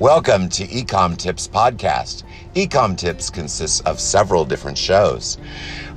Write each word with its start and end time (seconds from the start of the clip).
Welcome 0.00 0.48
to 0.48 0.66
Ecom 0.66 1.14
Tips 1.14 1.46
Podcast. 1.46 2.22
Ecom 2.54 2.96
Tips 2.96 3.28
consists 3.28 3.80
of 3.80 4.00
several 4.00 4.46
different 4.46 4.78
shows. 4.78 5.36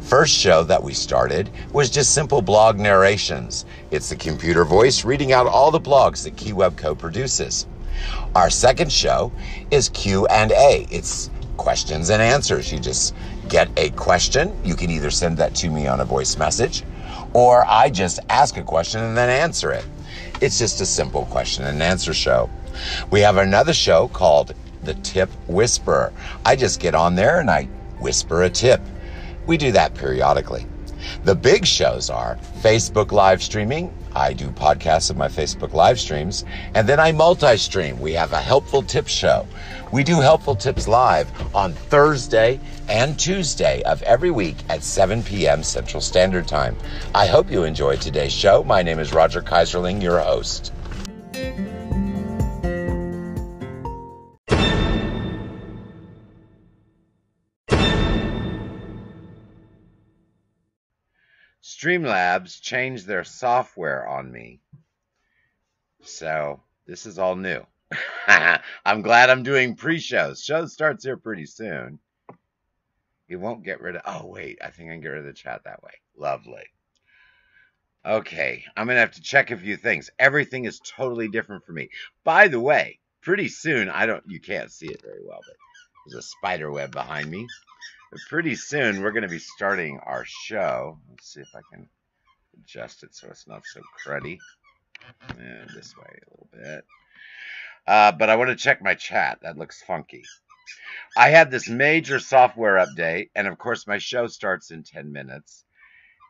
First 0.02 0.36
show 0.36 0.62
that 0.66 0.84
we 0.84 0.94
started 0.94 1.50
was 1.72 1.90
just 1.90 2.14
simple 2.14 2.42
blog 2.42 2.78
narrations. 2.78 3.64
It's 3.92 4.10
the 4.10 4.18
computer 4.18 4.66
voice 4.66 5.06
reading 5.06 5.32
out 5.32 5.48
all 5.48 5.72
the 5.72 5.80
blogs 5.80 6.22
that 6.26 6.36
KeyWebCo 6.36 6.98
produces. 6.98 7.66
Our 8.36 8.50
second 8.50 8.92
show 8.92 9.32
is 9.72 9.88
Q&A. 9.88 10.86
It's 10.92 11.30
questions 11.56 12.10
and 12.10 12.22
answers. 12.22 12.74
You 12.74 12.80
just 12.80 13.16
get 13.48 13.70
a 13.78 13.90
question. 13.92 14.54
You 14.66 14.76
can 14.76 14.90
either 14.90 15.12
send 15.12 15.38
that 15.38 15.56
to 15.56 15.70
me 15.70 15.88
on 15.88 16.02
a 16.02 16.06
voice 16.06 16.36
message 16.36 16.84
or 17.32 17.66
I 17.66 17.90
just 17.90 18.20
ask 18.28 18.58
a 18.58 18.64
question 18.64 19.02
and 19.02 19.16
then 19.16 19.30
answer 19.30 19.72
it. 19.72 19.86
It's 20.42 20.60
just 20.60 20.82
a 20.82 20.86
simple 20.86 21.24
question 21.28 21.64
and 21.64 21.82
answer 21.82 22.14
show. 22.14 22.50
We 23.12 23.22
have 23.22 23.38
another 23.38 23.74
show 23.74 24.08
called 24.08 24.54
The 24.84 24.94
Tip 24.96 25.30
Whisperer. 25.48 26.14
I 26.46 26.56
just 26.56 26.80
get 26.80 26.96
on 26.96 27.16
there 27.16 27.40
and 27.40 27.50
I 27.50 27.66
whisper 28.00 28.44
a 28.44 28.50
tip. 28.50 28.82
We 29.46 29.58
do 29.58 29.72
that 29.72 29.96
periodically. 29.96 30.66
The 31.24 31.36
big 31.36 31.66
shows 31.66 32.10
are 32.10 32.38
Facebook 32.62 33.12
live 33.12 33.42
streaming. 33.44 33.94
I 34.16 34.34
do 34.34 34.50
podcasts 34.50 35.10
of 35.10 35.18
my 35.18 35.28
Facebook 35.28 35.74
live 35.74 36.00
streams, 36.00 36.46
and 36.76 36.88
then 36.88 37.00
I 37.00 37.12
multi 37.12 37.58
stream. 37.58 38.00
We 38.00 38.14
have 38.14 38.32
a 38.32 38.40
helpful 38.40 38.84
tips 38.84 39.12
show. 39.12 39.48
We 39.92 40.04
do 40.04 40.20
helpful 40.20 40.56
tips 40.56 40.88
live 40.88 41.30
on 41.56 41.74
Thursday 41.74 42.60
and 42.90 43.18
Tuesday 43.20 43.82
of 43.84 44.02
every 44.04 44.32
week 44.32 44.58
at 44.70 44.84
7 44.84 45.24
p.m. 45.24 45.64
Central 45.64 46.02
Standard 46.02 46.48
Time. 46.48 46.78
I 47.16 47.26
hope 47.26 47.50
you 47.50 47.64
enjoyed 47.64 48.02
today's 48.02 48.34
show. 48.34 48.64
My 48.64 48.84
name 48.84 49.00
is 49.00 49.14
Roger 49.14 49.42
Keyserling, 49.42 50.02
your 50.02 50.20
host. 50.20 50.72
Streamlabs 61.84 62.62
changed 62.62 63.08
their 63.08 63.26
software 63.26 64.08
on 64.08 64.32
me. 64.32 64.62
So 66.04 66.62
this 66.86 67.06
is 67.06 67.20
all 67.20 67.36
new. 67.36 67.62
I'm 68.86 69.02
glad 69.02 69.30
I'm 69.30 69.44
doing 69.44 69.76
pre-shows. 69.76 70.42
Show 70.42 70.66
starts 70.68 71.04
here 71.04 71.18
pretty 71.18 71.46
soon. 71.46 72.00
You 73.28 73.40
won't 73.40 73.66
get 73.66 73.82
rid 73.82 73.98
of. 73.98 74.02
Oh 74.06 74.28
wait, 74.28 74.60
I 74.64 74.70
think 74.70 74.90
I 74.90 74.94
can 74.94 75.02
get 75.02 75.10
rid 75.10 75.20
of 75.20 75.26
the 75.26 75.34
chat 75.34 75.66
that 75.66 75.84
way. 75.84 75.92
Lovely. 76.16 76.64
Okay, 78.06 78.64
I'm 78.78 78.88
gonna 78.88 79.00
have 79.00 79.12
to 79.14 79.22
check 79.22 79.52
a 79.52 79.58
few 79.58 79.76
things. 79.76 80.10
Everything 80.18 80.66
is 80.66 80.80
totally 80.80 81.28
different 81.28 81.66
for 81.66 81.74
me. 81.74 81.90
By 82.24 82.48
the 82.48 82.60
way, 82.60 83.00
pretty 83.22 83.50
soon 83.50 83.90
I 83.90 84.06
don't. 84.06 84.24
You 84.28 84.40
can't 84.40 84.72
see 84.72 84.88
it 84.88 85.02
very 85.02 85.22
well, 85.26 85.40
but 85.46 85.56
there's 86.06 86.24
a 86.24 86.28
spider 86.28 86.72
web 86.72 86.92
behind 86.92 87.30
me. 87.30 87.48
Pretty 88.30 88.56
soon 88.56 89.02
we're 89.02 89.12
going 89.12 89.24
to 89.24 89.30
be 89.30 89.40
starting 89.40 90.00
our 90.00 90.24
show. 90.26 91.00
Let's 91.10 91.34
see 91.34 91.42
if 91.42 91.56
I 91.56 91.62
can 91.72 91.88
adjust 92.60 93.04
it 93.04 93.16
so 93.16 93.28
it's 93.30 93.48
not 93.48 93.64
so 93.66 93.82
cruddy. 94.06 94.38
And 95.38 95.70
this 95.76 95.96
way 95.98 96.20
a 96.22 96.32
little 96.32 96.50
bit. 96.52 96.86
Uh, 97.86 98.12
but 98.12 98.30
I 98.30 98.36
want 98.36 98.50
to 98.50 98.56
check 98.56 98.82
my 98.82 98.94
chat. 98.94 99.40
That 99.42 99.58
looks 99.58 99.82
funky. 99.82 100.24
I 101.18 101.30
had 101.30 101.52
this 101.52 101.68
major 101.68 102.20
software 102.20 102.78
update, 102.78 103.30
and 103.36 103.48
of 103.48 103.58
course 103.58 103.86
my 103.86 103.98
show 103.98 104.28
starts 104.28 104.72
in 104.72 104.84
10 104.84 105.12
minutes. 105.12 105.66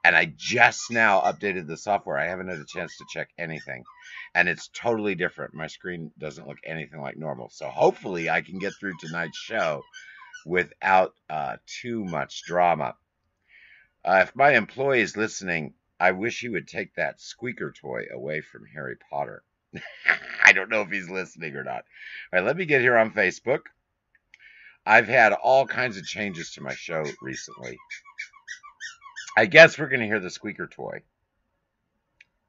And 0.06 0.18
I 0.18 0.34
just 0.36 0.92
now 0.92 1.22
updated 1.22 1.68
the 1.68 1.78
software. 1.78 2.18
I 2.18 2.28
haven't 2.28 2.50
had 2.50 2.59
a 2.59 2.66
chance 2.66 2.97
to 2.97 3.06
check 3.14 3.30
anything. 3.38 3.84
And 4.36 4.50
it's 4.50 4.70
totally 4.73 5.16
different. 5.16 5.53
My 5.53 5.68
screen 5.68 6.12
doesn't 6.18 6.45
look 6.45 6.58
anything 6.66 7.00
like 7.00 7.16
normal. 7.16 7.50
So 7.52 7.70
hopefully 7.70 8.30
I 8.30 8.42
can 8.42 8.59
get 8.59 8.73
through 8.78 8.97
tonight's 9.00 9.38
show 9.38 9.81
without 10.45 11.14
uh, 11.30 11.58
too 11.66 12.03
much 12.03 12.44
drama. 12.44 12.96
Uh, 14.06 14.19
if 14.24 14.35
my 14.35 14.56
employee 14.56 15.02
is 15.02 15.18
listening, 15.18 15.74
I 16.00 16.12
wish 16.12 16.40
he 16.41 16.50
would 16.50 16.68
take 16.68 16.96
that 16.96 17.22
squeaker 17.22 17.72
toy 17.72 18.06
away 18.12 18.41
from 18.41 18.66
Harry 18.74 18.97
Potter. 19.09 19.44
I 20.46 20.52
don't 20.52 20.69
know 20.69 20.81
if 20.81 20.91
he's 20.91 21.09
listening 21.09 21.56
or 21.56 21.63
not. 21.63 21.85
All 22.34 22.40
right, 22.40 22.44
let 22.46 22.57
me 22.57 22.66
get 22.66 22.81
here 22.81 22.97
on 22.97 23.12
Facebook. 23.12 23.62
I've 24.85 25.07
had 25.07 25.31
all 25.31 25.66
kinds 25.66 25.97
of 25.97 26.06
changes 26.06 26.52
to 26.53 26.62
my 26.62 26.74
show 26.74 27.06
recently. 27.22 27.78
I 29.38 29.46
guess 29.46 29.80
we're 29.80 29.88
going 29.88 30.02
to 30.02 30.06
hear 30.07 30.19
the 30.19 30.30
squeaker 30.30 30.68
toy 30.68 31.02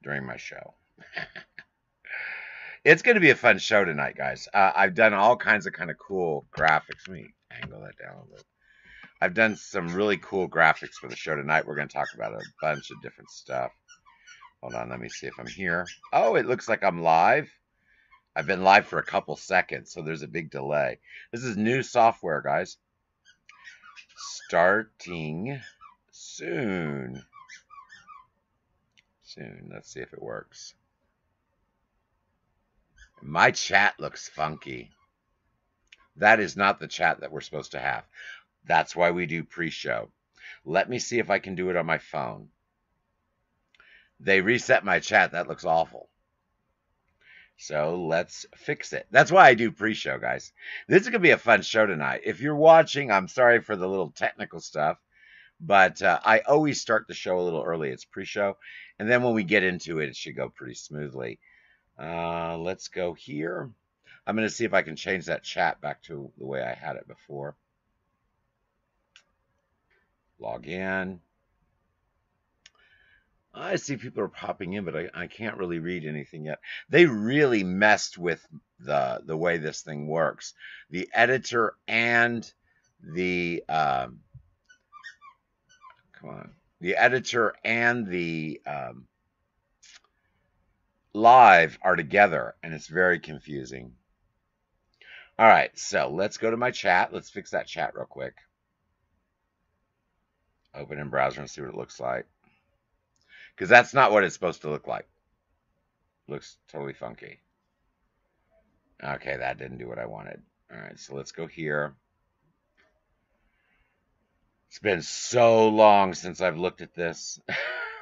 during 0.03 0.27
my 0.27 0.37
show. 0.37 0.75
it's 2.85 3.03
going 3.03 3.15
to 3.15 3.21
be 3.21 3.31
a 3.31 3.37
fun 3.37 3.59
show 3.59 3.85
tonight, 3.85 4.15
guys. 4.17 4.47
Uh, 4.53 4.73
I've 4.77 4.95
done 4.95 5.15
all 5.15 5.37
kinds 5.37 5.67
of 5.67 5.73
kind 5.73 5.91
of 5.91 5.97
cool 5.99 6.47
graphics. 6.57 7.09
Let 7.09 7.17
me 7.17 7.27
angle 7.51 7.81
that 7.81 7.97
down 7.97 8.17
a 8.17 8.31
little. 8.31 8.47
I've 9.21 9.35
done 9.35 9.57
some 9.57 9.95
really 9.95 10.19
cool 10.19 10.49
graphics 10.49 10.95
for 11.01 11.09
the 11.09 11.17
show 11.17 11.35
tonight. 11.35 11.67
We're 11.67 11.77
going 11.77 11.89
to 11.89 11.95
talk 11.95 12.09
about 12.15 12.35
a 12.35 12.43
bunch 12.61 12.91
of 12.91 13.01
different 13.01 13.31
stuff. 13.31 13.73
Hold 14.61 14.75
on, 14.75 14.91
let 14.91 15.01
me 15.01 15.09
see 15.09 15.27
if 15.27 15.39
I'm 15.39 15.47
here. 15.47 15.87
Oh, 16.13 16.35
it 16.35 16.47
looks 16.47 16.69
like 16.69 16.85
I'm 16.85 17.03
live. 17.03 17.51
I've 18.37 18.47
been 18.47 18.65
live 18.65 18.87
for 18.87 18.99
a 18.99 19.05
couple 19.05 19.37
seconds, 19.37 19.93
so 19.93 20.03
there's 20.03 20.23
a 20.23 20.29
big 20.29 20.51
delay. 20.51 20.99
This 21.33 21.45
is 21.45 21.57
new 21.57 21.83
software, 21.83 22.43
guys. 22.43 22.77
Starting 24.17 25.61
soon. 26.11 27.23
Soon. 29.23 29.71
Let's 29.73 29.93
see 29.93 30.01
if 30.01 30.13
it 30.13 30.23
works. 30.23 30.75
My 33.27 33.53
chat 33.53 33.99
looks 33.99 34.29
funky. 34.29 34.91
That 36.17 36.41
is 36.41 36.59
not 36.59 36.79
the 36.79 36.87
chat 36.87 37.21
that 37.21 37.33
we're 37.33 37.41
supposed 37.41 37.73
to 37.73 37.81
have. 37.81 38.05
That's 38.67 38.95
why 38.95 39.13
we 39.13 39.25
do 39.25 39.43
pre-show. 39.43 40.11
Let 40.67 40.91
me 40.91 40.99
see 40.99 41.19
if 41.19 41.31
I 41.31 41.39
can 41.39 41.55
do 41.55 41.71
it 41.71 41.77
on 41.77 41.87
my 41.87 41.97
phone. 41.97 42.51
They 44.21 44.43
reset 44.43 44.85
my 44.85 45.01
chat. 45.01 45.33
That 45.33 45.49
looks 45.49 45.65
awful. 45.65 46.11
So 47.57 48.05
let's 48.05 48.45
fix 48.57 48.93
it. 48.93 49.07
That's 49.11 49.33
why 49.33 49.49
I 49.49 49.55
do 49.55 49.73
pre-show, 49.73 50.19
guys. 50.19 50.53
This 50.87 51.01
is 51.01 51.09
going 51.09 51.15
to 51.15 51.19
be 51.21 51.31
a 51.31 51.39
fun 51.39 51.63
show 51.63 51.87
tonight. 51.87 52.21
If 52.25 52.43
you're 52.43 52.55
watching, 52.55 53.11
I'm 53.11 53.29
sorry 53.29 53.63
for 53.63 53.75
the 53.75 53.89
little 53.89 54.11
technical 54.11 54.61
stuff, 54.61 54.99
but 55.59 56.03
uh, 56.03 56.21
I 56.23 56.41
always 56.41 56.83
start 56.83 57.07
the 57.09 57.15
show 57.15 57.41
a 57.41 57.43
little 57.43 57.63
early. 57.63 57.89
It's 57.89 58.05
pre-show, 58.05 58.59
and 58.99 59.09
then 59.11 59.23
when 59.23 59.33
we 59.33 59.45
get 59.45 59.63
into 59.63 60.01
it, 60.01 60.11
it 60.11 60.17
should 60.17 60.37
go 60.37 60.51
pretty 60.51 60.75
smoothly. 60.75 61.41
Uh, 61.99 62.57
let's 62.59 62.89
go 62.89 63.15
here. 63.15 63.71
I'm 64.27 64.37
going 64.37 64.49
to 64.49 64.55
see 64.55 64.65
if 64.65 64.75
I 64.75 64.83
can 64.83 64.97
change 64.97 65.27
that 65.27 65.43
chat 65.43 65.81
back 65.81 66.03
to 66.05 66.31
the 66.39 66.47
way 66.47 66.63
I 66.63 66.75
had 66.75 66.97
it 66.97 67.07
before. 67.07 67.57
Log 70.39 70.67
in. 70.67 71.21
I 73.55 73.77
see 73.77 73.97
people 73.97 74.23
are 74.25 74.29
popping 74.29 74.73
in, 74.73 74.85
but 74.85 74.97
I, 74.97 75.09
I 75.15 75.27
can't 75.29 75.59
really 75.59 75.79
read 75.79 76.05
anything 76.05 76.47
yet. 76.47 76.59
They 76.89 77.07
really 77.07 77.63
messed 77.63 78.19
with 78.19 78.45
the 78.81 79.23
the 79.25 79.37
way 79.37 79.59
this 79.59 79.83
thing 79.83 80.09
works. 80.09 80.55
The 80.91 81.09
editor 81.15 81.77
and 81.87 82.51
the 83.01 83.63
um, 83.69 84.21
come 86.21 86.31
on, 86.31 86.51
the 86.81 86.97
editor 86.97 87.55
and 87.65 88.07
the 88.09 88.61
um, 88.67 89.07
live 91.15 91.79
are 91.81 91.97
together, 91.97 92.55
and 92.63 92.75
it's 92.75 92.89
very 92.89 93.21
confusing. 93.21 93.93
All 95.39 95.47
right, 95.47 95.77
so 95.79 96.11
let's 96.13 96.37
go 96.37 96.51
to 96.51 96.57
my 96.57 96.71
chat. 96.71 97.13
Let's 97.13 97.31
fix 97.31 97.51
that 97.53 97.67
chat 97.67 97.95
real 97.95 98.05
quick. 98.05 98.35
Open 100.75 100.99
in 100.99 101.09
browser 101.09 101.41
and 101.41 101.49
see 101.49 101.61
what 101.61 101.71
it 101.71 101.77
looks 101.77 101.99
like. 101.99 102.27
Because 103.55 103.69
that's 103.69 103.95
not 103.95 104.11
what 104.13 104.25
it's 104.25 104.35
supposed 104.35 104.63
to 104.63 104.71
look 104.71 104.87
like. 104.87 105.09
Looks 106.29 106.57
totally 106.69 106.95
funky. 106.95 107.41
Okay, 109.03 109.37
that 109.37 109.59
didn't 109.59 109.79
do 109.79 109.89
what 109.89 109.99
I 109.99 110.07
wanted. 110.07 110.43
All 110.73 110.81
right, 110.81 110.99
so 110.99 111.15
let's 111.15 111.33
go 111.33 111.47
here. 111.47 111.95
It's 114.69 114.79
been 114.81 115.03
so 115.03 115.69
long 115.69 116.15
since 116.15 116.41
I've 116.41 116.59
looked 116.59 116.81
at 116.81 116.95
this. 116.95 117.41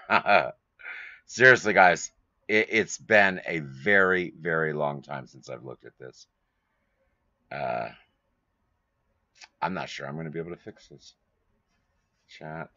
Seriously, 1.27 1.75
guys, 1.75 2.11
it, 2.49 2.73
has 2.73 2.99
been 2.99 3.41
a 3.47 3.61
very, 3.61 4.33
very 4.41 4.73
long 4.73 5.03
time 5.03 5.27
since 5.27 5.49
I've 5.49 5.65
looked 5.65 5.85
at 5.85 5.99
this. 5.99 6.27
Uh, 7.51 7.89
I'm 9.61 9.75
not 9.75 9.89
sure 9.89 10.07
I'm 10.07 10.15
going 10.15 10.27
to 10.27 10.31
be 10.33 10.39
able 10.39 10.51
to 10.51 10.63
fix 10.63 10.89
this. 10.89 11.15
Chat. 12.29 12.71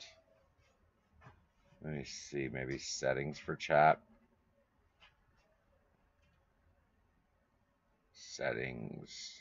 Let 1.83 1.93
me 1.93 2.03
see, 2.03 2.49
maybe 2.51 2.77
settings 2.77 3.39
for 3.39 3.55
chat. 3.55 3.99
Settings. 8.13 9.31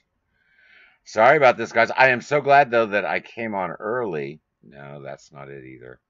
Sorry 1.04 1.36
about 1.36 1.56
this, 1.56 1.72
guys. 1.72 1.90
I 1.90 2.08
am 2.08 2.20
so 2.20 2.40
glad, 2.40 2.70
though, 2.70 2.86
that 2.86 3.04
I 3.04 3.20
came 3.20 3.54
on 3.54 3.70
early. 3.72 4.40
No, 4.62 5.02
that's 5.02 5.32
not 5.32 5.48
it 5.48 5.64
either. 5.64 6.00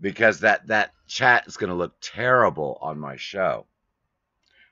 Because 0.00 0.40
that, 0.40 0.66
that 0.68 0.92
chat 1.08 1.46
is 1.48 1.56
going 1.56 1.70
to 1.70 1.76
look 1.76 1.94
terrible 2.00 2.78
on 2.82 2.98
my 2.98 3.16
show. 3.16 3.66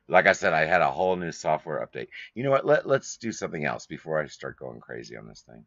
like 0.08 0.26
I 0.26 0.32
said, 0.32 0.52
I 0.52 0.64
had 0.66 0.82
a 0.82 0.90
whole 0.90 1.16
new 1.16 1.32
software 1.32 1.86
update. 1.86 2.08
You 2.34 2.44
know 2.44 2.50
what? 2.50 2.66
Let, 2.66 2.86
let's 2.86 3.16
do 3.16 3.32
something 3.32 3.64
else 3.64 3.86
before 3.86 4.20
I 4.20 4.26
start 4.26 4.58
going 4.58 4.80
crazy 4.80 5.16
on 5.16 5.26
this 5.26 5.42
thing. 5.48 5.64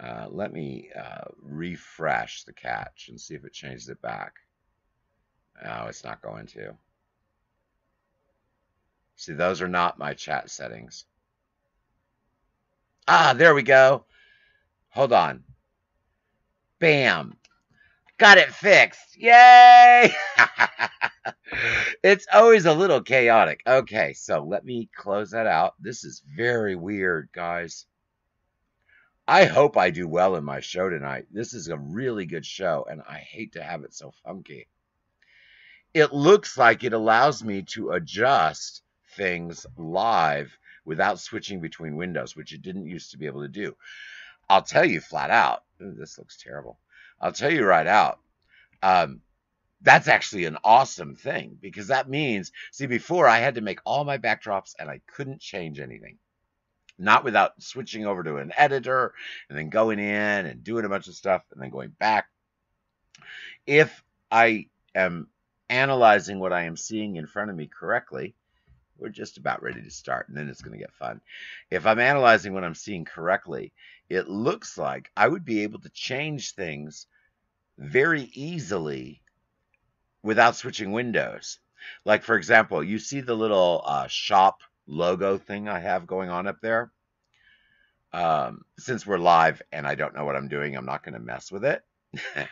Uh, 0.00 0.26
let 0.30 0.52
me 0.52 0.90
uh, 0.98 1.24
refresh 1.42 2.44
the 2.44 2.52
catch 2.52 3.08
and 3.08 3.20
see 3.20 3.34
if 3.34 3.44
it 3.44 3.52
changes 3.52 3.88
it 3.88 4.00
back. 4.02 4.34
No, 5.64 5.86
it's 5.88 6.04
not 6.04 6.22
going 6.22 6.46
to. 6.48 6.74
See, 9.16 9.34
those 9.34 9.62
are 9.62 9.68
not 9.68 9.98
my 9.98 10.14
chat 10.14 10.50
settings. 10.50 11.04
Ah, 13.08 13.34
there 13.36 13.54
we 13.54 13.62
go. 13.62 14.04
Hold 14.90 15.12
on. 15.12 15.44
Bam. 16.80 17.36
Got 18.20 18.36
it 18.36 18.52
fixed. 18.52 19.16
Yay! 19.16 20.12
it's 22.02 22.26
always 22.30 22.66
a 22.66 22.74
little 22.74 23.00
chaotic. 23.00 23.62
Okay, 23.66 24.12
so 24.12 24.44
let 24.44 24.62
me 24.62 24.90
close 24.94 25.30
that 25.30 25.46
out. 25.46 25.72
This 25.80 26.04
is 26.04 26.22
very 26.36 26.76
weird, 26.76 27.30
guys. 27.32 27.86
I 29.26 29.46
hope 29.46 29.78
I 29.78 29.88
do 29.88 30.06
well 30.06 30.36
in 30.36 30.44
my 30.44 30.60
show 30.60 30.90
tonight. 30.90 31.28
This 31.30 31.54
is 31.54 31.68
a 31.68 31.78
really 31.78 32.26
good 32.26 32.44
show, 32.44 32.86
and 32.90 33.00
I 33.08 33.20
hate 33.20 33.54
to 33.54 33.62
have 33.62 33.84
it 33.84 33.94
so 33.94 34.12
funky. 34.22 34.68
It 35.94 36.12
looks 36.12 36.58
like 36.58 36.84
it 36.84 36.92
allows 36.92 37.42
me 37.42 37.62
to 37.72 37.92
adjust 37.92 38.82
things 39.16 39.64
live 39.78 40.58
without 40.84 41.20
switching 41.20 41.62
between 41.62 41.96
windows, 41.96 42.36
which 42.36 42.52
it 42.52 42.60
didn't 42.60 42.84
used 42.84 43.12
to 43.12 43.18
be 43.18 43.24
able 43.24 43.40
to 43.40 43.48
do. 43.48 43.74
I'll 44.46 44.60
tell 44.60 44.84
you 44.84 45.00
flat 45.00 45.30
out, 45.30 45.64
this 45.78 46.18
looks 46.18 46.36
terrible. 46.36 46.78
I'll 47.20 47.32
tell 47.32 47.52
you 47.52 47.64
right 47.64 47.86
out. 47.86 48.18
Um, 48.82 49.20
that's 49.82 50.08
actually 50.08 50.44
an 50.44 50.58
awesome 50.62 51.16
thing 51.16 51.56
because 51.60 51.88
that 51.88 52.08
means, 52.08 52.52
see, 52.72 52.86
before 52.86 53.26
I 53.26 53.38
had 53.38 53.54
to 53.54 53.60
make 53.60 53.80
all 53.84 54.04
my 54.04 54.18
backdrops 54.18 54.74
and 54.78 54.90
I 54.90 55.00
couldn't 55.06 55.40
change 55.40 55.80
anything. 55.80 56.18
Not 56.98 57.24
without 57.24 57.62
switching 57.62 58.04
over 58.04 58.22
to 58.22 58.36
an 58.36 58.52
editor 58.56 59.14
and 59.48 59.58
then 59.58 59.70
going 59.70 59.98
in 59.98 60.46
and 60.46 60.62
doing 60.62 60.84
a 60.84 60.88
bunch 60.88 61.08
of 61.08 61.14
stuff 61.14 61.44
and 61.52 61.62
then 61.62 61.70
going 61.70 61.90
back. 61.98 62.26
If 63.66 64.02
I 64.30 64.66
am 64.94 65.28
analyzing 65.70 66.40
what 66.40 66.52
I 66.52 66.64
am 66.64 66.76
seeing 66.76 67.16
in 67.16 67.26
front 67.26 67.50
of 67.50 67.56
me 67.56 67.68
correctly, 67.68 68.34
we're 69.00 69.08
just 69.08 69.38
about 69.38 69.62
ready 69.62 69.82
to 69.82 69.90
start 69.90 70.28
and 70.28 70.36
then 70.36 70.48
it's 70.48 70.62
going 70.62 70.72
to 70.72 70.84
get 70.84 70.94
fun. 70.94 71.20
If 71.70 71.86
I'm 71.86 71.98
analyzing 71.98 72.52
what 72.52 72.64
I'm 72.64 72.74
seeing 72.74 73.04
correctly, 73.04 73.72
it 74.08 74.28
looks 74.28 74.76
like 74.76 75.10
I 75.16 75.28
would 75.28 75.44
be 75.44 75.62
able 75.62 75.80
to 75.80 75.88
change 75.90 76.54
things 76.54 77.06
very 77.78 78.30
easily 78.34 79.22
without 80.22 80.56
switching 80.56 80.92
windows. 80.92 81.58
Like, 82.04 82.22
for 82.22 82.36
example, 82.36 82.84
you 82.84 82.98
see 82.98 83.20
the 83.20 83.34
little 83.34 83.82
uh, 83.86 84.06
shop 84.06 84.60
logo 84.86 85.38
thing 85.38 85.68
I 85.68 85.78
have 85.78 86.06
going 86.06 86.28
on 86.28 86.46
up 86.46 86.60
there? 86.60 86.90
Um, 88.12 88.64
since 88.76 89.06
we're 89.06 89.18
live 89.18 89.62
and 89.72 89.86
I 89.86 89.94
don't 89.94 90.14
know 90.14 90.24
what 90.24 90.36
I'm 90.36 90.48
doing, 90.48 90.76
I'm 90.76 90.84
not 90.84 91.04
going 91.04 91.14
to 91.14 91.20
mess 91.20 91.50
with 91.50 91.64
it. 91.64 91.82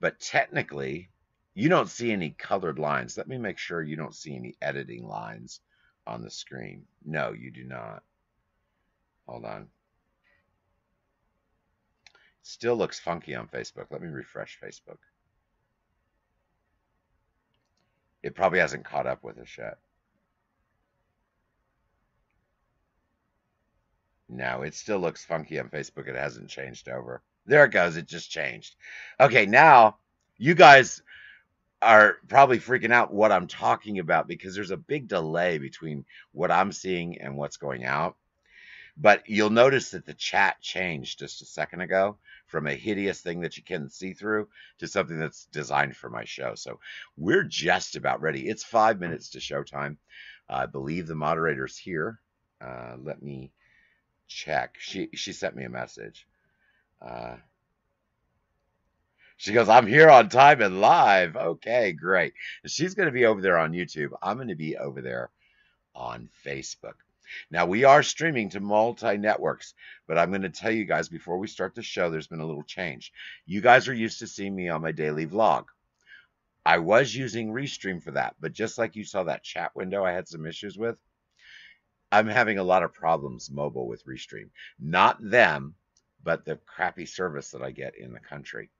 but 0.00 0.20
technically, 0.20 1.10
you 1.56 1.70
don't 1.70 1.88
see 1.88 2.12
any 2.12 2.30
colored 2.38 2.78
lines. 2.78 3.16
Let 3.16 3.28
me 3.28 3.38
make 3.38 3.56
sure 3.56 3.82
you 3.82 3.96
don't 3.96 4.14
see 4.14 4.36
any 4.36 4.56
editing 4.60 5.08
lines 5.08 5.60
on 6.06 6.20
the 6.22 6.30
screen. 6.30 6.84
No, 7.02 7.32
you 7.32 7.50
do 7.50 7.64
not. 7.64 8.02
Hold 9.26 9.46
on. 9.46 9.66
Still 12.42 12.76
looks 12.76 13.00
funky 13.00 13.34
on 13.34 13.48
Facebook. 13.48 13.86
Let 13.90 14.02
me 14.02 14.08
refresh 14.08 14.60
Facebook. 14.62 14.98
It 18.22 18.34
probably 18.34 18.58
hasn't 18.58 18.84
caught 18.84 19.06
up 19.06 19.24
with 19.24 19.38
us 19.38 19.56
yet. 19.56 19.78
No, 24.28 24.60
it 24.60 24.74
still 24.74 24.98
looks 24.98 25.24
funky 25.24 25.58
on 25.58 25.70
Facebook. 25.70 26.06
It 26.06 26.16
hasn't 26.16 26.50
changed 26.50 26.90
over. 26.90 27.22
There 27.46 27.64
it 27.64 27.72
goes. 27.72 27.96
It 27.96 28.06
just 28.06 28.30
changed. 28.30 28.76
Okay, 29.18 29.46
now 29.46 29.96
you 30.36 30.54
guys 30.54 31.00
are 31.86 32.18
probably 32.28 32.58
freaking 32.58 32.92
out 32.92 33.14
what 33.14 33.30
I'm 33.30 33.46
talking 33.46 34.00
about 34.00 34.26
because 34.26 34.54
there's 34.54 34.72
a 34.72 34.76
big 34.76 35.06
delay 35.06 35.58
between 35.58 36.04
what 36.32 36.50
I'm 36.50 36.72
seeing 36.72 37.20
and 37.20 37.36
what's 37.36 37.58
going 37.58 37.84
out. 37.84 38.16
But 38.96 39.28
you'll 39.28 39.50
notice 39.50 39.90
that 39.90 40.04
the 40.04 40.14
chat 40.14 40.60
changed 40.60 41.20
just 41.20 41.42
a 41.42 41.46
second 41.46 41.82
ago 41.82 42.18
from 42.46 42.66
a 42.66 42.74
hideous 42.74 43.20
thing 43.20 43.42
that 43.42 43.56
you 43.56 43.62
can 43.62 43.88
see 43.88 44.14
through 44.14 44.48
to 44.78 44.88
something 44.88 45.18
that's 45.18 45.46
designed 45.46 45.96
for 45.96 46.10
my 46.10 46.24
show. 46.24 46.54
So 46.56 46.80
we're 47.16 47.44
just 47.44 47.94
about 47.94 48.20
ready. 48.20 48.48
It's 48.48 48.64
five 48.64 48.98
minutes 48.98 49.30
to 49.30 49.38
showtime. 49.38 49.96
I 50.48 50.66
believe 50.66 51.06
the 51.06 51.14
moderator's 51.14 51.76
here. 51.76 52.20
Uh, 52.60 52.96
let 53.02 53.22
me 53.22 53.52
check. 54.26 54.76
She 54.78 55.10
she 55.14 55.32
sent 55.32 55.54
me 55.54 55.64
a 55.64 55.70
message. 55.70 56.26
Uh, 57.00 57.36
she 59.36 59.52
goes, 59.52 59.68
I'm 59.68 59.86
here 59.86 60.08
on 60.08 60.28
time 60.28 60.62
and 60.62 60.80
live. 60.80 61.36
Okay, 61.36 61.92
great. 61.92 62.32
She's 62.66 62.94
going 62.94 63.06
to 63.06 63.12
be 63.12 63.26
over 63.26 63.40
there 63.40 63.58
on 63.58 63.72
YouTube. 63.72 64.10
I'm 64.22 64.36
going 64.36 64.48
to 64.48 64.54
be 64.54 64.76
over 64.76 65.02
there 65.02 65.30
on 65.94 66.28
Facebook. 66.44 66.94
Now, 67.50 67.66
we 67.66 67.84
are 67.84 68.02
streaming 68.02 68.50
to 68.50 68.60
multi 68.60 69.16
networks, 69.16 69.74
but 70.06 70.16
I'm 70.16 70.30
going 70.30 70.42
to 70.42 70.48
tell 70.48 70.70
you 70.70 70.84
guys 70.84 71.08
before 71.08 71.38
we 71.38 71.48
start 71.48 71.74
the 71.74 71.82
show, 71.82 72.08
there's 72.08 72.28
been 72.28 72.40
a 72.40 72.46
little 72.46 72.62
change. 72.62 73.12
You 73.46 73.60
guys 73.60 73.88
are 73.88 73.94
used 73.94 74.20
to 74.20 74.26
seeing 74.26 74.54
me 74.54 74.68
on 74.68 74.82
my 74.82 74.92
daily 74.92 75.26
vlog. 75.26 75.64
I 76.64 76.78
was 76.78 77.14
using 77.14 77.52
Restream 77.52 78.02
for 78.02 78.12
that, 78.12 78.36
but 78.40 78.52
just 78.52 78.78
like 78.78 78.96
you 78.96 79.04
saw 79.04 79.24
that 79.24 79.44
chat 79.44 79.74
window 79.76 80.04
I 80.04 80.12
had 80.12 80.28
some 80.28 80.46
issues 80.46 80.78
with, 80.78 80.96
I'm 82.10 82.26
having 82.26 82.58
a 82.58 82.64
lot 82.64 82.82
of 82.82 82.92
problems 82.92 83.50
mobile 83.50 83.86
with 83.86 84.06
Restream. 84.06 84.50
Not 84.78 85.18
them, 85.20 85.74
but 86.22 86.44
the 86.44 86.56
crappy 86.66 87.06
service 87.06 87.50
that 87.50 87.62
I 87.62 87.70
get 87.70 87.96
in 87.96 88.12
the 88.12 88.20
country. 88.20 88.70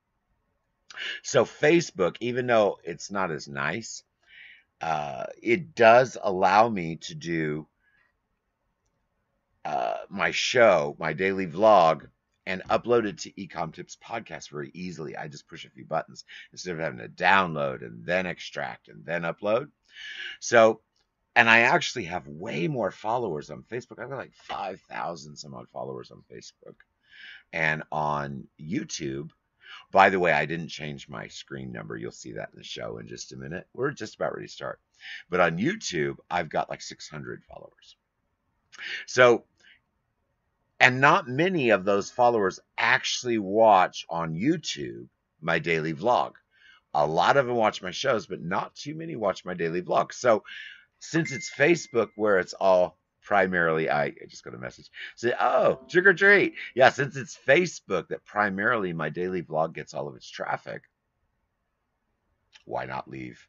So 1.22 1.44
Facebook, 1.44 2.16
even 2.20 2.46
though 2.46 2.78
it's 2.84 3.10
not 3.10 3.30
as 3.30 3.48
nice, 3.48 4.02
uh, 4.80 5.24
it 5.42 5.74
does 5.74 6.16
allow 6.22 6.68
me 6.68 6.96
to 6.96 7.14
do 7.14 7.66
uh, 9.64 9.96
my 10.08 10.30
show, 10.30 10.96
my 10.98 11.12
daily 11.12 11.46
vlog, 11.46 12.06
and 12.46 12.62
upload 12.70 13.06
it 13.06 13.18
to 13.18 13.32
Ecom 13.32 13.74
Tips 13.74 13.96
podcast 13.96 14.50
very 14.50 14.70
easily. 14.74 15.16
I 15.16 15.26
just 15.28 15.48
push 15.48 15.64
a 15.64 15.70
few 15.70 15.84
buttons 15.84 16.24
instead 16.52 16.74
of 16.74 16.78
having 16.78 17.00
to 17.00 17.08
download 17.08 17.84
and 17.84 18.04
then 18.04 18.26
extract 18.26 18.88
and 18.88 19.04
then 19.04 19.22
upload. 19.22 19.68
So, 20.38 20.80
and 21.34 21.50
I 21.50 21.60
actually 21.60 22.04
have 22.04 22.28
way 22.28 22.68
more 22.68 22.92
followers 22.92 23.50
on 23.50 23.64
Facebook. 23.64 24.00
I've 24.00 24.08
got 24.08 24.18
like 24.18 24.34
5,000 24.34 25.36
some 25.36 25.54
odd 25.54 25.68
followers 25.72 26.10
on 26.12 26.22
Facebook. 26.32 26.76
And 27.52 27.82
on 27.90 28.46
YouTube, 28.60 29.30
by 29.92 30.10
the 30.10 30.18
way, 30.18 30.32
I 30.32 30.46
didn't 30.46 30.68
change 30.68 31.08
my 31.08 31.28
screen 31.28 31.72
number. 31.72 31.96
You'll 31.96 32.10
see 32.12 32.32
that 32.32 32.50
in 32.52 32.58
the 32.58 32.64
show 32.64 32.98
in 32.98 33.06
just 33.06 33.32
a 33.32 33.36
minute. 33.36 33.66
We're 33.72 33.92
just 33.92 34.16
about 34.16 34.34
ready 34.34 34.46
to 34.46 34.52
start. 34.52 34.80
But 35.30 35.40
on 35.40 35.58
YouTube, 35.58 36.16
I've 36.30 36.48
got 36.48 36.70
like 36.70 36.82
600 36.82 37.44
followers. 37.44 37.96
So, 39.06 39.44
and 40.80 41.00
not 41.00 41.28
many 41.28 41.70
of 41.70 41.84
those 41.84 42.10
followers 42.10 42.60
actually 42.76 43.38
watch 43.38 44.04
on 44.10 44.34
YouTube 44.34 45.08
my 45.40 45.58
daily 45.58 45.94
vlog. 45.94 46.32
A 46.92 47.06
lot 47.06 47.36
of 47.36 47.46
them 47.46 47.56
watch 47.56 47.82
my 47.82 47.90
shows, 47.90 48.26
but 48.26 48.42
not 48.42 48.74
too 48.74 48.94
many 48.94 49.16
watch 49.16 49.44
my 49.44 49.54
daily 49.54 49.82
vlog. 49.82 50.12
So, 50.12 50.44
since 50.98 51.30
it's 51.30 51.50
Facebook 51.50 52.10
where 52.16 52.38
it's 52.38 52.54
all 52.54 52.98
primarily, 53.26 53.90
I, 53.90 54.04
I 54.04 54.26
just 54.28 54.44
got 54.44 54.54
a 54.54 54.58
message. 54.58 54.88
Say, 55.16 55.34
oh, 55.38 55.80
trick 55.88 56.06
or 56.06 56.14
treat. 56.14 56.54
Yeah, 56.74 56.90
since 56.90 57.16
it's 57.16 57.36
Facebook 57.36 58.08
that 58.08 58.24
primarily 58.24 58.92
my 58.92 59.10
daily 59.10 59.42
vlog 59.42 59.74
gets 59.74 59.92
all 59.92 60.06
of 60.08 60.14
its 60.14 60.30
traffic, 60.30 60.82
why 62.64 62.86
not 62.86 63.10
leave 63.10 63.46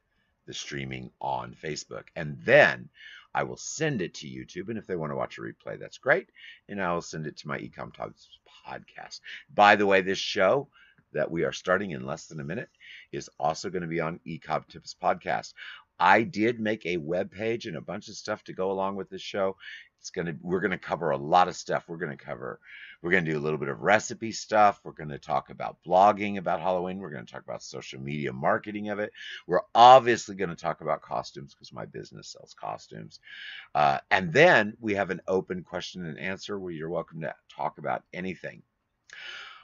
the 0.48 0.54
streaming 0.54 1.12
on 1.22 1.56
Facebook? 1.64 2.06
And 2.16 2.38
then 2.44 2.90
I 3.36 3.44
will 3.44 3.58
send 3.58 4.02
it 4.02 4.16
to 4.16 4.28
YouTube. 4.28 4.70
And 4.70 4.80
if 4.80 4.88
they 4.88 4.96
want 4.96 5.12
to 5.12 5.16
watch 5.16 5.38
a 5.38 5.42
replay, 5.42 5.80
that's 5.80 6.00
great. 6.00 6.30
And 6.68 6.82
I 6.82 6.92
will 6.94 7.02
send 7.02 7.28
it 7.28 7.38
to 7.38 7.48
my 7.48 7.60
Ecom 7.60 7.94
Talks 7.94 8.28
podcast. 8.68 9.22
By 9.54 9.76
the 9.76 9.86
way, 9.86 10.02
this 10.02 10.18
show 10.18 10.70
that 11.14 11.30
we 11.30 11.44
are 11.44 11.54
starting 11.54 11.92
in 11.92 12.06
less 12.06 12.26
than 12.26 12.40
a 12.40 12.44
minute 12.44 12.70
is 13.12 13.30
also 13.40 13.70
going 13.70 13.84
to 13.84 13.88
be 13.88 14.02
on 14.02 14.20
Ecom 14.26 14.68
Tips 14.68 14.96
podcast. 15.02 15.54
I 16.00 16.24
did 16.24 16.60
make 16.60 16.86
a 16.86 16.98
web 16.98 17.32
page 17.32 17.66
and 17.66 17.78
a 17.78 17.82
bunch 17.82 18.10
of 18.10 18.16
stuff 18.16 18.44
to 18.46 18.54
go 18.54 18.72
along 18.72 18.96
with 18.96 19.10
this 19.10 19.22
show. 19.22 19.58
It's 20.00 20.12
gonna 20.12 20.36
we're 20.42 20.62
gonna 20.62 20.78
cover 20.78 21.10
a 21.12 21.18
lot 21.18 21.48
of 21.48 21.56
stuff. 21.56 21.86
We're 21.88 21.98
gonna 21.98 22.18
cover 22.18 22.60
we're 23.02 23.12
gonna 23.12 23.30
do 23.30 23.38
a 23.38 23.42
little 23.42 23.60
bit 23.60 23.70
of 23.70 23.82
recipe 23.82 24.32
stuff. 24.32 24.80
We're 24.84 24.92
gonna 24.94 25.20
talk 25.20 25.50
about 25.50 25.78
blogging 25.86 26.38
about 26.38 26.62
Halloween. 26.62 27.00
We're 27.00 27.10
gonna 27.12 27.26
talk 27.26 27.44
about 27.44 27.64
social 27.64 28.00
media 28.00 28.32
marketing 28.32 28.90
of 28.90 29.00
it. 29.00 29.12
We're 29.48 29.62
obviously 29.76 30.36
gonna 30.36 30.56
talk 30.56 30.82
about 30.82 31.02
costumes 31.02 31.54
because 31.54 31.74
my 31.74 31.86
business 31.86 32.30
sells 32.30 32.56
costumes. 32.60 33.20
Uh, 33.76 34.00
and 34.12 34.32
then 34.32 34.78
we 34.80 34.96
have 34.96 35.10
an 35.10 35.22
open 35.28 35.64
question 35.64 36.06
and 36.06 36.20
answer 36.20 36.60
where 36.60 36.72
you're 36.72 36.90
welcome 36.90 37.22
to 37.22 37.36
talk 37.50 37.78
about 37.80 38.04
anything. 38.14 38.62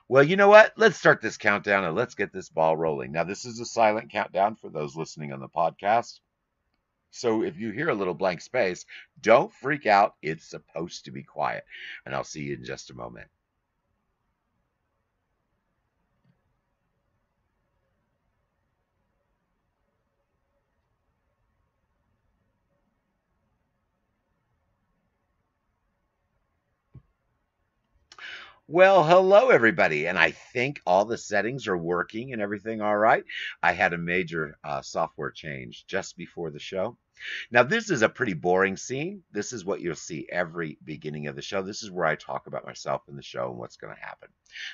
Well, 0.09 0.23
you 0.23 0.35
know 0.35 0.49
what? 0.49 0.73
Let's 0.77 0.97
start 0.97 1.21
this 1.21 1.37
countdown 1.37 1.85
and 1.85 1.95
let's 1.95 2.15
get 2.15 2.33
this 2.33 2.49
ball 2.49 2.75
rolling. 2.75 3.11
Now, 3.13 3.23
this 3.23 3.45
is 3.45 3.59
a 3.59 3.65
silent 3.65 4.11
countdown 4.11 4.55
for 4.55 4.69
those 4.69 4.95
listening 4.95 5.31
on 5.31 5.39
the 5.39 5.47
podcast. 5.47 6.19
So 7.13 7.43
if 7.43 7.57
you 7.57 7.71
hear 7.71 7.89
a 7.89 7.95
little 7.95 8.13
blank 8.13 8.41
space, 8.41 8.85
don't 9.21 9.53
freak 9.53 9.85
out. 9.85 10.15
It's 10.21 10.45
supposed 10.49 11.05
to 11.05 11.11
be 11.11 11.23
quiet. 11.23 11.65
And 12.05 12.13
I'll 12.13 12.25
see 12.25 12.43
you 12.43 12.55
in 12.55 12.65
just 12.65 12.91
a 12.91 12.93
moment. 12.95 13.29
Well, 28.67 29.05
hello 29.05 29.51
everybody, 29.51 30.05
and 30.07 30.19
I 30.19 30.31
think 30.31 30.81
all 30.85 31.05
the 31.05 31.17
settings 31.17 31.67
are 31.69 31.77
working 31.77 32.33
and 32.33 32.41
everything 32.41 32.81
all 32.81 32.97
right. 32.97 33.23
I 33.61 33.71
had 33.71 33.93
a 33.93 33.97
major 33.97 34.57
uh, 34.65 34.81
software 34.81 35.31
change 35.31 35.85
just 35.87 36.17
before 36.17 36.51
the 36.51 36.59
show. 36.59 36.97
Now, 37.51 37.63
this 37.63 37.89
is 37.89 38.01
a 38.01 38.09
pretty 38.09 38.33
boring 38.33 38.75
scene. 38.75 39.23
This 39.31 39.53
is 39.53 39.63
what 39.63 39.81
you'll 39.81 39.95
see 39.95 40.27
every 40.31 40.77
beginning 40.83 41.27
of 41.27 41.35
the 41.35 41.41
show. 41.41 41.61
This 41.61 41.83
is 41.83 41.91
where 41.91 42.05
I 42.05 42.15
talk 42.15 42.47
about 42.47 42.65
myself 42.65 43.07
in 43.07 43.15
the 43.15 43.21
show 43.21 43.49
and 43.49 43.57
what's 43.57 43.77
going 43.77 43.95
to 43.95 44.01
happen. 44.01 44.29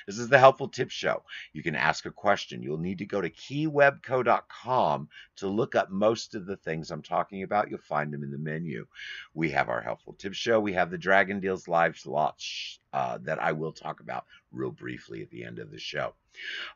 This 0.06 0.18
is 0.18 0.28
the 0.28 0.38
Helpful 0.38 0.68
Tips 0.68 0.92
Show. 0.92 1.22
You 1.52 1.62
can 1.62 1.76
ask 1.76 2.06
a 2.06 2.10
question. 2.10 2.62
You'll 2.62 2.78
need 2.78 2.98
to 2.98 3.06
go 3.06 3.20
to 3.20 3.30
keywebco.com 3.30 5.08
to 5.36 5.48
look 5.48 5.74
up 5.74 5.90
most 5.90 6.34
of 6.34 6.46
the 6.46 6.56
things 6.56 6.90
I'm 6.90 7.02
talking 7.02 7.42
about. 7.42 7.70
You'll 7.70 7.78
find 7.78 8.12
them 8.12 8.24
in 8.24 8.30
the 8.30 8.38
menu. 8.38 8.86
We 9.34 9.50
have 9.50 9.68
our 9.68 9.80
Helpful 9.80 10.14
Tips 10.14 10.36
Show. 10.36 10.60
We 10.60 10.72
have 10.72 10.90
the 10.90 10.98
Dragon 10.98 11.40
Deals 11.40 11.68
Live 11.68 11.96
slots 11.96 12.79
uh, 12.92 13.18
that 13.22 13.42
I 13.42 13.52
will 13.52 13.72
talk 13.72 14.00
about 14.00 14.24
real 14.52 14.70
briefly 14.70 15.22
at 15.22 15.30
the 15.30 15.44
end 15.44 15.58
of 15.58 15.70
the 15.70 15.78
show. 15.78 16.14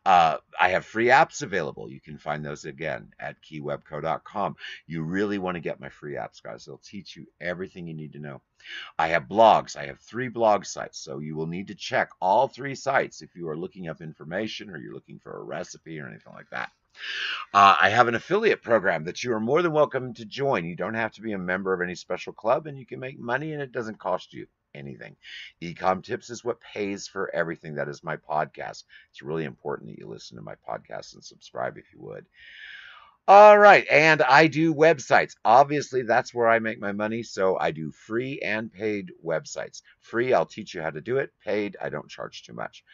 Uh, 0.05 0.39
I 0.61 0.71
have 0.71 0.85
free 0.85 1.07
apps 1.07 1.43
available. 1.43 1.91
You 1.91 2.01
can 2.01 2.19
find 2.19 2.45
those 2.45 2.65
again 2.65 3.13
at 3.19 3.41
keywebco.com. 3.43 4.57
You 4.87 5.03
really 5.03 5.39
want 5.39 5.55
to 5.57 5.61
get 5.61 5.81
my 5.81 5.89
free 5.89 6.15
apps, 6.15 6.43
guys. 6.43 6.65
They'll 6.65 6.79
teach 6.79 7.17
you 7.17 7.27
everything 7.41 7.87
you 7.87 7.95
need 7.95 8.13
to 8.15 8.19
know. 8.19 8.43
I 8.99 9.09
have 9.09 9.25
blogs. 9.25 9.77
I 9.77 9.87
have 9.87 10.01
three 10.01 10.29
blog 10.29 10.65
sites. 10.65 10.99
So 10.99 11.19
you 11.19 11.37
will 11.37 11.47
need 11.47 11.69
to 11.69 11.75
check 11.75 12.11
all 12.21 12.49
three 12.49 12.75
sites 12.75 13.23
if 13.23 13.35
you 13.35 13.49
are 13.49 13.57
looking 13.57 13.89
up 13.89 14.01
information 14.01 14.71
or 14.71 14.79
you're 14.79 14.95
looking 14.95 15.19
for 15.19 15.39
a 15.39 15.43
recipe 15.43 15.99
or 16.01 16.09
anything 16.09 16.33
like 16.33 16.51
that. 16.51 16.71
Uh, 17.53 17.77
I 17.81 17.89
have 17.91 18.09
an 18.09 18.15
affiliate 18.15 18.63
program 18.63 19.05
that 19.05 19.25
you 19.25 19.33
are 19.33 19.41
more 19.41 19.63
than 19.63 19.73
welcome 19.73 20.15
to 20.15 20.25
join. 20.25 20.65
You 20.65 20.77
don't 20.77 20.95
have 20.95 21.13
to 21.13 21.23
be 21.23 21.33
a 21.33 21.39
member 21.39 21.73
of 21.73 21.81
any 21.81 21.95
special 21.95 22.33
club 22.33 22.67
and 22.67 22.79
you 22.79 22.87
can 22.87 23.01
make 23.01 23.19
money 23.19 23.53
and 23.53 23.61
it 23.61 23.73
doesn't 23.73 23.99
cost 23.99 24.33
you 24.33 24.47
anything. 24.75 25.17
Ecom 25.63 26.03
Tips 26.03 26.31
is 26.31 26.45
what 26.45 26.61
pays 26.61 27.07
for 27.09 27.35
everything. 27.35 27.75
That 27.75 27.89
is 27.89 28.05
my 28.05 28.17
podcast. 28.17 28.85
It's 29.11 29.23
really 29.23 29.45
important 29.45 29.91
that 29.91 29.99
you 29.99 30.07
listen 30.07 30.37
to 30.37 30.43
my 30.43 30.55
podcast 30.69 31.15
and 31.15 31.25
subscribe 31.25 31.79
if 31.79 31.93
you 31.93 32.01
would. 32.01 32.27
All 33.27 33.59
right, 33.59 33.87
and 33.91 34.21
I 34.21 34.49
do 34.49 34.75
websites. 34.75 35.35
Obviously, 35.47 36.03
that's 36.03 36.35
where 36.35 36.47
I 36.47 36.59
make 36.59 36.79
my 36.79 36.93
money. 36.93 37.23
So 37.23 37.59
I 37.59 37.71
do 37.71 37.91
free 37.91 38.39
and 38.41 38.71
paid 38.71 39.13
websites. 39.25 39.81
Free, 40.01 40.35
I'll 40.35 40.45
teach 40.45 40.75
you 40.75 40.83
how 40.83 40.91
to 40.91 41.01
do 41.01 41.17
it. 41.17 41.33
Paid, 41.43 41.79
I 41.81 41.89
don't 41.89 42.11
charge 42.11 42.43
too 42.43 42.53
much. 42.53 42.85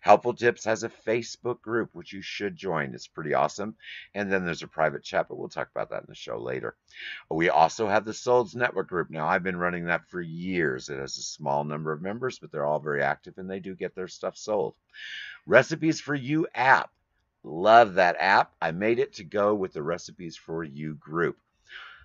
Helpful 0.00 0.34
Tips 0.34 0.64
has 0.64 0.82
a 0.82 0.88
Facebook 0.88 1.62
group, 1.62 1.90
which 1.92 2.12
you 2.12 2.20
should 2.20 2.56
join. 2.56 2.94
It's 2.94 3.06
pretty 3.06 3.34
awesome. 3.34 3.76
And 4.12 4.30
then 4.30 4.44
there's 4.44 4.64
a 4.64 4.66
private 4.66 5.04
chat, 5.04 5.26
but 5.28 5.38
we'll 5.38 5.48
talk 5.48 5.68
about 5.70 5.90
that 5.90 6.02
in 6.02 6.08
the 6.08 6.16
show 6.16 6.36
later. 6.36 6.74
We 7.30 7.48
also 7.48 7.86
have 7.86 8.04
the 8.04 8.10
Solds 8.10 8.56
Network 8.56 8.88
group. 8.88 9.08
Now, 9.10 9.28
I've 9.28 9.44
been 9.44 9.56
running 9.56 9.84
that 9.84 10.08
for 10.08 10.20
years. 10.20 10.88
It 10.88 10.98
has 10.98 11.16
a 11.16 11.22
small 11.22 11.62
number 11.62 11.92
of 11.92 12.02
members, 12.02 12.40
but 12.40 12.50
they're 12.50 12.66
all 12.66 12.80
very 12.80 13.04
active 13.04 13.38
and 13.38 13.48
they 13.48 13.60
do 13.60 13.76
get 13.76 13.94
their 13.94 14.08
stuff 14.08 14.36
sold. 14.36 14.74
Recipes 15.46 16.00
for 16.00 16.16
You 16.16 16.48
app 16.56 16.90
Love 17.46 17.94
that 17.94 18.16
app. 18.18 18.52
I 18.60 18.72
made 18.72 18.98
it 18.98 19.14
to 19.14 19.24
go 19.24 19.54
with 19.54 19.72
the 19.72 19.82
Recipes 19.82 20.36
for 20.36 20.64
You 20.64 20.94
group. 20.96 21.38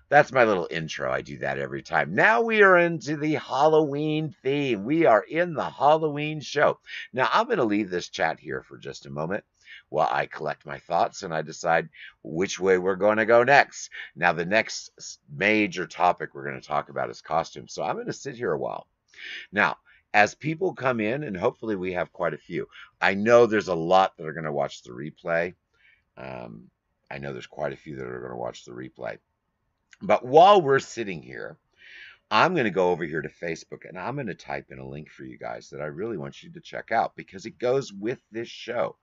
That's 0.08 0.30
my 0.30 0.44
little 0.44 0.68
intro. 0.70 1.10
I 1.10 1.20
do 1.22 1.38
that 1.38 1.58
every 1.58 1.82
time. 1.82 2.14
Now 2.14 2.42
we 2.42 2.62
are 2.62 2.78
into 2.78 3.16
the 3.16 3.34
Halloween 3.34 4.36
theme. 4.42 4.84
We 4.84 5.04
are 5.06 5.22
in 5.22 5.54
the 5.54 5.68
Halloween 5.68 6.40
show. 6.40 6.78
Now 7.12 7.28
I'm 7.32 7.46
going 7.46 7.58
to 7.58 7.64
leave 7.64 7.90
this 7.90 8.08
chat 8.08 8.38
here 8.38 8.62
for 8.62 8.78
just 8.78 9.06
a 9.06 9.10
moment 9.10 9.42
while 9.88 10.08
I 10.12 10.26
collect 10.26 10.64
my 10.64 10.78
thoughts 10.78 11.24
and 11.24 11.34
I 11.34 11.42
decide 11.42 11.88
which 12.22 12.60
way 12.60 12.78
we're 12.78 12.94
going 12.94 13.16
to 13.16 13.26
go 13.26 13.42
next. 13.42 13.90
Now, 14.14 14.32
the 14.32 14.44
next 14.44 15.18
major 15.28 15.88
topic 15.88 16.34
we're 16.34 16.48
going 16.48 16.60
to 16.60 16.66
talk 16.66 16.88
about 16.88 17.10
is 17.10 17.20
costumes. 17.20 17.72
So 17.72 17.82
I'm 17.82 17.96
going 17.96 18.06
to 18.06 18.12
sit 18.12 18.36
here 18.36 18.52
a 18.52 18.58
while. 18.58 18.86
Now, 19.50 19.78
as 20.14 20.34
people 20.34 20.74
come 20.74 21.00
in, 21.00 21.22
and 21.22 21.36
hopefully 21.36 21.76
we 21.76 21.92
have 21.92 22.12
quite 22.12 22.34
a 22.34 22.38
few. 22.38 22.68
I 23.00 23.14
know 23.14 23.46
there's 23.46 23.68
a 23.68 23.74
lot 23.74 24.16
that 24.16 24.26
are 24.26 24.32
going 24.32 24.44
to 24.44 24.52
watch 24.52 24.82
the 24.82 24.90
replay. 24.90 25.54
Um, 26.16 26.70
I 27.10 27.18
know 27.18 27.32
there's 27.32 27.46
quite 27.46 27.72
a 27.72 27.76
few 27.76 27.96
that 27.96 28.06
are 28.06 28.20
going 28.20 28.32
to 28.32 28.36
watch 28.36 28.64
the 28.64 28.72
replay. 28.72 29.18
But 30.00 30.24
while 30.24 30.60
we're 30.60 30.80
sitting 30.80 31.22
here, 31.22 31.58
I'm 32.30 32.54
going 32.54 32.64
to 32.64 32.70
go 32.70 32.90
over 32.90 33.04
here 33.04 33.20
to 33.20 33.28
Facebook 33.28 33.86
and 33.86 33.98
I'm 33.98 34.14
going 34.14 34.26
to 34.28 34.34
type 34.34 34.66
in 34.70 34.78
a 34.78 34.88
link 34.88 35.10
for 35.10 35.22
you 35.24 35.36
guys 35.36 35.68
that 35.68 35.82
I 35.82 35.86
really 35.86 36.16
want 36.16 36.42
you 36.42 36.50
to 36.52 36.60
check 36.60 36.90
out 36.90 37.14
because 37.14 37.44
it 37.44 37.58
goes 37.58 37.92
with 37.92 38.20
this 38.32 38.48
show. 38.48 38.96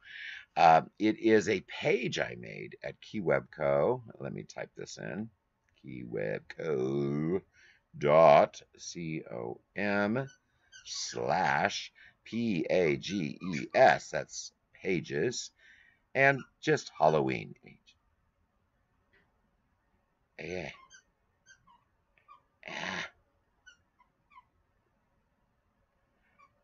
Uh, 0.58 0.82
it 0.98 1.20
is 1.20 1.48
a 1.48 1.64
page 1.68 2.18
I 2.18 2.36
made 2.40 2.76
at 2.84 2.96
KeyWebCo. 3.02 4.02
Let 4.20 4.34
me 4.34 4.44
type 4.44 4.72
this 4.76 4.98
in. 4.98 5.30
KeyWebCo 5.86 7.42
dot 7.98 8.62
C 8.78 9.22
O 9.32 9.62
M 9.76 10.28
slash 10.86 11.92
P 12.24 12.66
A 12.70 12.98
G 12.98 13.40
E 13.42 13.68
S. 13.74 14.10
That's 14.10 14.52
pages. 14.74 15.52
And 16.16 16.42
just 16.62 16.92
Halloween. 16.98 17.56
Yeah. 20.40 20.70
Ah. 22.68 23.10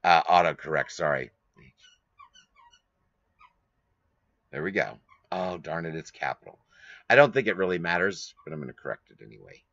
Uh, 0.05 0.21
autocorrect, 0.23 0.91
sorry. 0.91 1.31
There 4.51 4.63
we 4.63 4.71
go. 4.71 4.99
Oh, 5.31 5.57
darn 5.57 5.85
it, 5.85 5.95
it's 5.95 6.11
capital. 6.11 6.59
I 7.09 7.15
don't 7.15 7.33
think 7.33 7.47
it 7.47 7.57
really 7.57 7.79
matters, 7.79 8.33
but 8.45 8.53
I'm 8.53 8.59
going 8.59 8.71
to 8.71 8.81
correct 8.81 9.09
it 9.09 9.23
anyway. 9.25 9.64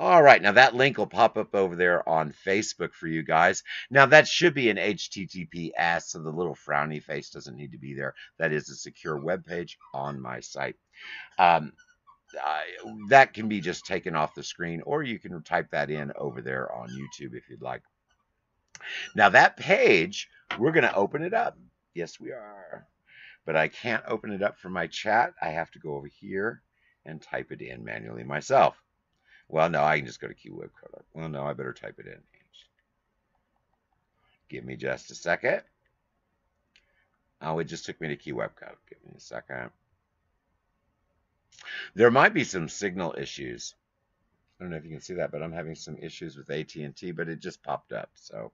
All 0.00 0.22
right, 0.22 0.40
now 0.40 0.52
that 0.52 0.76
link 0.76 0.96
will 0.96 1.08
pop 1.08 1.36
up 1.36 1.56
over 1.56 1.74
there 1.74 2.08
on 2.08 2.32
Facebook 2.46 2.94
for 2.94 3.08
you 3.08 3.24
guys. 3.24 3.64
Now 3.90 4.06
that 4.06 4.28
should 4.28 4.54
be 4.54 4.70
an 4.70 4.76
HTTPS, 4.76 6.02
so 6.02 6.20
the 6.20 6.30
little 6.30 6.54
frowny 6.54 7.02
face 7.02 7.30
doesn't 7.30 7.56
need 7.56 7.72
to 7.72 7.78
be 7.78 7.94
there. 7.94 8.14
That 8.38 8.52
is 8.52 8.70
a 8.70 8.76
secure 8.76 9.18
web 9.18 9.44
page 9.44 9.76
on 9.92 10.22
my 10.22 10.38
site. 10.38 10.76
Um, 11.36 11.72
that 13.08 13.34
can 13.34 13.48
be 13.48 13.60
just 13.60 13.86
taken 13.86 14.14
off 14.14 14.36
the 14.36 14.44
screen, 14.44 14.82
or 14.86 15.02
you 15.02 15.18
can 15.18 15.42
type 15.42 15.72
that 15.72 15.90
in 15.90 16.12
over 16.14 16.42
there 16.42 16.72
on 16.72 16.90
YouTube 16.90 17.34
if 17.34 17.50
you'd 17.50 17.60
like. 17.60 17.82
Now 19.16 19.30
that 19.30 19.56
page, 19.56 20.28
we're 20.60 20.70
going 20.70 20.84
to 20.84 20.94
open 20.94 21.24
it 21.24 21.34
up. 21.34 21.58
Yes, 21.92 22.20
we 22.20 22.30
are. 22.30 22.86
But 23.44 23.56
I 23.56 23.66
can't 23.66 24.04
open 24.06 24.30
it 24.30 24.44
up 24.44 24.60
from 24.60 24.74
my 24.74 24.86
chat. 24.86 25.34
I 25.42 25.48
have 25.48 25.72
to 25.72 25.80
go 25.80 25.96
over 25.96 26.06
here 26.20 26.62
and 27.04 27.20
type 27.20 27.50
it 27.50 27.62
in 27.62 27.84
manually 27.84 28.22
myself. 28.22 28.76
Well, 29.48 29.70
no, 29.70 29.82
I 29.82 29.96
can 29.96 30.06
just 30.06 30.20
go 30.20 30.28
to 30.28 30.34
keyweb 30.34 30.70
code. 30.80 31.02
Well, 31.14 31.28
no, 31.28 31.44
I 31.44 31.54
better 31.54 31.72
type 31.72 31.98
it 31.98 32.06
in. 32.06 32.20
Give 34.48 34.64
me 34.64 34.76
just 34.76 35.10
a 35.10 35.14
second. 35.14 35.62
Oh, 37.40 37.58
it 37.58 37.64
just 37.64 37.84
took 37.84 38.00
me 38.00 38.08
to 38.08 38.16
keyweb 38.16 38.56
code. 38.56 38.76
Give 38.88 38.98
me 39.04 39.12
a 39.16 39.20
second. 39.20 39.70
There 41.94 42.10
might 42.10 42.34
be 42.34 42.44
some 42.44 42.68
signal 42.68 43.14
issues. 43.18 43.74
I 44.58 44.64
don't 44.64 44.70
know 44.70 44.76
if 44.76 44.84
you 44.84 44.90
can 44.90 45.00
see 45.00 45.14
that, 45.14 45.30
but 45.30 45.42
I'm 45.42 45.52
having 45.52 45.74
some 45.74 45.96
issues 45.98 46.36
with 46.36 46.50
AT&T, 46.50 47.12
but 47.12 47.28
it 47.28 47.40
just 47.40 47.62
popped 47.62 47.92
up. 47.92 48.10
So 48.14 48.52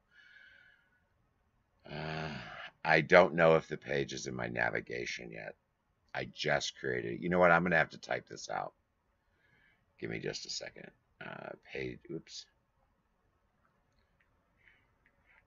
uh, 1.91 2.29
I 2.85 3.01
don't 3.01 3.35
know 3.35 3.57
if 3.57 3.69
the 3.69 3.77
page 3.77 4.13
is 4.13 4.27
in 4.27 4.35
my 4.35 4.49
navigation 4.49 5.31
yet. 5.31 5.55
I 6.15 6.29
just 6.35 6.79
created 6.79 7.15
it. 7.15 7.21
You 7.21 7.31
know 7.31 7.39
what? 7.39 7.51
I'm 7.51 7.63
going 7.63 7.73
to 7.73 7.79
have 7.79 7.91
to 7.91 7.99
type 7.99 8.29
this 8.29 8.51
out. 8.51 8.75
Give 10.01 10.11
me 10.11 10.19
just 10.19 10.47
a 10.47 10.51
second. 10.51 10.91
Uh, 11.25 11.51
page, 11.73 11.99
oops. 12.11 12.47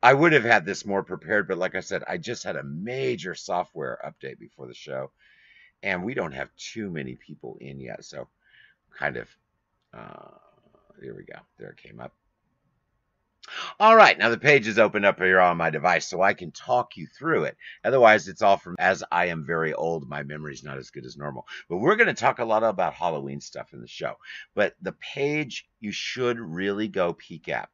I 0.02 0.14
would 0.14 0.32
have 0.34 0.44
had 0.44 0.66
this 0.66 0.86
more 0.86 1.04
prepared, 1.04 1.48
but 1.48 1.58
like 1.58 1.76
I 1.76 1.80
said, 1.80 2.04
I 2.08 2.18
just 2.18 2.44
had 2.44 2.56
a 2.56 2.64
major 2.64 3.36
software 3.36 4.00
update 4.06 4.40
before 4.40 4.68
the 4.68 4.74
show, 4.74 5.12
and 5.84 6.04
we 6.04 6.14
don't 6.14 6.34
have 6.34 6.56
too 6.56 6.90
many 6.90 7.16
people 7.16 7.58
in 7.60 7.80
yet, 7.80 8.06
so 8.06 8.28
kind 8.98 9.18
of, 9.18 9.28
uh, 9.94 10.38
here 11.02 11.16
we 11.16 11.24
go. 11.24 11.40
There 11.58 11.70
it 11.72 11.78
came 11.78 12.00
up. 12.00 12.14
All 13.80 13.96
right, 13.96 14.18
now 14.18 14.30
the 14.30 14.38
page 14.38 14.68
is 14.68 14.78
opened 14.78 15.06
up 15.06 15.20
here 15.20 15.40
on 15.40 15.58
my 15.58 15.70
device, 15.70 16.08
so 16.08 16.22
I 16.22 16.34
can 16.34 16.52
talk 16.52 16.98
you 16.98 17.08
through 17.08 17.46
it. 17.46 17.58
Otherwise, 17.84 18.28
it's 18.28 18.42
all 18.42 18.58
from 18.58 18.76
as 18.80 19.04
I 19.12 19.28
am 19.28 19.46
very 19.46 19.74
old, 19.74 20.10
my 20.10 20.24
memory's 20.24 20.64
not 20.64 20.78
as 20.78 20.90
good 20.90 21.06
as 21.06 21.18
normal. 21.18 21.48
But 21.70 21.78
we're 21.78 21.96
going 21.96 22.08
to 22.08 22.14
talk 22.14 22.40
a 22.40 22.46
lot 22.46 22.64
about 22.64 22.94
Halloween 22.94 23.40
stuff 23.40 23.74
in 23.74 23.82
the 23.82 23.88
show. 23.88 24.16
But 24.54 24.76
the 24.82 24.94
page 24.94 25.68
you 25.80 25.92
should 25.92 26.40
really 26.40 26.88
go 26.88 27.14
peek 27.14 27.48
at. 27.50 27.70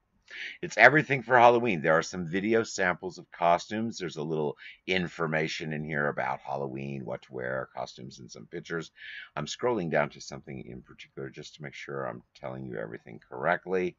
It's 0.62 0.78
everything 0.78 1.22
for 1.22 1.38
Halloween. 1.38 1.82
There 1.82 1.98
are 1.98 2.04
some 2.04 2.28
video 2.28 2.64
samples 2.64 3.18
of 3.18 3.32
costumes. 3.32 3.98
There's 3.98 4.18
a 4.18 4.24
little 4.24 4.58
information 4.88 5.74
in 5.74 5.84
here 5.84 6.08
about 6.08 6.40
Halloween, 6.40 7.06
what 7.06 7.22
to 7.24 7.34
wear, 7.34 7.70
costumes, 7.76 8.20
and 8.20 8.32
some 8.32 8.48
pictures. 8.48 8.92
I'm 9.36 9.46
scrolling 9.46 9.92
down 9.92 10.10
to 10.10 10.22
something 10.22 10.64
in 10.66 10.82
particular 10.82 11.30
just 11.30 11.56
to 11.56 11.64
make 11.64 11.76
sure 11.76 12.06
I'm 12.06 12.24
telling 12.36 12.66
you 12.66 12.78
everything 12.78 13.20
correctly. 13.30 13.96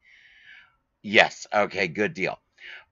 Yes, 1.07 1.45
okay, 1.53 1.87
good 1.87 2.15
deal. 2.15 2.39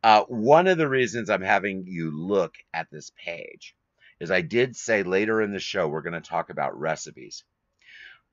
Uh, 0.04 0.24
one 0.26 0.68
of 0.68 0.78
the 0.78 0.88
reasons 0.88 1.30
I'm 1.30 1.42
having 1.42 1.88
you 1.88 2.12
look 2.12 2.56
at 2.74 2.92
this 2.92 3.12
page 3.18 3.76
is 4.20 4.32
I 4.32 4.42
did 4.42 4.76
say 4.76 5.04
later 5.04 5.42
in 5.42 5.52
the 5.52 5.60
show 5.60 5.88
we're 5.88 6.04
going 6.04 6.22
to 6.22 6.22
talk 6.22 6.50
about 6.52 6.80
recipes. 6.80 7.44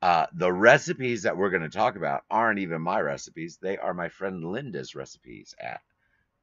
Uh, 0.03 0.27
the 0.35 0.53
recipes 0.53 1.23
that 1.25 1.37
we're 1.37 1.51
going 1.51 1.63
to 1.63 1.71
talk 1.71 1.97
about 1.97 2.25
aren't 2.31 2.61
even 2.61 2.83
my 2.83 3.01
recipes. 3.01 3.59
They 3.63 3.79
are 3.79 3.95
my 3.95 4.09
friend 4.11 4.45
Linda's 4.45 4.95
recipes 4.95 5.55
at. 5.61 5.83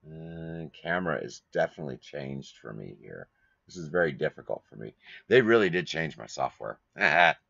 Uh, 0.08 0.70
camera 0.82 1.18
is 1.20 1.44
definitely 1.54 1.98
changed 1.98 2.58
for 2.58 2.74
me 2.74 2.98
here. 3.02 3.28
This 3.68 3.78
is 3.78 3.90
very 3.90 4.14
difficult 4.14 4.64
for 4.70 4.78
me. 4.78 4.96
They 5.28 5.42
really 5.42 5.70
did 5.70 5.88
change 5.88 6.18
my 6.18 6.28
software. 6.28 6.80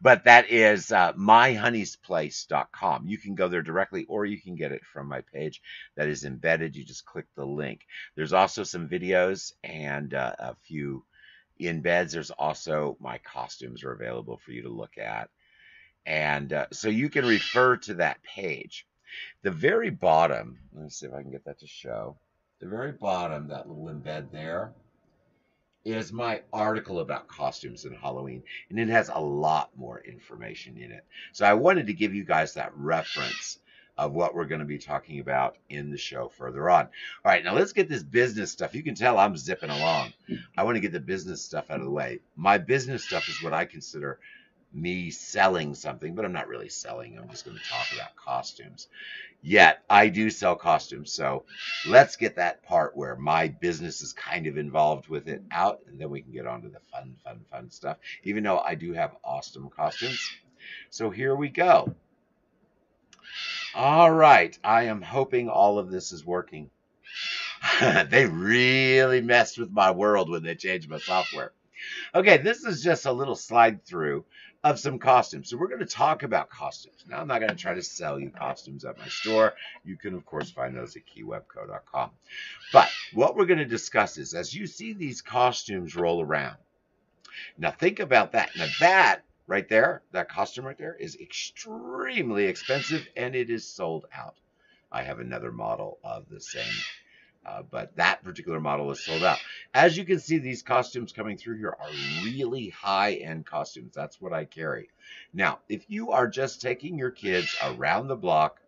but 0.00 0.24
that 0.24 0.50
is 0.50 0.92
uh, 0.92 1.12
myhoneysplace.com. 1.14 3.06
You 3.06 3.18
can 3.18 3.34
go 3.34 3.48
there 3.48 3.62
directly 3.62 4.04
or 4.08 4.24
you 4.24 4.40
can 4.40 4.56
get 4.56 4.72
it 4.72 4.84
from 4.84 5.08
my 5.08 5.22
page 5.32 5.62
that 5.96 6.08
is 6.08 6.24
embedded. 6.24 6.76
You 6.76 6.84
just 6.84 7.06
click 7.06 7.26
the 7.36 7.46
link. 7.46 7.86
There's 8.16 8.32
also 8.32 8.64
some 8.64 8.88
videos 8.88 9.52
and 9.62 10.14
uh, 10.14 10.34
a 10.38 10.54
few 10.66 11.04
embeds. 11.60 12.12
There's 12.12 12.30
also 12.30 12.96
my 13.00 13.18
costumes 13.18 13.84
are 13.84 13.92
available 13.92 14.38
for 14.44 14.52
you 14.52 14.62
to 14.62 14.68
look 14.68 14.98
at. 14.98 15.30
And 16.04 16.52
uh, 16.52 16.66
so 16.72 16.88
you 16.88 17.08
can 17.08 17.24
refer 17.24 17.76
to 17.78 17.94
that 17.94 18.22
page. 18.22 18.86
The 19.42 19.50
very 19.50 19.90
bottom, 19.90 20.58
let 20.72 20.84
me 20.84 20.90
see 20.90 21.06
if 21.06 21.14
I 21.14 21.22
can 21.22 21.30
get 21.30 21.44
that 21.44 21.60
to 21.60 21.66
show. 21.66 22.16
The 22.60 22.68
very 22.68 22.92
bottom, 22.92 23.48
that 23.48 23.68
little 23.68 23.86
embed 23.86 24.30
there, 24.32 24.72
is 25.84 26.12
my 26.12 26.42
article 26.52 27.00
about 27.00 27.28
costumes 27.28 27.84
and 27.84 27.96
Halloween, 27.96 28.42
and 28.70 28.78
it 28.78 28.88
has 28.88 29.08
a 29.08 29.20
lot 29.20 29.70
more 29.76 30.00
information 30.00 30.76
in 30.76 30.92
it. 30.92 31.04
So 31.32 31.44
I 31.44 31.54
wanted 31.54 31.86
to 31.88 31.92
give 31.92 32.14
you 32.14 32.24
guys 32.24 32.54
that 32.54 32.72
reference 32.76 33.58
of 33.98 34.12
what 34.12 34.34
we're 34.34 34.46
going 34.46 34.60
to 34.60 34.64
be 34.64 34.78
talking 34.78 35.20
about 35.20 35.56
in 35.68 35.90
the 35.90 35.98
show 35.98 36.28
further 36.28 36.70
on. 36.70 36.86
All 36.86 37.32
right, 37.32 37.44
now 37.44 37.54
let's 37.54 37.72
get 37.72 37.88
this 37.88 38.02
business 38.02 38.50
stuff. 38.50 38.74
You 38.74 38.82
can 38.82 38.94
tell 38.94 39.18
I'm 39.18 39.36
zipping 39.36 39.70
along. 39.70 40.12
I 40.56 40.64
want 40.64 40.76
to 40.76 40.80
get 40.80 40.92
the 40.92 41.00
business 41.00 41.42
stuff 41.42 41.70
out 41.70 41.78
of 41.78 41.84
the 41.84 41.90
way. 41.90 42.20
My 42.36 42.58
business 42.58 43.04
stuff 43.04 43.28
is 43.28 43.42
what 43.42 43.52
I 43.52 43.64
consider 43.64 44.18
me 44.74 45.10
selling 45.10 45.74
something, 45.74 46.14
but 46.14 46.24
I'm 46.24 46.32
not 46.32 46.48
really 46.48 46.68
selling. 46.68 47.18
I'm 47.18 47.28
just 47.28 47.44
going 47.44 47.56
to 47.56 47.62
talk 47.68 47.86
about 47.94 48.16
costumes. 48.16 48.88
Yet 49.42 49.82
I 49.90 50.08
do 50.08 50.30
sell 50.30 50.54
costumes. 50.54 51.12
So 51.12 51.44
let's 51.86 52.16
get 52.16 52.36
that 52.36 52.62
part 52.62 52.96
where 52.96 53.16
my 53.16 53.48
business 53.48 54.00
is 54.00 54.12
kind 54.12 54.46
of 54.46 54.56
involved 54.56 55.08
with 55.08 55.28
it 55.28 55.42
out, 55.50 55.80
and 55.88 56.00
then 56.00 56.10
we 56.10 56.22
can 56.22 56.32
get 56.32 56.46
on 56.46 56.62
to 56.62 56.68
the 56.68 56.80
fun, 56.92 57.16
fun, 57.24 57.40
fun 57.50 57.70
stuff, 57.70 57.98
even 58.22 58.44
though 58.44 58.58
I 58.60 58.74
do 58.74 58.92
have 58.92 59.16
awesome 59.24 59.68
costumes. 59.68 60.30
So 60.90 61.10
here 61.10 61.34
we 61.34 61.48
go. 61.48 61.94
All 63.74 64.12
right. 64.12 64.56
I 64.62 64.84
am 64.84 65.02
hoping 65.02 65.48
all 65.48 65.78
of 65.78 65.90
this 65.90 66.12
is 66.12 66.24
working. 66.24 66.70
they 68.08 68.26
really 68.26 69.20
messed 69.20 69.58
with 69.58 69.70
my 69.70 69.90
world 69.90 70.30
when 70.30 70.42
they 70.42 70.54
changed 70.54 70.88
my 70.88 70.98
software. 70.98 71.52
Okay, 72.14 72.36
this 72.38 72.64
is 72.64 72.82
just 72.82 73.06
a 73.06 73.12
little 73.12 73.34
slide 73.34 73.84
through 73.84 74.24
of 74.64 74.78
some 74.78 74.98
costumes. 74.98 75.50
So 75.50 75.56
we're 75.56 75.68
going 75.68 75.80
to 75.80 75.86
talk 75.86 76.22
about 76.22 76.50
costumes. 76.50 77.04
Now, 77.08 77.20
I'm 77.20 77.26
not 77.26 77.40
going 77.40 77.50
to 77.50 77.56
try 77.56 77.74
to 77.74 77.82
sell 77.82 78.20
you 78.20 78.30
costumes 78.30 78.84
at 78.84 78.98
my 78.98 79.08
store. 79.08 79.54
You 79.84 79.96
can, 79.96 80.14
of 80.14 80.24
course, 80.24 80.50
find 80.50 80.76
those 80.76 80.96
at 80.96 81.02
keywebco.com. 81.06 82.10
But 82.72 82.88
what 83.12 83.36
we're 83.36 83.46
going 83.46 83.58
to 83.58 83.64
discuss 83.64 84.18
is 84.18 84.34
as 84.34 84.54
you 84.54 84.66
see 84.66 84.92
these 84.92 85.20
costumes 85.20 85.96
roll 85.96 86.22
around, 86.22 86.56
now 87.58 87.70
think 87.70 87.98
about 87.98 88.32
that. 88.32 88.50
Now, 88.56 88.68
that 88.80 89.22
right 89.46 89.68
there, 89.68 90.02
that 90.12 90.28
costume 90.28 90.64
right 90.64 90.78
there, 90.78 90.96
is 90.98 91.16
extremely 91.16 92.46
expensive 92.46 93.06
and 93.16 93.34
it 93.34 93.50
is 93.50 93.66
sold 93.68 94.06
out. 94.16 94.36
I 94.90 95.02
have 95.02 95.18
another 95.18 95.50
model 95.50 95.98
of 96.04 96.28
the 96.28 96.40
same 96.40 96.74
uh, 97.44 97.62
but 97.70 97.96
that 97.96 98.22
particular 98.22 98.60
model 98.60 98.90
is 98.90 99.04
sold 99.04 99.24
out. 99.24 99.38
As 99.74 99.96
you 99.96 100.04
can 100.04 100.20
see, 100.20 100.38
these 100.38 100.62
costumes 100.62 101.12
coming 101.12 101.36
through 101.36 101.58
here 101.58 101.76
are 101.78 101.90
really 102.24 102.68
high-end 102.68 103.46
costumes. 103.46 103.92
That's 103.94 104.20
what 104.20 104.32
I 104.32 104.44
carry. 104.44 104.88
Now, 105.32 105.58
if 105.68 105.84
you 105.88 106.12
are 106.12 106.28
just 106.28 106.60
taking 106.60 106.96
your 106.96 107.10
kids 107.10 107.54
around 107.62 108.08
the 108.08 108.16
block, 108.16 108.60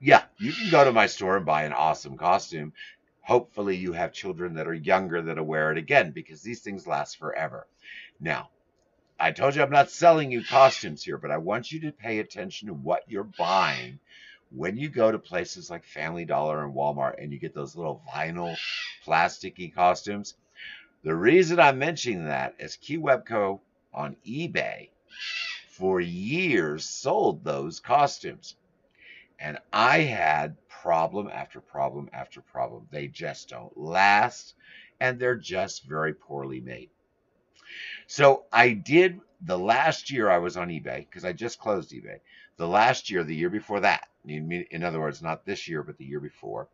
yeah, 0.00 0.24
you 0.38 0.52
can 0.52 0.70
go 0.70 0.84
to 0.84 0.92
my 0.92 1.06
store 1.06 1.36
and 1.36 1.46
buy 1.46 1.64
an 1.64 1.72
awesome 1.72 2.16
costume. 2.16 2.72
Hopefully 3.20 3.76
you 3.76 3.92
have 3.92 4.12
children 4.12 4.54
that 4.54 4.66
are 4.66 4.74
younger 4.74 5.22
that'll 5.22 5.44
wear 5.44 5.70
it 5.70 5.78
again 5.78 6.12
because 6.12 6.42
these 6.42 6.60
things 6.60 6.86
last 6.86 7.18
forever. 7.18 7.66
Now, 8.20 8.50
I 9.20 9.32
told 9.32 9.56
you 9.56 9.62
I'm 9.62 9.70
not 9.70 9.90
selling 9.90 10.30
you 10.30 10.44
costumes 10.44 11.02
here, 11.02 11.18
but 11.18 11.32
I 11.32 11.38
want 11.38 11.72
you 11.72 11.80
to 11.80 11.92
pay 11.92 12.20
attention 12.20 12.68
to 12.68 12.74
what 12.74 13.02
you're 13.08 13.24
buying 13.24 13.98
when 14.50 14.76
you 14.76 14.88
go 14.88 15.10
to 15.10 15.18
places 15.18 15.70
like 15.70 15.84
Family 15.84 16.24
Dollar 16.24 16.64
and 16.64 16.74
Walmart 16.74 17.22
and 17.22 17.32
you 17.32 17.38
get 17.38 17.54
those 17.54 17.76
little 17.76 18.02
vinyl 18.12 18.56
plasticky 19.04 19.74
costumes, 19.74 20.34
the 21.02 21.14
reason 21.14 21.60
I'm 21.60 21.78
mentioning 21.78 22.24
that 22.24 22.54
is 22.58 22.76
KeyWebCo 22.82 23.60
on 23.94 24.16
eBay 24.26 24.88
for 25.68 26.00
years 26.00 26.84
sold 26.84 27.44
those 27.44 27.80
costumes. 27.80 28.56
And 29.38 29.58
I 29.72 29.98
had 30.00 30.56
problem 30.68 31.28
after 31.28 31.60
problem 31.60 32.08
after 32.12 32.40
problem. 32.40 32.88
They 32.90 33.06
just 33.06 33.48
don't 33.48 33.76
last 33.76 34.54
and 35.00 35.18
they're 35.18 35.36
just 35.36 35.84
very 35.84 36.14
poorly 36.14 36.60
made. 36.60 36.90
So 38.06 38.44
I 38.52 38.70
did 38.70 39.20
the 39.42 39.58
last 39.58 40.10
year 40.10 40.28
I 40.28 40.38
was 40.38 40.56
on 40.56 40.68
eBay 40.68 41.06
because 41.06 41.24
I 41.24 41.32
just 41.32 41.60
closed 41.60 41.92
eBay. 41.92 42.18
The 42.56 42.66
last 42.66 43.10
year, 43.10 43.22
the 43.22 43.36
year 43.36 43.50
before 43.50 43.80
that, 43.80 44.08
in 44.30 44.82
other 44.82 45.00
words, 45.00 45.22
not 45.22 45.44
this 45.44 45.68
year, 45.68 45.82
but 45.82 45.98
the 45.98 46.04
year 46.04 46.20
before, 46.20 46.68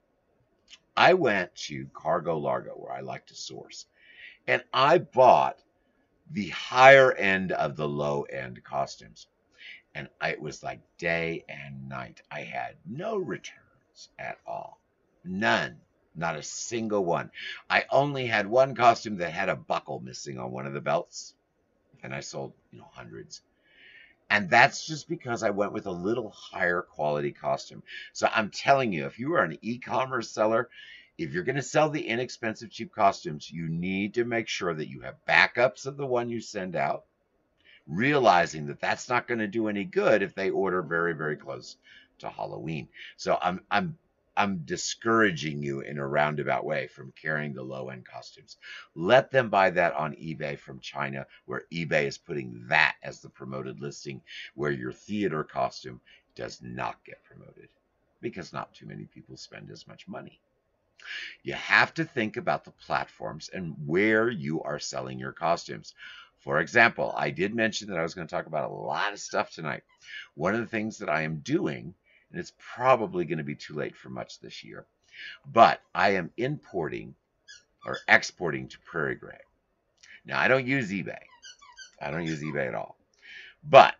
I 0.96 1.14
went 1.14 1.54
to 1.56 1.86
Cargo 1.94 2.38
Largo 2.38 2.72
where 2.72 2.92
I 2.92 3.00
like 3.00 3.26
to 3.26 3.34
source 3.34 3.86
and 4.46 4.62
I 4.72 4.98
bought 4.98 5.60
the 6.30 6.48
higher 6.50 7.12
end 7.12 7.52
of 7.52 7.76
the 7.76 7.88
low 7.88 8.22
end 8.22 8.62
costumes. 8.64 9.26
And 9.94 10.08
I, 10.20 10.30
it 10.30 10.40
was 10.40 10.62
like 10.62 10.80
day 10.98 11.44
and 11.48 11.88
night. 11.88 12.22
I 12.30 12.40
had 12.40 12.76
no 12.86 13.16
returns 13.16 14.08
at 14.18 14.38
all. 14.46 14.80
None. 15.24 15.76
Not 16.16 16.36
a 16.36 16.42
single 16.42 17.04
one. 17.04 17.30
I 17.68 17.84
only 17.90 18.26
had 18.26 18.46
one 18.46 18.74
costume 18.74 19.16
that 19.16 19.32
had 19.32 19.48
a 19.48 19.56
buckle 19.56 20.00
missing 20.00 20.38
on 20.38 20.52
one 20.52 20.66
of 20.66 20.72
the 20.72 20.80
belts. 20.80 21.34
And 22.02 22.14
I 22.14 22.20
sold, 22.20 22.52
you 22.72 22.78
know, 22.78 22.88
hundreds. 22.92 23.42
And 24.30 24.50
that's 24.50 24.86
just 24.86 25.08
because 25.08 25.42
I 25.42 25.50
went 25.50 25.72
with 25.72 25.86
a 25.86 25.92
little 25.92 26.30
higher 26.30 26.82
quality 26.82 27.32
costume. 27.32 27.82
So 28.12 28.28
I'm 28.34 28.50
telling 28.50 28.92
you, 28.92 29.06
if 29.06 29.18
you 29.18 29.34
are 29.34 29.44
an 29.44 29.58
e-commerce 29.62 30.30
seller, 30.30 30.68
if 31.18 31.32
you're 31.32 31.44
going 31.44 31.56
to 31.56 31.62
sell 31.62 31.90
the 31.90 32.08
inexpensive 32.08 32.70
cheap 32.70 32.92
costumes, 32.92 33.50
you 33.50 33.68
need 33.68 34.14
to 34.14 34.24
make 34.24 34.48
sure 34.48 34.74
that 34.74 34.88
you 34.88 35.00
have 35.02 35.24
backups 35.28 35.86
of 35.86 35.96
the 35.96 36.06
one 36.06 36.30
you 36.30 36.40
send 36.40 36.74
out, 36.74 37.04
realizing 37.86 38.66
that 38.66 38.80
that's 38.80 39.08
not 39.08 39.28
going 39.28 39.38
to 39.38 39.46
do 39.46 39.68
any 39.68 39.84
good 39.84 40.22
if 40.22 40.34
they 40.34 40.50
order 40.50 40.82
very, 40.82 41.12
very 41.12 41.36
close 41.36 41.76
to 42.18 42.28
Halloween. 42.28 42.88
So 43.16 43.38
I'm 43.40 43.60
I'm 43.70 43.98
I'm 44.36 44.64
discouraging 44.64 45.62
you 45.62 45.80
in 45.80 45.98
a 45.98 46.06
roundabout 46.06 46.64
way 46.64 46.88
from 46.88 47.12
carrying 47.20 47.54
the 47.54 47.62
low 47.62 47.90
end 47.90 48.06
costumes. 48.06 48.56
Let 48.94 49.30
them 49.30 49.50
buy 49.50 49.70
that 49.70 49.94
on 49.94 50.14
eBay 50.14 50.58
from 50.58 50.80
China, 50.80 51.26
where 51.46 51.64
eBay 51.72 52.06
is 52.06 52.18
putting 52.18 52.66
that 52.68 52.96
as 53.02 53.20
the 53.20 53.28
promoted 53.28 53.80
listing, 53.80 54.22
where 54.54 54.72
your 54.72 54.92
theater 54.92 55.44
costume 55.44 56.00
does 56.34 56.60
not 56.62 57.04
get 57.04 57.22
promoted 57.24 57.68
because 58.20 58.52
not 58.52 58.74
too 58.74 58.86
many 58.86 59.04
people 59.04 59.36
spend 59.36 59.70
as 59.70 59.86
much 59.86 60.08
money. 60.08 60.40
You 61.42 61.54
have 61.54 61.94
to 61.94 62.04
think 62.04 62.36
about 62.36 62.64
the 62.64 62.70
platforms 62.72 63.50
and 63.52 63.74
where 63.86 64.30
you 64.30 64.62
are 64.62 64.78
selling 64.78 65.18
your 65.18 65.32
costumes. 65.32 65.94
For 66.40 66.60
example, 66.60 67.12
I 67.16 67.30
did 67.30 67.54
mention 67.54 67.88
that 67.88 67.98
I 67.98 68.02
was 68.02 68.14
going 68.14 68.26
to 68.26 68.34
talk 68.34 68.46
about 68.46 68.70
a 68.70 68.74
lot 68.74 69.12
of 69.12 69.20
stuff 69.20 69.50
tonight. 69.50 69.82
One 70.34 70.54
of 70.54 70.60
the 70.60 70.66
things 70.66 70.98
that 70.98 71.08
I 71.10 71.22
am 71.22 71.36
doing 71.40 71.94
and 72.34 72.40
it's 72.40 72.52
probably 72.58 73.24
going 73.24 73.38
to 73.38 73.44
be 73.44 73.54
too 73.54 73.74
late 73.74 73.96
for 73.96 74.08
much 74.08 74.40
this 74.40 74.64
year. 74.64 74.86
But 75.46 75.80
I 75.94 76.10
am 76.14 76.32
importing 76.36 77.14
or 77.86 77.98
exporting 78.08 78.66
to 78.68 78.78
Prairie 78.80 79.14
Grit. 79.14 79.40
Now, 80.26 80.40
I 80.40 80.48
don't 80.48 80.66
use 80.66 80.90
eBay. 80.90 81.22
I 82.02 82.10
don't 82.10 82.26
use 82.26 82.42
eBay 82.42 82.66
at 82.66 82.74
all. 82.74 82.96
But 83.62 83.94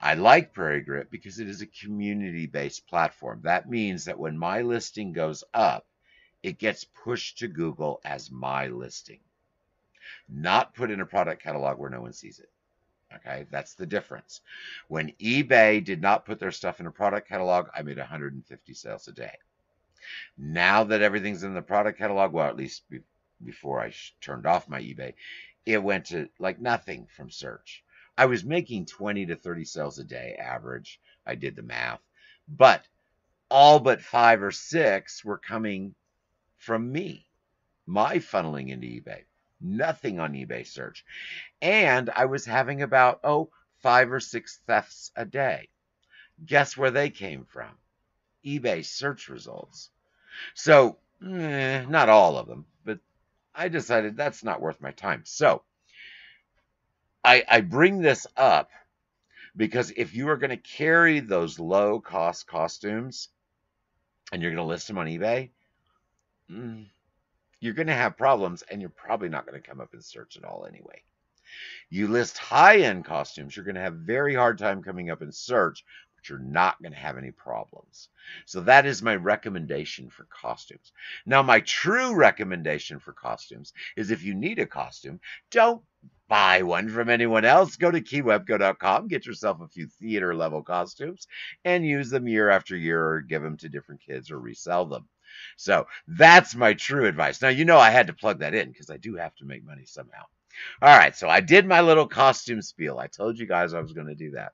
I 0.00 0.14
like 0.14 0.54
Prairie 0.54 0.82
Grit 0.82 1.10
because 1.10 1.40
it 1.40 1.48
is 1.48 1.62
a 1.62 1.66
community 1.66 2.46
based 2.46 2.86
platform. 2.86 3.40
That 3.42 3.68
means 3.68 4.04
that 4.04 4.20
when 4.20 4.38
my 4.38 4.62
listing 4.62 5.12
goes 5.12 5.42
up, 5.52 5.84
it 6.44 6.58
gets 6.58 6.84
pushed 6.84 7.38
to 7.38 7.48
Google 7.48 8.00
as 8.04 8.30
my 8.30 8.68
listing, 8.68 9.18
not 10.28 10.74
put 10.76 10.92
in 10.92 11.00
a 11.00 11.06
product 11.06 11.42
catalog 11.42 11.78
where 11.78 11.90
no 11.90 12.02
one 12.02 12.12
sees 12.12 12.38
it. 12.38 12.50
Okay, 13.16 13.46
that's 13.50 13.74
the 13.74 13.86
difference. 13.86 14.40
When 14.88 15.12
eBay 15.20 15.84
did 15.84 16.00
not 16.00 16.24
put 16.24 16.38
their 16.38 16.50
stuff 16.50 16.80
in 16.80 16.86
a 16.86 16.90
product 16.90 17.28
catalog, 17.28 17.68
I 17.74 17.82
made 17.82 17.98
150 17.98 18.74
sales 18.74 19.08
a 19.08 19.12
day. 19.12 19.36
Now 20.36 20.84
that 20.84 21.02
everything's 21.02 21.44
in 21.44 21.54
the 21.54 21.62
product 21.62 21.98
catalog, 21.98 22.32
well, 22.32 22.48
at 22.48 22.56
least 22.56 22.88
be, 22.90 23.00
before 23.44 23.80
I 23.80 23.92
turned 24.20 24.46
off 24.46 24.68
my 24.68 24.80
eBay, 24.80 25.14
it 25.64 25.82
went 25.82 26.06
to 26.06 26.28
like 26.38 26.60
nothing 26.60 27.06
from 27.06 27.30
search. 27.30 27.82
I 28.16 28.26
was 28.26 28.44
making 28.44 28.86
20 28.86 29.26
to 29.26 29.36
30 29.36 29.64
sales 29.64 29.98
a 29.98 30.04
day 30.04 30.36
average. 30.38 31.00
I 31.26 31.34
did 31.34 31.56
the 31.56 31.62
math, 31.62 32.00
but 32.48 32.86
all 33.50 33.80
but 33.80 34.02
five 34.02 34.42
or 34.42 34.50
six 34.50 35.24
were 35.24 35.38
coming 35.38 35.94
from 36.58 36.90
me, 36.92 37.26
my 37.86 38.18
funneling 38.18 38.70
into 38.70 38.86
eBay. 38.86 39.24
Nothing 39.60 40.20
on 40.20 40.32
eBay 40.32 40.66
search. 40.66 41.04
And 41.62 42.10
I 42.10 42.26
was 42.26 42.44
having 42.44 42.82
about, 42.82 43.20
oh, 43.24 43.50
five 43.82 44.12
or 44.12 44.20
six 44.20 44.60
thefts 44.66 45.10
a 45.16 45.24
day. 45.24 45.68
Guess 46.44 46.76
where 46.76 46.90
they 46.90 47.10
came 47.10 47.44
from? 47.44 47.70
eBay 48.44 48.84
search 48.84 49.28
results. 49.28 49.90
So, 50.54 50.98
eh, 51.26 51.84
not 51.88 52.08
all 52.08 52.36
of 52.36 52.46
them, 52.46 52.66
but 52.84 52.98
I 53.54 53.68
decided 53.68 54.16
that's 54.16 54.44
not 54.44 54.60
worth 54.60 54.80
my 54.80 54.90
time. 54.90 55.22
So, 55.24 55.62
I, 57.24 57.42
I 57.48 57.60
bring 57.62 58.00
this 58.00 58.26
up 58.36 58.70
because 59.56 59.92
if 59.96 60.14
you 60.14 60.28
are 60.28 60.36
going 60.36 60.50
to 60.50 60.56
carry 60.56 61.20
those 61.20 61.58
low 61.58 62.00
cost 62.00 62.46
costumes 62.46 63.28
and 64.32 64.42
you're 64.42 64.50
going 64.50 64.64
to 64.64 64.68
list 64.68 64.88
them 64.88 64.98
on 64.98 65.06
eBay, 65.06 65.50
mm, 66.50 66.86
you're 67.60 67.74
going 67.74 67.88
to 67.88 67.94
have 67.94 68.16
problems 68.16 68.62
and 68.62 68.80
you're 68.80 68.90
probably 68.90 69.28
not 69.28 69.46
going 69.46 69.60
to 69.60 69.68
come 69.68 69.80
up 69.80 69.94
in 69.94 70.02
search 70.02 70.36
at 70.36 70.44
all 70.44 70.66
anyway. 70.66 71.02
You 71.90 72.08
list 72.08 72.38
high 72.38 72.78
end 72.78 73.04
costumes, 73.04 73.54
you're 73.54 73.64
going 73.64 73.76
to 73.76 73.80
have 73.80 73.94
very 73.94 74.34
hard 74.34 74.58
time 74.58 74.82
coming 74.82 75.10
up 75.10 75.22
in 75.22 75.30
search, 75.30 75.84
but 76.16 76.28
you're 76.28 76.38
not 76.38 76.80
going 76.82 76.92
to 76.92 76.98
have 76.98 77.16
any 77.18 77.30
problems. 77.30 78.08
So 78.46 78.60
that 78.62 78.86
is 78.86 79.02
my 79.02 79.14
recommendation 79.16 80.10
for 80.10 80.24
costumes. 80.24 80.92
Now, 81.26 81.42
my 81.42 81.60
true 81.60 82.14
recommendation 82.14 82.98
for 82.98 83.12
costumes 83.12 83.72
is 83.96 84.10
if 84.10 84.22
you 84.22 84.34
need 84.34 84.58
a 84.58 84.66
costume, 84.66 85.20
don't 85.50 85.82
buy 86.28 86.62
one 86.62 86.88
from 86.88 87.10
anyone 87.10 87.44
else. 87.44 87.76
Go 87.76 87.90
to 87.90 88.00
keywebco.com, 88.00 89.08
get 89.08 89.26
yourself 89.26 89.60
a 89.60 89.68
few 89.68 89.86
theater 89.86 90.34
level 90.34 90.62
costumes, 90.62 91.28
and 91.64 91.86
use 91.86 92.10
them 92.10 92.26
year 92.26 92.50
after 92.50 92.76
year 92.76 93.06
or 93.06 93.20
give 93.20 93.42
them 93.42 93.56
to 93.58 93.68
different 93.68 94.00
kids 94.00 94.30
or 94.30 94.38
resell 94.38 94.86
them. 94.86 95.08
So 95.56 95.86
that's 96.06 96.54
my 96.54 96.74
true 96.74 97.06
advice. 97.06 97.40
Now, 97.42 97.48
you 97.48 97.64
know, 97.64 97.78
I 97.78 97.90
had 97.90 98.08
to 98.08 98.12
plug 98.12 98.40
that 98.40 98.54
in 98.54 98.68
because 98.68 98.90
I 98.90 98.96
do 98.96 99.16
have 99.16 99.34
to 99.36 99.44
make 99.44 99.64
money 99.64 99.84
somehow. 99.84 100.24
All 100.80 100.96
right, 100.96 101.16
so 101.16 101.28
I 101.28 101.40
did 101.40 101.66
my 101.66 101.80
little 101.80 102.06
costume 102.06 102.62
spiel. 102.62 102.98
I 102.98 103.08
told 103.08 103.38
you 103.38 103.46
guys 103.46 103.74
I 103.74 103.80
was 103.80 103.92
going 103.92 104.06
to 104.06 104.14
do 104.14 104.32
that. 104.32 104.52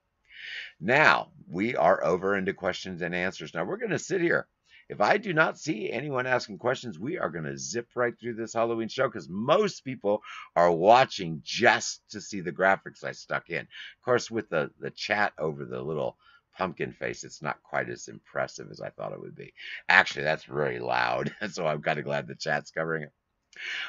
Now 0.81 1.33
we 1.47 1.77
are 1.77 2.03
over 2.03 2.37
into 2.37 2.55
questions 2.55 3.03
and 3.03 3.15
answers. 3.15 3.53
Now 3.53 3.65
we're 3.65 3.77
going 3.77 3.91
to 3.91 3.99
sit 3.99 4.21
here. 4.21 4.49
If 4.89 5.01
I 5.01 5.19
do 5.19 5.33
not 5.33 5.57
see 5.57 5.89
anyone 5.89 6.27
asking 6.27 6.59
questions, 6.59 6.99
we 6.99 7.17
are 7.17 7.31
going 7.31 7.45
to 7.45 7.57
zip 7.57 7.87
right 7.95 8.19
through 8.19 8.35
this 8.35 8.55
Halloween 8.55 8.89
show 8.89 9.07
because 9.07 9.29
most 9.29 9.85
people 9.85 10.21
are 10.57 10.73
watching 10.73 11.43
just 11.45 12.03
to 12.11 12.21
see 12.21 12.41
the 12.41 12.51
graphics 12.51 13.05
I 13.05 13.13
stuck 13.13 13.51
in. 13.51 13.61
Of 13.61 14.05
course, 14.05 14.33
with 14.33 14.49
the, 14.49 14.73
the 14.81 14.91
chat 14.91 15.33
over 15.39 15.65
the 15.65 15.81
little 15.81 16.17
pumpkin 16.61 16.93
face, 16.93 17.25
it's 17.25 17.41
not 17.41 17.63
quite 17.63 17.89
as 17.89 18.09
impressive 18.09 18.71
as 18.71 18.83
I 18.83 18.91
thought 18.91 19.15
it 19.15 19.21
would 19.21 19.35
be. 19.35 19.55
Actually, 19.89 20.25
that's 20.25 20.51
really 20.51 20.79
loud, 20.79 21.35
so 21.51 21.67
I'm 21.67 21.81
kind 21.81 21.99
of 21.99 22.05
glad 22.05 22.29
the 22.29 22.35
chat's 22.35 22.71
covering 22.71 23.05
it. 23.05 23.13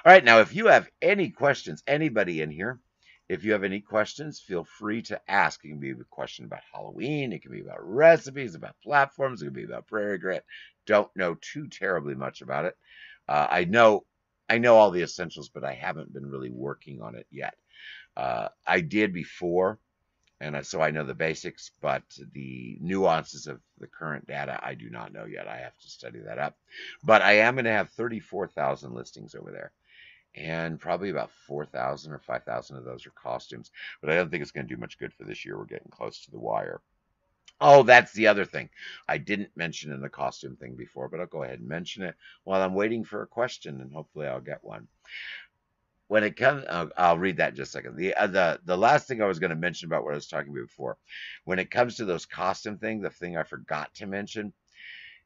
All 0.05 0.13
right, 0.13 0.23
now 0.23 0.39
if 0.39 0.55
you 0.55 0.67
have 0.67 0.89
any 1.01 1.31
questions, 1.31 1.83
anybody 1.85 2.41
in 2.41 2.49
here, 2.49 2.79
if 3.27 3.43
you 3.43 3.51
have 3.51 3.65
any 3.65 3.81
questions, 3.81 4.39
feel 4.39 4.63
free 4.63 5.01
to 5.03 5.19
ask. 5.29 5.65
It 5.65 5.67
can 5.67 5.79
be 5.81 5.91
a 5.91 5.95
question 6.09 6.45
about 6.45 6.61
Halloween, 6.73 7.33
it 7.33 7.41
can 7.41 7.51
be 7.51 7.59
about 7.59 7.85
recipes, 7.85 8.55
about 8.55 8.77
platforms, 8.81 9.41
it 9.41 9.47
can 9.47 9.53
be 9.53 9.65
about 9.65 9.87
Prairie 9.87 10.17
Grit. 10.17 10.45
Don't 10.85 11.13
know 11.13 11.35
too 11.41 11.67
terribly 11.67 12.15
much 12.15 12.41
about 12.41 12.63
it. 12.63 12.77
Uh, 13.27 13.47
I 13.49 13.65
know 13.65 14.05
I 14.47 14.59
know 14.59 14.77
all 14.77 14.91
the 14.91 15.03
essentials, 15.03 15.49
but 15.49 15.65
I 15.65 15.73
haven't 15.73 16.13
been 16.13 16.25
really 16.25 16.51
working 16.51 17.01
on 17.01 17.15
it 17.15 17.27
yet. 17.31 17.55
Uh, 18.15 18.47
I 18.65 18.79
did 18.79 19.13
before 19.13 19.77
and 20.41 20.55
uh, 20.55 20.63
so 20.63 20.81
I 20.81 20.89
know 20.89 21.03
the 21.03 21.13
basics, 21.13 21.69
but 21.81 22.01
the 22.33 22.75
nuances 22.81 23.45
of 23.45 23.61
the 23.77 23.85
current 23.85 24.25
data 24.25 24.59
I 24.63 24.73
do 24.73 24.89
not 24.89 25.13
know 25.13 25.25
yet. 25.25 25.47
I 25.47 25.57
have 25.57 25.77
to 25.77 25.87
study 25.87 26.19
that 26.25 26.39
up. 26.39 26.57
But 27.03 27.21
I 27.21 27.33
am 27.33 27.55
going 27.55 27.65
to 27.65 27.71
have 27.71 27.91
34,000 27.91 28.93
listings 28.93 29.35
over 29.35 29.51
there. 29.51 29.71
And 30.33 30.79
probably 30.79 31.11
about 31.11 31.29
4,000 31.45 32.11
or 32.11 32.17
5,000 32.17 32.75
of 32.75 32.83
those 32.83 33.05
are 33.05 33.11
costumes. 33.11 33.69
But 34.01 34.09
I 34.09 34.15
don't 34.15 34.31
think 34.31 34.41
it's 34.41 34.51
going 34.51 34.67
to 34.67 34.73
do 34.73 34.81
much 34.81 34.97
good 34.97 35.13
for 35.13 35.25
this 35.25 35.45
year. 35.45 35.59
We're 35.59 35.65
getting 35.65 35.91
close 35.91 36.25
to 36.25 36.31
the 36.31 36.39
wire. 36.39 36.81
Oh, 37.59 37.83
that's 37.83 38.13
the 38.13 38.25
other 38.25 38.45
thing. 38.45 38.69
I 39.07 39.19
didn't 39.19 39.55
mention 39.55 39.91
in 39.91 40.01
the 40.01 40.09
costume 40.09 40.55
thing 40.55 40.73
before, 40.73 41.07
but 41.07 41.19
I'll 41.19 41.27
go 41.27 41.43
ahead 41.43 41.59
and 41.59 41.67
mention 41.67 42.01
it 42.01 42.15
while 42.45 42.63
I'm 42.63 42.73
waiting 42.73 43.03
for 43.03 43.21
a 43.21 43.27
question, 43.27 43.79
and 43.79 43.93
hopefully 43.93 44.25
I'll 44.25 44.41
get 44.41 44.63
one 44.63 44.87
when 46.11 46.25
it 46.25 46.35
comes, 46.35 46.65
uh, 46.67 46.87
I'll 46.97 47.17
read 47.17 47.37
that 47.37 47.51
in 47.51 47.55
just 47.55 47.69
a 47.69 47.71
second. 47.71 47.95
The 47.95 48.13
uh, 48.15 48.27
the 48.27 48.59
the 48.65 48.77
last 48.77 49.07
thing 49.07 49.21
I 49.21 49.27
was 49.27 49.39
going 49.39 49.51
to 49.51 49.55
mention 49.55 49.85
about 49.87 50.03
what 50.03 50.11
I 50.11 50.15
was 50.15 50.27
talking 50.27 50.51
about 50.51 50.67
before, 50.67 50.97
when 51.45 51.57
it 51.57 51.71
comes 51.71 51.95
to 51.95 52.05
those 52.05 52.25
costume 52.25 52.77
things, 52.77 53.03
the 53.03 53.09
thing 53.09 53.37
I 53.37 53.43
forgot 53.43 53.93
to 53.93 54.07
mention, 54.07 54.51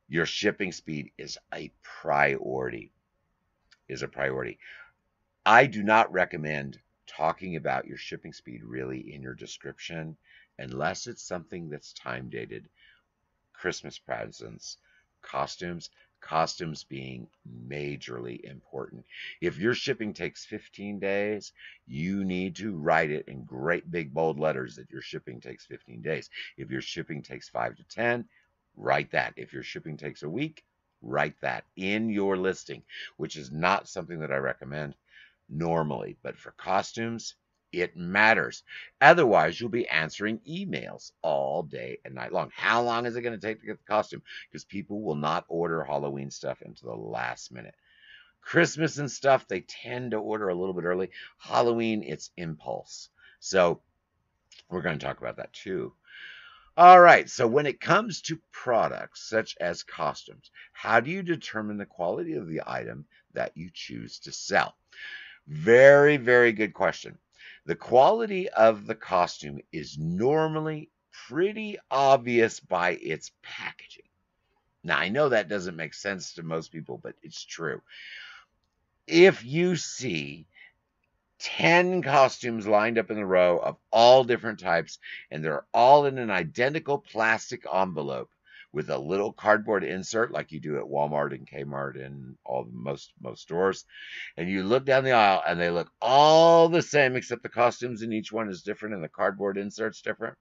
your 0.07 0.27
shipping 0.27 0.71
speed 0.71 1.09
is 1.17 1.39
a 1.55 1.71
priority. 1.81 2.91
Is 3.87 4.03
a 4.03 4.07
priority. 4.07 4.59
I 5.43 5.65
do 5.65 5.81
not 5.81 6.13
recommend 6.13 6.77
talking 7.07 7.55
about 7.55 7.87
your 7.87 7.97
shipping 7.97 8.31
speed 8.31 8.63
really 8.63 9.11
in 9.11 9.23
your 9.23 9.33
description 9.33 10.15
unless 10.59 11.07
it's 11.07 11.23
something 11.23 11.67
that's 11.67 11.93
time 11.93 12.29
dated. 12.29 12.69
Christmas 13.53 13.97
presents, 13.97 14.77
costumes, 15.23 15.89
costumes 16.25 16.83
being 16.83 17.27
majorly 17.69 18.43
important. 18.49 19.05
If 19.41 19.59
your 19.59 19.75
shipping 19.75 20.11
takes 20.11 20.43
15 20.43 20.99
days, 20.99 21.53
you 21.85 22.25
need 22.25 22.55
to 22.57 22.75
write 22.75 23.11
it 23.11 23.27
in 23.27 23.43
great 23.43 23.91
big 23.91 24.11
bold 24.13 24.39
letters 24.39 24.75
that 24.75 24.89
your 24.89 25.03
shipping 25.03 25.39
takes 25.39 25.65
15 25.67 26.01
days. 26.01 26.29
If 26.57 26.71
your 26.71 26.81
shipping 26.81 27.21
takes 27.21 27.47
5 27.49 27.75
to 27.75 27.83
10, 27.83 28.25
write 28.75 29.11
that. 29.11 29.33
If 29.37 29.53
your 29.53 29.61
shipping 29.61 29.97
takes 29.97 30.23
a 30.23 30.29
week, 30.29 30.63
write 31.03 31.39
that 31.41 31.63
in 31.75 32.09
your 32.09 32.37
listing, 32.37 32.81
which 33.17 33.35
is 33.35 33.51
not 33.51 33.87
something 33.87 34.19
that 34.19 34.31
I 34.31 34.37
recommend 34.37 34.95
normally. 35.47 36.17
But 36.23 36.37
for 36.37 36.51
costumes, 36.51 37.35
it 37.81 37.95
matters. 37.95 38.63
Otherwise, 39.01 39.59
you'll 39.59 39.69
be 39.69 39.87
answering 39.87 40.39
emails 40.49 41.11
all 41.21 41.63
day 41.63 41.99
and 42.05 42.15
night 42.15 42.33
long. 42.33 42.51
How 42.55 42.81
long 42.81 43.05
is 43.05 43.15
it 43.15 43.21
going 43.21 43.39
to 43.39 43.47
take 43.47 43.59
to 43.59 43.65
get 43.65 43.77
the 43.77 43.91
costume? 43.91 44.21
Because 44.49 44.65
people 44.65 45.01
will 45.01 45.15
not 45.15 45.45
order 45.47 45.83
Halloween 45.83 46.31
stuff 46.31 46.61
until 46.65 46.91
the 46.91 47.01
last 47.01 47.51
minute. 47.51 47.75
Christmas 48.41 48.97
and 48.99 49.09
stuff, 49.09 49.47
they 49.47 49.61
tend 49.61 50.11
to 50.11 50.17
order 50.17 50.49
a 50.49 50.55
little 50.55 50.73
bit 50.73 50.85
early. 50.85 51.09
Halloween, 51.37 52.03
it's 52.03 52.31
impulse. 52.37 53.09
So 53.39 53.81
we're 54.69 54.81
going 54.81 54.99
to 54.99 55.05
talk 55.05 55.19
about 55.19 55.37
that 55.37 55.53
too. 55.53 55.93
All 56.77 56.99
right, 56.99 57.29
so 57.29 57.47
when 57.47 57.65
it 57.65 57.79
comes 57.79 58.21
to 58.23 58.39
products 58.51 59.29
such 59.29 59.55
as 59.61 59.81
costumes, 59.81 60.51
how 60.73 60.99
do 60.99 61.09
you 61.09 61.23
determine 61.23 61.77
the 61.77 61.85
quality 61.85 62.33
of 62.33 62.49
the 62.49 62.61
item 62.67 63.05
that 63.33 63.55
you 63.55 63.69
choose 63.73 64.19
to 64.19 64.33
sell? 64.33 64.75
Very, 65.47 66.17
very 66.17 66.51
good 66.51 66.73
question. 66.73 67.17
The 67.65 67.75
quality 67.75 68.47
of 68.49 68.85
the 68.85 68.95
costume 68.95 69.59
is 69.71 69.97
normally 69.97 70.89
pretty 71.27 71.77
obvious 71.89 72.59
by 72.59 72.91
its 72.91 73.31
packaging. 73.41 74.05
Now, 74.83 74.99
I 74.99 75.09
know 75.09 75.29
that 75.29 75.49
doesn't 75.49 75.75
make 75.75 75.95
sense 75.95 76.33
to 76.33 76.43
most 76.43 76.71
people, 76.71 76.99
but 77.01 77.15
it's 77.23 77.43
true. 77.43 77.81
If 79.07 79.43
you 79.43 79.75
see 79.75 80.45
10 81.39 82.03
costumes 82.03 82.67
lined 82.67 82.99
up 82.99 83.09
in 83.09 83.17
a 83.17 83.25
row 83.25 83.57
of 83.57 83.77
all 83.91 84.23
different 84.23 84.59
types, 84.59 84.99
and 85.31 85.43
they're 85.43 85.65
all 85.73 86.05
in 86.05 86.19
an 86.19 86.29
identical 86.29 86.99
plastic 86.99 87.65
envelope, 87.71 88.29
with 88.75 88.89
a 88.89 88.97
little 88.97 89.31
cardboard 89.31 89.85
insert 89.85 90.31
like 90.31 90.51
you 90.51 90.59
do 90.59 90.77
at 90.77 90.83
Walmart 90.83 91.33
and 91.33 91.47
Kmart 91.49 92.05
and 92.05 92.35
all 92.43 92.67
most 92.69 93.13
most 93.21 93.41
stores. 93.41 93.85
And 94.35 94.49
you 94.49 94.63
look 94.63 94.85
down 94.85 95.05
the 95.05 95.13
aisle 95.13 95.41
and 95.47 95.57
they 95.57 95.69
look 95.69 95.89
all 96.01 96.67
the 96.67 96.81
same 96.81 97.15
except 97.15 97.41
the 97.41 97.49
costumes 97.49 98.01
in 98.01 98.11
each 98.11 98.33
one 98.33 98.49
is 98.49 98.63
different 98.63 98.93
and 98.93 99.03
the 99.03 99.07
cardboard 99.07 99.57
insert's 99.57 100.01
different. 100.01 100.37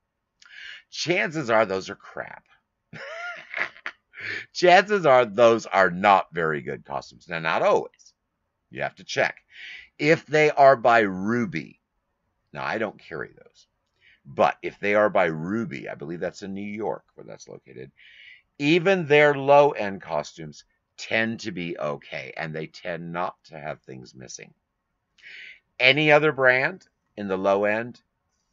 Chances 0.91 1.49
are 1.49 1.65
those 1.65 1.89
are 1.89 1.95
crap. 1.95 2.45
Chances 4.53 5.07
are 5.07 5.25
those 5.25 5.67
are 5.67 5.91
not 5.91 6.27
very 6.33 6.61
good 6.61 6.85
costumes. 6.85 7.29
Now, 7.29 7.39
not 7.39 7.63
always. 7.63 8.15
You 8.71 8.83
have 8.83 8.97
to 8.97 9.05
check. 9.05 9.37
If 9.97 10.27
they 10.27 10.51
are 10.51 10.77
by 10.77 11.01
Ruby, 11.01 11.81
now 12.53 12.65
I 12.65 12.79
don't 12.79 12.99
carry 12.99 13.33
those. 13.33 13.69
But 14.27 14.57
if 14.63 14.81
they 14.81 14.95
are 14.95 15.11
by 15.11 15.27
Ruby, 15.27 15.89
I 15.89 15.95
believe 15.95 16.21
that's 16.21 16.43
in 16.43 16.55
New 16.55 16.63
York 16.63 17.05
where 17.15 17.25
that's 17.25 17.47
located, 17.47 17.93
even 18.59 19.07
their 19.07 19.35
low 19.35 19.71
end 19.71 20.01
costumes 20.01 20.65
tend 20.97 21.41
to 21.41 21.53
be 21.53 21.79
okay 21.79 22.33
and 22.37 22.55
they 22.55 22.67
tend 22.67 23.13
not 23.13 23.37
to 23.45 23.59
have 23.59 23.81
things 23.81 24.15
missing. 24.15 24.55
Any 25.79 26.13
other 26.13 26.33
brand 26.33 26.87
in 27.17 27.29
the 27.29 27.37
low 27.37 27.65
end, 27.65 28.01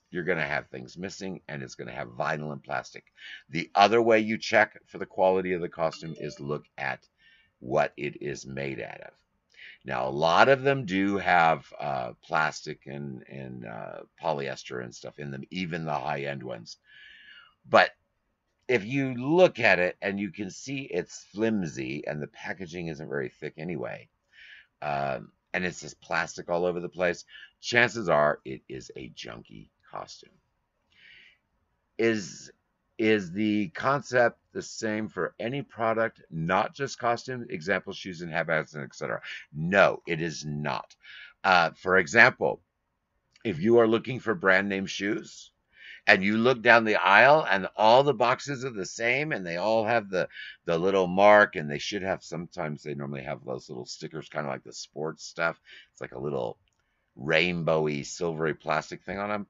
you're 0.10 0.24
going 0.24 0.40
to 0.40 0.46
have 0.46 0.68
things 0.68 0.98
missing 0.98 1.42
and 1.48 1.62
it's 1.62 1.76
going 1.76 1.88
to 1.88 1.94
have 1.94 2.10
vinyl 2.10 2.52
and 2.52 2.64
plastic. 2.64 3.06
The 3.50 3.70
other 3.76 4.02
way 4.02 4.20
you 4.20 4.38
check 4.38 4.80
for 4.88 4.98
the 4.98 5.06
quality 5.06 5.54
of 5.54 5.62
the 5.62 5.70
costume 5.70 6.16
is 6.20 6.40
look 6.40 6.66
at 6.78 7.08
what 7.60 7.94
it 7.96 8.22
is 8.22 8.46
made 8.46 8.82
out 8.82 9.02
of. 9.02 9.14
Now, 9.86 10.08
a 10.08 10.12
lot 10.12 10.50
of 10.50 10.62
them 10.62 10.86
do 10.86 11.18
have 11.18 11.66
uh, 11.80 12.14
plastic 12.24 12.86
and, 12.86 13.24
and 13.28 13.66
uh, 13.66 14.02
polyester 14.22 14.84
and 14.84 14.94
stuff 14.94 15.18
in 15.18 15.32
them, 15.32 15.44
even 15.50 15.86
the 15.86 15.94
high 15.94 16.22
end 16.22 16.44
ones. 16.44 16.78
But 17.68 17.92
if 18.72 18.86
you 18.86 19.14
look 19.16 19.60
at 19.60 19.80
it 19.80 19.98
and 20.02 20.18
you 20.18 20.32
can 20.32 20.50
see 20.50 20.84
it's 20.84 21.26
flimsy 21.34 22.08
and 22.08 22.22
the 22.22 22.28
packaging 22.28 22.88
isn't 22.88 23.10
very 23.10 23.28
thick 23.28 23.54
anyway, 23.58 24.08
um, 24.82 25.34
and 25.54 25.66
it's 25.66 25.82
just 25.82 26.00
plastic 26.00 26.50
all 26.50 26.66
over 26.66 26.80
the 26.80 26.88
place, 26.88 27.26
chances 27.60 28.08
are 28.08 28.40
it 28.46 28.62
is 28.70 28.90
a 28.96 29.10
junky 29.10 29.68
costume. 29.92 30.32
Is 31.98 32.50
is 32.98 33.34
the 33.34 33.68
concept 33.70 34.40
the 34.54 34.62
same 34.62 35.10
for 35.10 35.36
any 35.38 35.64
product, 35.64 36.22
not 36.32 36.74
just 36.74 36.98
costumes, 36.98 37.48
example, 37.50 37.92
shoes 37.92 38.22
and 38.22 38.32
handbags, 38.32 38.74
and 38.74 38.86
etc.? 38.86 39.22
No, 39.52 40.02
it 40.08 40.22
is 40.22 40.46
not. 40.46 40.96
Uh, 41.44 41.72
for 41.72 41.98
example, 41.98 42.62
if 43.44 43.60
you 43.60 43.80
are 43.80 43.88
looking 43.88 44.22
for 44.22 44.34
brand 44.34 44.70
name 44.70 44.86
shoes 44.86 45.51
and 46.08 46.24
you 46.24 46.38
look 46.38 46.62
down 46.62 46.86
the 46.86 46.96
aisle 46.96 47.46
and 47.50 47.68
all 47.78 48.04
the 48.04 48.14
boxes 48.14 48.66
are 48.66 48.72
the 48.72 48.86
same 48.86 49.32
and 49.32 49.46
they 49.46 49.58
all 49.58 49.86
have 49.86 50.10
the 50.10 50.28
the 50.66 50.78
little 50.78 51.08
mark 51.08 51.56
and 51.56 51.70
they 51.70 51.80
should 51.80 52.04
have 52.04 52.24
sometimes 52.24 52.84
they 52.84 52.96
normally 52.96 53.24
have 53.24 53.44
those 53.46 53.70
little 53.70 53.86
stickers 53.86 54.30
kind 54.30 54.46
of 54.46 54.52
like 54.52 54.64
the 54.64 54.74
sports 54.74 55.26
stuff 55.26 55.60
it's 55.92 56.02
like 56.02 56.14
a 56.14 56.20
little 56.20 56.58
rainbowy 57.20 58.06
silvery 58.06 58.54
plastic 58.54 59.04
thing 59.04 59.20
on 59.20 59.30
them 59.30 59.48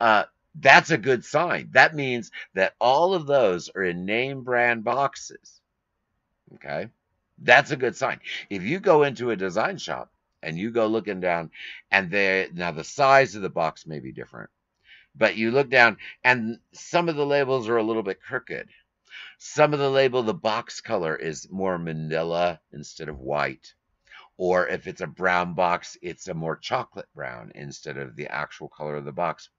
uh, 0.00 0.24
that's 0.56 0.90
a 0.90 0.98
good 0.98 1.24
sign. 1.24 1.70
That 1.72 1.94
means 1.94 2.30
that 2.54 2.74
all 2.80 3.14
of 3.14 3.26
those 3.26 3.70
are 3.74 3.84
in 3.84 4.04
name 4.04 4.42
brand 4.44 4.84
boxes. 4.84 5.60
Okay. 6.56 6.88
That's 7.38 7.70
a 7.70 7.76
good 7.76 7.96
sign. 7.96 8.20
If 8.50 8.62
you 8.62 8.80
go 8.80 9.04
into 9.04 9.30
a 9.30 9.36
design 9.36 9.78
shop 9.78 10.12
and 10.42 10.58
you 10.58 10.70
go 10.70 10.86
looking 10.86 11.20
down 11.20 11.50
and 11.90 12.10
they 12.10 12.48
now 12.54 12.72
the 12.72 12.84
size 12.84 13.34
of 13.34 13.42
the 13.42 13.50
box 13.50 13.86
may 13.86 14.00
be 14.00 14.12
different, 14.12 14.50
but 15.14 15.36
you 15.36 15.50
look 15.50 15.70
down 15.70 15.98
and 16.24 16.58
some 16.72 17.08
of 17.08 17.16
the 17.16 17.26
labels 17.26 17.68
are 17.68 17.76
a 17.76 17.82
little 17.82 18.02
bit 18.02 18.22
crooked. 18.22 18.68
Some 19.38 19.72
of 19.72 19.78
the 19.78 19.90
label, 19.90 20.22
the 20.22 20.34
box 20.34 20.80
color 20.80 21.16
is 21.16 21.50
more 21.50 21.78
manila 21.78 22.60
instead 22.72 23.08
of 23.08 23.18
white. 23.18 23.74
Or 24.36 24.66
if 24.68 24.86
it's 24.86 25.00
a 25.00 25.06
brown 25.06 25.54
box, 25.54 25.96
it's 26.02 26.28
a 26.28 26.34
more 26.34 26.56
chocolate 26.56 27.08
brown 27.14 27.52
instead 27.54 27.98
of 27.98 28.16
the 28.16 28.28
actual 28.28 28.68
color 28.68 28.96
of 28.96 29.04
the 29.04 29.12
box. 29.12 29.50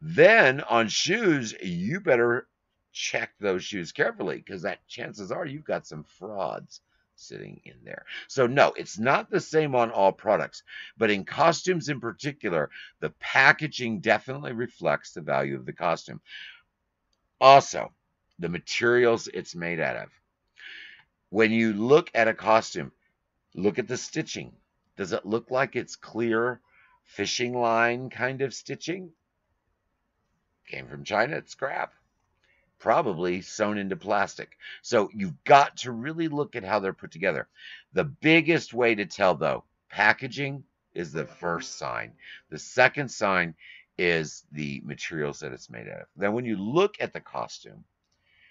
Then 0.00 0.60
on 0.62 0.88
shoes, 0.88 1.54
you 1.62 2.00
better 2.00 2.48
check 2.92 3.32
those 3.40 3.64
shoes 3.64 3.92
carefully 3.92 4.36
because 4.36 4.62
that 4.62 4.86
chances 4.86 5.32
are 5.32 5.44
you've 5.44 5.64
got 5.64 5.86
some 5.86 6.04
frauds 6.04 6.80
sitting 7.16 7.60
in 7.64 7.76
there. 7.84 8.04
So 8.28 8.46
no, 8.46 8.72
it's 8.76 8.98
not 8.98 9.30
the 9.30 9.40
same 9.40 9.74
on 9.74 9.90
all 9.90 10.12
products, 10.12 10.62
but 10.96 11.10
in 11.10 11.24
costumes 11.24 11.88
in 11.88 12.00
particular, 12.00 12.70
the 13.00 13.10
packaging 13.20 14.00
definitely 14.00 14.52
reflects 14.52 15.12
the 15.12 15.20
value 15.20 15.56
of 15.56 15.66
the 15.66 15.72
costume. 15.72 16.20
Also, 17.40 17.92
the 18.38 18.48
materials 18.48 19.28
it's 19.28 19.54
made 19.54 19.80
out 19.80 19.96
of. 19.96 20.08
When 21.30 21.50
you 21.50 21.72
look 21.72 22.10
at 22.14 22.28
a 22.28 22.34
costume, 22.34 22.92
look 23.54 23.78
at 23.78 23.88
the 23.88 23.96
stitching. 23.96 24.52
Does 24.96 25.12
it 25.12 25.26
look 25.26 25.50
like 25.50 25.76
it's 25.76 25.96
clear 25.96 26.60
fishing 27.04 27.52
line 27.54 28.10
kind 28.10 28.40
of 28.42 28.54
stitching? 28.54 29.10
Came 30.68 30.86
from 30.86 31.04
China, 31.04 31.36
it's 31.36 31.52
scrap. 31.52 31.92
Probably 32.78 33.40
sewn 33.40 33.78
into 33.78 33.96
plastic. 33.96 34.58
So 34.82 35.08
you've 35.14 35.42
got 35.44 35.78
to 35.78 35.92
really 35.92 36.28
look 36.28 36.54
at 36.56 36.64
how 36.64 36.80
they're 36.80 36.92
put 36.92 37.10
together. 37.10 37.48
The 37.92 38.04
biggest 38.04 38.74
way 38.74 38.94
to 38.94 39.06
tell, 39.06 39.34
though, 39.34 39.64
packaging 39.88 40.64
is 40.94 41.12
the 41.12 41.26
first 41.26 41.78
sign. 41.78 42.12
The 42.50 42.58
second 42.58 43.10
sign 43.10 43.54
is 43.96 44.44
the 44.52 44.82
materials 44.84 45.40
that 45.40 45.52
it's 45.52 45.70
made 45.70 45.88
out 45.88 46.02
of. 46.02 46.06
Then 46.16 46.32
when 46.32 46.44
you 46.44 46.56
look 46.56 46.96
at 47.00 47.12
the 47.12 47.20
costume, 47.20 47.84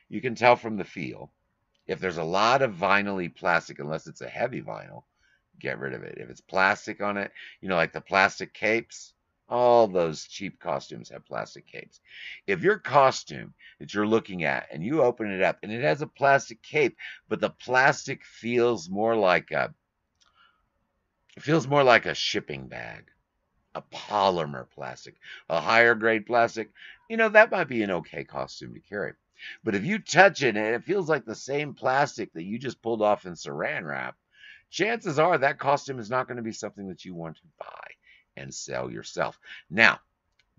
you 0.09 0.21
can 0.21 0.35
tell 0.35 0.55
from 0.55 0.77
the 0.77 0.83
feel. 0.83 1.31
If 1.85 1.99
there's 1.99 2.17
a 2.17 2.23
lot 2.23 2.61
of 2.61 2.75
vinyl 2.75 3.33
plastic, 3.35 3.79
unless 3.79 4.07
it's 4.07 4.21
a 4.21 4.27
heavy 4.27 4.61
vinyl, 4.61 5.03
get 5.59 5.79
rid 5.79 5.93
of 5.93 6.03
it. 6.03 6.17
If 6.17 6.29
it's 6.29 6.41
plastic 6.41 7.01
on 7.01 7.17
it, 7.17 7.31
you 7.61 7.67
know, 7.67 7.75
like 7.75 7.93
the 7.93 8.01
plastic 8.01 8.53
capes, 8.53 9.13
all 9.53 9.87
those 9.87 10.25
cheap 10.25 10.59
costumes 10.59 11.09
have 11.09 11.27
plastic 11.27 11.67
capes. 11.67 12.01
If 12.47 12.63
your 12.63 12.79
costume 12.79 13.53
that 13.79 13.93
you're 13.93 14.07
looking 14.07 14.43
at 14.45 14.67
and 14.71 14.83
you 14.83 15.03
open 15.03 15.31
it 15.31 15.43
up 15.43 15.59
and 15.61 15.71
it 15.71 15.83
has 15.83 16.01
a 16.01 16.07
plastic 16.07 16.63
cape, 16.63 16.97
but 17.29 17.39
the 17.39 17.51
plastic 17.51 18.25
feels 18.25 18.89
more 18.89 19.15
like 19.15 19.51
a 19.51 19.71
feels 21.39 21.67
more 21.67 21.83
like 21.83 22.07
a 22.07 22.15
shipping 22.15 22.67
bag, 22.67 23.05
a 23.75 23.83
polymer 23.93 24.65
plastic, 24.71 25.17
a 25.49 25.61
higher 25.61 25.93
grade 25.93 26.25
plastic, 26.25 26.71
you 27.07 27.17
know, 27.17 27.29
that 27.29 27.51
might 27.51 27.67
be 27.67 27.83
an 27.83 27.91
okay 27.91 28.23
costume 28.23 28.73
to 28.73 28.79
carry. 28.79 29.13
But 29.63 29.75
if 29.75 29.85
you 29.85 29.99
touch 29.99 30.41
it 30.41 30.57
and 30.57 30.75
it 30.75 30.83
feels 30.83 31.07
like 31.07 31.25
the 31.25 31.35
same 31.35 31.75
plastic 31.75 32.33
that 32.33 32.43
you 32.43 32.57
just 32.57 32.81
pulled 32.81 33.03
off 33.03 33.27
in 33.27 33.33
saran 33.33 33.85
wrap, 33.85 34.15
chances 34.71 35.19
are 35.19 35.37
that 35.37 35.59
costume 35.59 35.99
is 35.99 36.09
not 36.09 36.27
going 36.27 36.37
to 36.37 36.43
be 36.43 36.53
something 36.53 36.87
that 36.87 37.05
you 37.05 37.13
want 37.13 37.35
to 37.35 37.43
buy 37.59 37.87
and 38.35 38.53
sell 38.53 38.91
yourself. 38.91 39.39
Now, 39.69 39.99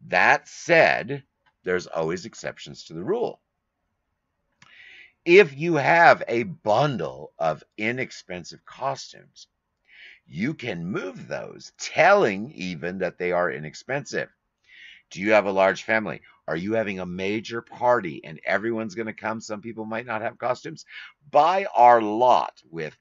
that 0.07 0.49
said, 0.49 1.23
there's 1.65 1.87
always 1.87 2.27
exceptions 2.27 2.85
to 2.85 2.95
the 2.95 3.05
rule. 3.05 3.41
If 5.25 5.57
you 5.57 5.77
have 5.77 6.23
a 6.29 6.43
bundle 6.43 7.33
of 7.39 7.65
inexpensive 7.79 8.65
costumes, 8.67 9.47
you 10.27 10.55
can 10.55 10.87
move 10.87 11.29
those, 11.29 11.73
telling 11.79 12.53
even 12.53 12.99
that 12.99 13.19
they 13.19 13.33
are 13.33 13.51
inexpensive. 13.51 14.29
Do 15.11 15.21
you 15.21 15.33
have 15.33 15.47
a 15.47 15.53
large 15.53 15.85
family? 15.85 16.23
Are 16.47 16.57
you 16.57 16.75
having 16.75 17.01
a 17.01 17.07
major 17.07 17.63
party 17.63 18.23
and 18.25 18.41
everyone's 18.45 18.95
going 18.95 19.07
to 19.07 19.13
come? 19.13 19.41
Some 19.41 19.63
people 19.63 19.85
might 19.85 20.07
not 20.07 20.23
have 20.23 20.39
costumes. 20.39 20.85
Buy 21.31 21.67
our 21.75 22.03
lot 22.03 22.61
with 22.71 22.97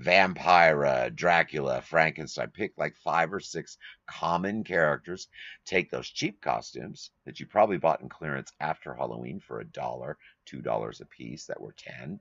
Vampira, 0.00 1.14
Dracula, 1.14 1.80
Frankenstein. 1.82 2.50
Pick 2.50 2.72
like 2.76 2.96
five 2.96 3.32
or 3.32 3.40
six 3.40 3.78
common 4.06 4.64
characters. 4.64 5.28
Take 5.64 5.90
those 5.90 6.08
cheap 6.08 6.40
costumes 6.40 7.10
that 7.26 7.40
you 7.40 7.46
probably 7.46 7.78
bought 7.78 8.00
in 8.00 8.08
clearance 8.08 8.52
after 8.60 8.94
Halloween 8.94 9.40
for 9.40 9.60
a 9.60 9.64
dollar, 9.66 10.18
two 10.46 10.62
dollars 10.62 11.00
a 11.00 11.06
piece 11.06 11.46
that 11.46 11.60
were 11.60 11.74
10, 11.76 12.20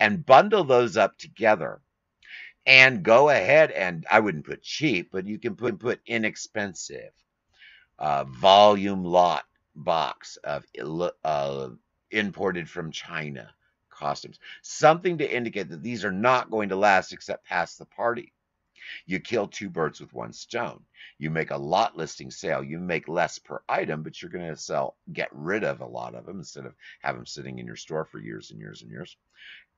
and 0.00 0.26
bundle 0.26 0.64
those 0.64 0.96
up 0.96 1.18
together. 1.18 1.80
And 2.66 3.02
go 3.04 3.30
ahead 3.30 3.70
and 3.70 4.04
I 4.10 4.20
wouldn't 4.20 4.46
put 4.46 4.62
cheap, 4.62 5.10
but 5.12 5.26
you 5.26 5.38
can 5.38 5.54
put 5.56 5.78
put 5.78 6.00
inexpensive 6.06 7.12
uh, 7.98 8.24
volume 8.24 9.04
lot 9.04 9.44
box 9.74 10.36
of 10.44 10.64
uh, 11.24 11.68
imported 12.10 12.68
from 12.68 12.90
China 12.90 13.54
costumes. 13.96 14.38
Something 14.62 15.18
to 15.18 15.36
indicate 15.36 15.70
that 15.70 15.82
these 15.82 16.04
are 16.04 16.12
not 16.12 16.50
going 16.50 16.68
to 16.70 16.76
last 16.76 17.12
except 17.12 17.46
past 17.46 17.78
the 17.78 17.86
party. 17.86 18.32
You 19.06 19.20
kill 19.20 19.48
two 19.48 19.70
birds 19.70 20.00
with 20.00 20.12
one 20.12 20.32
stone. 20.32 20.84
You 21.18 21.30
make 21.30 21.50
a 21.50 21.56
lot 21.56 21.96
listing 21.96 22.30
sale. 22.30 22.62
You 22.62 22.78
make 22.78 23.08
less 23.08 23.38
per 23.38 23.62
item, 23.68 24.02
but 24.02 24.20
you're 24.20 24.30
going 24.30 24.48
to 24.48 24.56
sell, 24.56 24.96
get 25.12 25.28
rid 25.32 25.64
of 25.64 25.80
a 25.80 25.86
lot 25.86 26.14
of 26.14 26.26
them 26.26 26.38
instead 26.38 26.66
of 26.66 26.74
have 27.00 27.16
them 27.16 27.26
sitting 27.26 27.58
in 27.58 27.66
your 27.66 27.76
store 27.76 28.04
for 28.04 28.18
years 28.18 28.50
and 28.50 28.60
years 28.60 28.82
and 28.82 28.90
years 28.90 29.16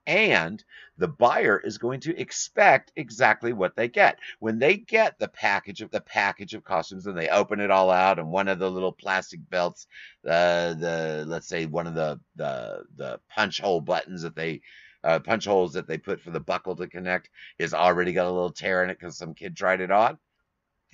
and 0.09 0.65
the 0.97 1.07
buyer 1.07 1.61
is 1.61 1.79
going 1.79 2.01
to 2.01 2.19
expect 2.19 2.93
exactly 2.97 3.53
what 3.53 3.77
they 3.77 3.89
get. 3.89 4.19
When 4.41 4.59
they 4.59 4.77
get 4.77 5.19
the 5.19 5.29
package 5.29 5.83
of 5.83 5.91
the 5.91 6.01
package 6.01 6.55
of 6.55 6.65
costumes 6.65 7.07
and 7.07 7.17
they 7.17 7.29
open 7.29 7.61
it 7.61 7.71
all 7.71 7.91
out 7.91 8.19
and 8.19 8.31
one 8.31 8.49
of 8.49 8.59
the 8.59 8.71
little 8.71 8.93
plastic 8.93 9.41
belts, 9.51 9.87
uh, 10.27 10.75
the 10.75 11.25
let's 11.29 11.47
say 11.47 11.67
one 11.67 11.87
of 11.87 11.95
the 11.95 12.19
the 12.37 12.85
the 12.97 13.21
punch 13.29 13.61
hole 13.61 13.83
buttons 13.83 14.23
that 14.23 14.35
they 14.35 14.63
uh, 15.05 15.19
punch 15.19 15.45
holes 15.45 15.73
that 15.73 15.87
they 15.87 15.99
put 15.99 16.21
for 16.21 16.31
the 16.31 16.41
buckle 16.41 16.77
to 16.77 16.87
connect 16.87 17.31
is 17.59 17.75
already 17.75 18.13
got 18.13 18.27
a 18.27 18.31
little 18.31 18.53
tear 18.53 18.85
in 18.85 18.91
it 18.91 18.99
because 18.99 19.17
some 19.17 19.35
kid 19.35 19.57
tried 19.57 19.81
it 19.81 19.91
on. 19.91 20.19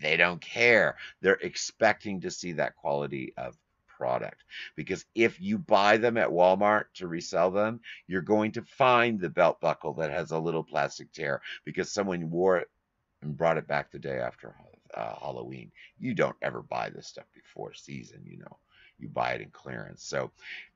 They 0.00 0.16
don't 0.16 0.40
care. 0.40 0.96
They're 1.20 1.34
expecting 1.34 2.20
to 2.22 2.30
see 2.30 2.52
that 2.52 2.76
quality 2.76 3.32
of 3.36 3.56
product. 3.86 4.42
Because 4.76 5.04
if 5.14 5.40
you 5.40 5.58
buy 5.58 5.96
them 5.96 6.16
at 6.16 6.28
Walmart 6.28 6.84
to 6.94 7.06
resell 7.06 7.50
them, 7.50 7.80
you're 8.06 8.22
going 8.22 8.52
to 8.52 8.62
find 8.62 9.20
the 9.20 9.30
belt 9.30 9.60
buckle 9.60 9.94
that 9.94 10.10
has 10.10 10.32
a 10.32 10.38
little 10.38 10.64
plastic 10.64 11.12
tear 11.12 11.40
because 11.64 11.92
someone 11.92 12.30
wore 12.30 12.58
it 12.58 12.68
and 13.22 13.36
brought 13.36 13.58
it 13.58 13.66
back 13.66 13.90
the 13.90 13.98
day 13.98 14.18
after 14.18 14.54
uh, 14.94 15.14
Halloween. 15.20 15.70
You 15.98 16.14
don't 16.14 16.36
ever 16.42 16.62
buy 16.62 16.90
this 16.90 17.06
stuff 17.06 17.26
before 17.34 17.72
season, 17.72 18.22
you 18.24 18.38
know. 18.38 18.58
You 18.98 19.08
buy 19.08 19.32
it 19.32 19.40
in 19.40 19.50
clearance. 19.50 20.04
So 20.04 20.30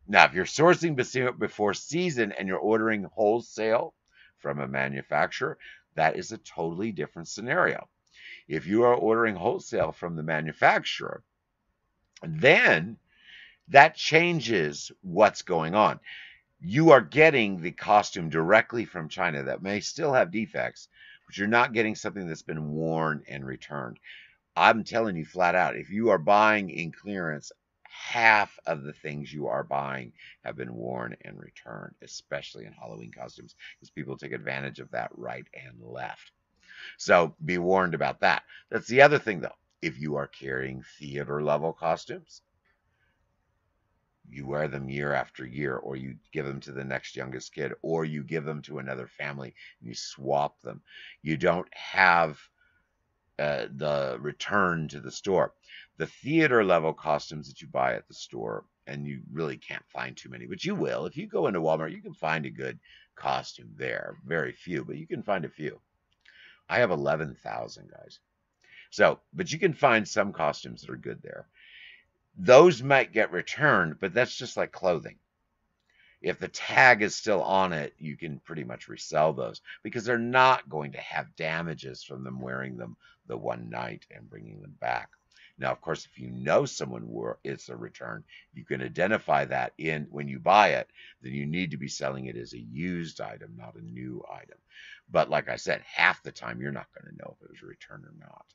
now, 0.07 0.25
if 0.25 0.33
you're 0.33 0.45
sourcing 0.45 0.97
before 1.39 1.75
season 1.75 2.33
and 2.33 2.49
you're 2.49 2.59
ordering 2.59 3.05
wholesale 3.05 3.95
from 4.39 4.61
a 4.61 4.67
manufacturer, 4.67 5.59
that 5.95 6.17
is 6.17 6.33
a 6.33 6.39
totally 6.39 6.93
different 6.93 7.29
scenario. 7.29 7.89
If 8.49 8.67
you 8.67 8.85
are 8.85 8.95
ordering 8.95 9.35
wholesale 9.35 9.93
from 9.93 10.17
the 10.17 10.23
manufacturer, 10.23 11.23
then 12.23 12.97
that 13.69 13.95
changes 13.95 14.91
what's 15.03 15.43
going 15.43 15.75
on. 15.75 16.01
You 16.61 16.91
are 16.91 17.03
getting 17.03 17.61
the 17.61 17.73
costume 17.73 18.31
directly 18.31 18.85
from 18.87 19.09
China 19.09 19.43
that 19.45 19.63
may 19.63 19.81
still 19.81 20.15
have 20.15 20.31
defects, 20.31 20.89
but 21.27 21.37
you're 21.37 21.47
not 21.47 21.75
getting 21.75 21.95
something 21.95 22.27
that's 22.27 22.43
been 22.43 22.73
worn 22.73 23.23
and 23.29 23.45
returned. 23.45 24.01
I'm 24.57 24.83
telling 24.83 25.17
you 25.17 25.25
flat 25.25 25.55
out, 25.55 25.77
if 25.77 25.91
you 25.91 26.09
are 26.09 26.19
buying 26.19 26.71
in 26.71 26.91
clearance, 26.91 27.53
half 27.99 28.59
of 28.67 28.85
the 28.85 28.93
things 28.93 29.33
you 29.33 29.49
are 29.49 29.65
buying 29.65 30.13
have 30.45 30.57
been 30.57 30.75
worn 30.75 31.17
and 31.25 31.39
returned, 31.39 31.95
especially 32.03 32.65
in 32.65 32.73
Halloween 32.73 33.11
costumes, 33.11 33.57
because 33.75 33.91
people 33.91 34.17
take 34.17 34.33
advantage 34.33 34.79
of 34.79 34.91
that 34.93 35.11
right 35.17 35.47
and 35.55 35.75
left. 35.83 36.31
So 36.97 37.35
be 37.45 37.59
warned 37.59 37.95
about 37.95 38.21
that. 38.21 38.45
That's 38.71 38.87
the 38.87 39.03
other 39.03 39.19
thing, 39.19 39.41
though. 39.41 39.57
If 39.83 40.01
you 40.01 40.17
are 40.17 40.27
carrying 40.27 40.85
theater 40.99 41.43
level 41.43 41.73
costumes, 41.73 42.43
you 44.31 44.47
wear 44.47 44.69
them 44.69 44.89
year 44.89 45.13
after 45.13 45.47
year, 45.47 45.77
or 45.77 45.97
you 45.97 46.17
give 46.33 46.47
them 46.47 46.61
to 46.61 46.73
the 46.73 46.85
next 46.85 47.17
youngest 47.17 47.55
kid, 47.55 47.73
or 47.83 48.05
you 48.05 48.23
give 48.23 48.45
them 48.45 48.63
to 48.63 48.79
another 48.79 49.07
family 49.07 49.55
and 49.81 49.89
you 49.89 49.95
swap 49.95 50.61
them. 50.61 50.83
You 51.23 51.37
don't 51.37 51.69
have 51.75 52.39
uh, 53.39 53.67
the 53.77 54.19
return 54.21 54.89
to 54.89 55.01
the 55.01 55.11
store. 55.13 55.53
The 55.99 56.07
theater 56.07 56.65
level 56.65 56.93
costumes 56.93 57.49
that 57.49 57.61
you 57.61 57.69
buy 57.69 57.95
at 57.95 58.07
the 58.09 58.15
store, 58.15 58.65
and 58.87 59.07
you 59.07 59.21
really 59.33 59.57
can't 59.57 59.85
find 59.89 60.17
too 60.17 60.29
many, 60.29 60.47
but 60.47 60.65
you 60.65 60.75
will. 60.75 61.07
If 61.07 61.17
you 61.17 61.27
go 61.27 61.49
into 61.49 61.61
Walmart, 61.61 61.93
you 61.93 62.01
can 62.01 62.15
find 62.15 62.47
a 62.47 62.51
good 62.51 62.79
costume 63.17 63.75
there. 63.77 64.17
Very 64.25 64.53
few, 64.53 64.85
but 64.85 64.97
you 64.97 65.07
can 65.07 65.25
find 65.25 65.45
a 65.45 65.49
few. 65.51 65.81
I 66.69 66.79
have 66.79 66.93
11,000 66.93 67.91
guys. 67.91 68.21
So, 68.91 69.19
but 69.33 69.53
you 69.53 69.59
can 69.59 69.75
find 69.75 70.07
some 70.07 70.33
costumes 70.33 70.83
that 70.83 70.91
are 70.91 70.97
good 70.97 71.21
there. 71.23 71.49
Those 72.37 72.83
might 72.83 73.13
get 73.13 73.33
returned, 73.33 73.99
but 74.01 74.15
that's 74.15 74.37
just 74.37 74.57
like 74.57 74.71
clothing. 74.71 75.19
If 76.23 76.39
the 76.39 76.49
tag 76.49 77.03
is 77.03 77.17
still 77.17 77.43
on 77.43 77.73
it, 77.73 77.95
you 77.99 78.17
can 78.17 78.39
pretty 78.41 78.65
much 78.65 78.89
resell 78.89 79.33
those 79.33 79.61
because 79.83 80.05
they're 80.05 80.19
not 80.19 80.69
going 80.69 80.93
to 80.93 80.99
have 80.99 81.37
damages 81.37 82.05
from 82.05 82.25
them 82.25 82.41
wearing 82.41 82.77
them 82.77 82.97
the 83.27 83.37
one 83.37 83.69
night 83.69 84.07
and 84.11 84.31
bringing 84.31 84.61
them 84.61 84.77
back. 84.81 85.11
Now, 85.59 85.73
of 85.73 85.81
course, 85.81 86.07
if 86.07 86.19
you 86.19 86.31
know 86.31 86.67
someone 86.67 87.09
were 87.09 87.39
it's 87.45 87.69
a 87.69 87.77
return, 87.77 88.25
you 88.55 88.65
can 88.65 88.83
identify 88.83 89.45
that 89.47 89.73
in 89.79 90.07
when 90.11 90.29
you 90.29 90.39
buy 90.39 90.71
it. 90.71 90.89
Then 91.23 91.33
you 91.33 91.47
need 91.47 91.73
to 91.73 91.77
be 91.77 91.89
selling 91.89 92.27
it 92.27 92.37
as 92.37 92.53
a 92.53 92.61
used 92.61 93.21
item, 93.21 93.55
not 93.57 93.75
a 93.77 93.83
new 93.85 94.25
item. 94.33 94.59
But 95.11 95.31
like 95.31 95.49
I 95.49 95.57
said, 95.57 95.83
half 95.83 96.23
the 96.23 96.33
time 96.33 96.61
you're 96.61 96.73
not 96.73 96.89
going 96.95 97.13
to 97.13 97.19
know 97.19 97.37
if 97.37 97.45
it 97.45 97.51
was 97.51 97.63
a 97.63 97.67
return 97.67 98.05
or 98.05 98.15
not. 98.21 98.47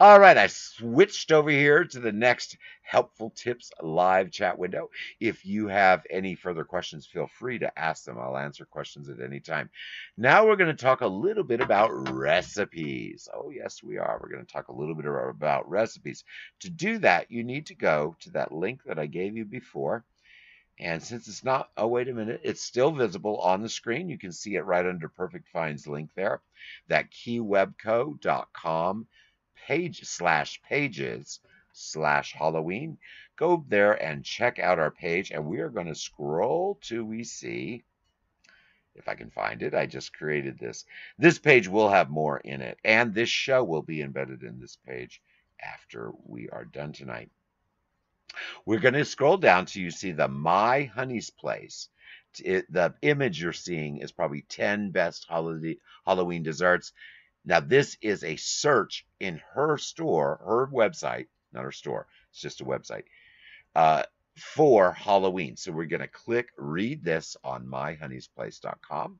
All 0.00 0.20
right, 0.20 0.36
I 0.36 0.46
switched 0.46 1.32
over 1.32 1.50
here 1.50 1.84
to 1.84 2.00
the 2.00 2.12
next 2.12 2.56
helpful 2.82 3.30
tips 3.30 3.70
live 3.82 4.30
chat 4.30 4.58
window. 4.58 4.90
If 5.20 5.44
you 5.44 5.68
have 5.68 6.06
any 6.08 6.34
further 6.34 6.64
questions, 6.64 7.06
feel 7.06 7.26
free 7.26 7.58
to 7.58 7.78
ask 7.78 8.04
them. 8.04 8.18
I'll 8.18 8.36
answer 8.36 8.64
questions 8.64 9.08
at 9.08 9.20
any 9.20 9.40
time. 9.40 9.70
Now 10.16 10.46
we're 10.46 10.56
going 10.56 10.74
to 10.74 10.82
talk 10.82 11.00
a 11.00 11.06
little 11.06 11.44
bit 11.44 11.60
about 11.60 11.90
recipes. 12.14 13.28
Oh, 13.34 13.50
yes, 13.50 13.82
we 13.82 13.98
are. 13.98 14.20
We're 14.22 14.30
going 14.30 14.46
to 14.46 14.52
talk 14.52 14.68
a 14.68 14.74
little 14.74 14.94
bit 14.94 15.06
about 15.06 15.68
recipes. 15.68 16.24
To 16.60 16.70
do 16.70 16.98
that, 16.98 17.30
you 17.30 17.44
need 17.44 17.66
to 17.66 17.74
go 17.74 18.16
to 18.20 18.30
that 18.30 18.52
link 18.52 18.84
that 18.84 18.98
I 18.98 19.06
gave 19.06 19.36
you 19.36 19.44
before. 19.44 20.04
And 20.80 21.02
since 21.02 21.26
it's 21.26 21.42
not, 21.42 21.70
oh, 21.76 21.88
wait 21.88 22.08
a 22.08 22.14
minute, 22.14 22.40
it's 22.44 22.60
still 22.60 22.92
visible 22.92 23.38
on 23.40 23.62
the 23.62 23.68
screen. 23.68 24.08
You 24.08 24.16
can 24.16 24.30
see 24.30 24.54
it 24.54 24.64
right 24.64 24.86
under 24.86 25.08
Perfect 25.08 25.48
Finds 25.48 25.88
link 25.88 26.10
there. 26.14 26.40
That 26.86 27.10
keywebco.com 27.10 29.06
page 29.68 30.02
slash 30.04 30.62
pages 30.62 31.40
slash 31.74 32.32
Halloween. 32.32 32.96
Go 33.36 33.64
there 33.68 33.92
and 34.02 34.24
check 34.24 34.58
out 34.58 34.78
our 34.78 34.90
page, 34.90 35.30
and 35.30 35.44
we 35.44 35.60
are 35.60 35.68
going 35.68 35.86
to 35.86 35.94
scroll 35.94 36.78
to 36.84 37.04
we 37.04 37.22
see. 37.22 37.84
If 38.94 39.08
I 39.08 39.14
can 39.14 39.30
find 39.30 39.62
it, 39.62 39.74
I 39.74 39.84
just 39.84 40.14
created 40.14 40.58
this. 40.58 40.86
This 41.18 41.38
page 41.38 41.68
will 41.68 41.90
have 41.90 42.08
more 42.08 42.38
in 42.38 42.62
it, 42.62 42.78
and 42.82 43.14
this 43.14 43.28
show 43.28 43.62
will 43.62 43.82
be 43.82 44.00
embedded 44.00 44.42
in 44.42 44.58
this 44.58 44.78
page 44.86 45.20
after 45.60 46.12
we 46.24 46.48
are 46.48 46.64
done 46.64 46.94
tonight. 46.94 47.30
We're 48.64 48.80
going 48.80 48.94
to 48.94 49.04
scroll 49.04 49.36
down 49.36 49.66
to 49.66 49.80
you 49.82 49.90
see 49.90 50.12
the 50.12 50.28
My 50.28 50.84
Honey's 50.84 51.30
Place. 51.30 51.90
It, 52.42 52.72
the 52.72 52.94
image 53.02 53.40
you're 53.40 53.52
seeing 53.52 53.98
is 53.98 54.12
probably 54.12 54.42
10 54.48 54.92
best 54.92 55.26
holiday, 55.28 55.76
Halloween 56.06 56.42
desserts. 56.42 56.92
Now, 57.44 57.60
this 57.60 57.96
is 58.00 58.24
a 58.24 58.36
search 58.36 59.06
in 59.20 59.40
her 59.54 59.78
store, 59.78 60.40
her 60.44 60.66
website, 60.66 61.26
not 61.52 61.64
her 61.64 61.72
store, 61.72 62.06
it's 62.30 62.40
just 62.40 62.60
a 62.60 62.64
website, 62.64 63.04
uh, 63.74 64.02
for 64.36 64.92
Halloween. 64.92 65.56
So 65.56 65.72
we're 65.72 65.86
going 65.86 66.00
to 66.00 66.08
click 66.08 66.50
read 66.56 67.04
this 67.04 67.36
on 67.42 67.66
myhoneysplace.com. 67.66 69.18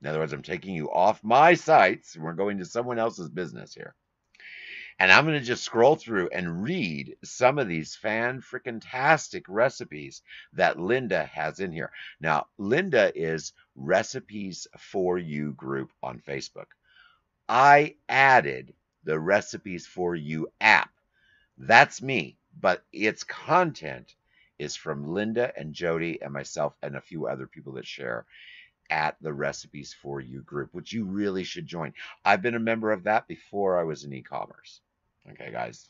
In 0.00 0.06
other 0.06 0.18
words, 0.18 0.32
I'm 0.32 0.42
taking 0.42 0.74
you 0.74 0.90
off 0.90 1.24
my 1.24 1.54
sites. 1.54 2.16
We're 2.16 2.34
going 2.34 2.58
to 2.58 2.64
someone 2.64 2.98
else's 2.98 3.30
business 3.30 3.74
here. 3.74 3.94
And 4.98 5.12
I'm 5.12 5.26
going 5.26 5.38
to 5.38 5.44
just 5.44 5.62
scroll 5.62 5.96
through 5.96 6.30
and 6.30 6.62
read 6.62 7.16
some 7.22 7.58
of 7.58 7.68
these 7.68 7.94
fan 7.94 8.40
freaking 8.40 8.80
tastic 8.82 9.44
recipes 9.46 10.22
that 10.54 10.78
Linda 10.78 11.24
has 11.26 11.60
in 11.60 11.70
here. 11.70 11.92
Now, 12.18 12.46
Linda 12.56 13.12
is 13.14 13.52
Recipes 13.74 14.66
for 14.78 15.18
You 15.18 15.52
group 15.52 15.92
on 16.02 16.20
Facebook. 16.20 16.68
I 17.46 17.96
added 18.08 18.72
the 19.04 19.20
Recipes 19.20 19.86
for 19.86 20.16
You 20.16 20.48
app. 20.62 20.90
That's 21.58 22.00
me, 22.00 22.38
but 22.58 22.82
its 22.90 23.22
content 23.22 24.14
is 24.58 24.76
from 24.76 25.12
Linda 25.12 25.52
and 25.58 25.74
Jody 25.74 26.22
and 26.22 26.32
myself 26.32 26.74
and 26.82 26.96
a 26.96 27.02
few 27.02 27.26
other 27.26 27.46
people 27.46 27.74
that 27.74 27.86
share 27.86 28.24
at 28.88 29.16
the 29.20 29.32
Recipes 29.32 29.94
for 30.00 30.20
You 30.20 30.40
group, 30.42 30.72
which 30.72 30.92
you 30.92 31.04
really 31.04 31.44
should 31.44 31.66
join. 31.66 31.92
I've 32.24 32.42
been 32.42 32.54
a 32.54 32.60
member 32.60 32.92
of 32.92 33.04
that 33.04 33.28
before 33.28 33.78
I 33.78 33.84
was 33.84 34.04
in 34.04 34.12
e 34.14 34.22
commerce. 34.22 34.80
Okay, 35.32 35.50
guys. 35.50 35.88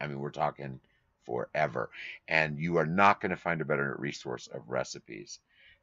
I 0.00 0.06
mean, 0.06 0.18
we're 0.18 0.30
talking 0.30 0.80
forever. 1.24 1.90
And 2.28 2.58
you 2.58 2.76
are 2.78 2.86
not 2.86 3.20
going 3.20 3.30
to 3.30 3.36
find 3.36 3.60
a 3.60 3.64
better 3.64 3.94
resource 3.98 4.48
of 4.52 4.68
recipes 4.68 5.38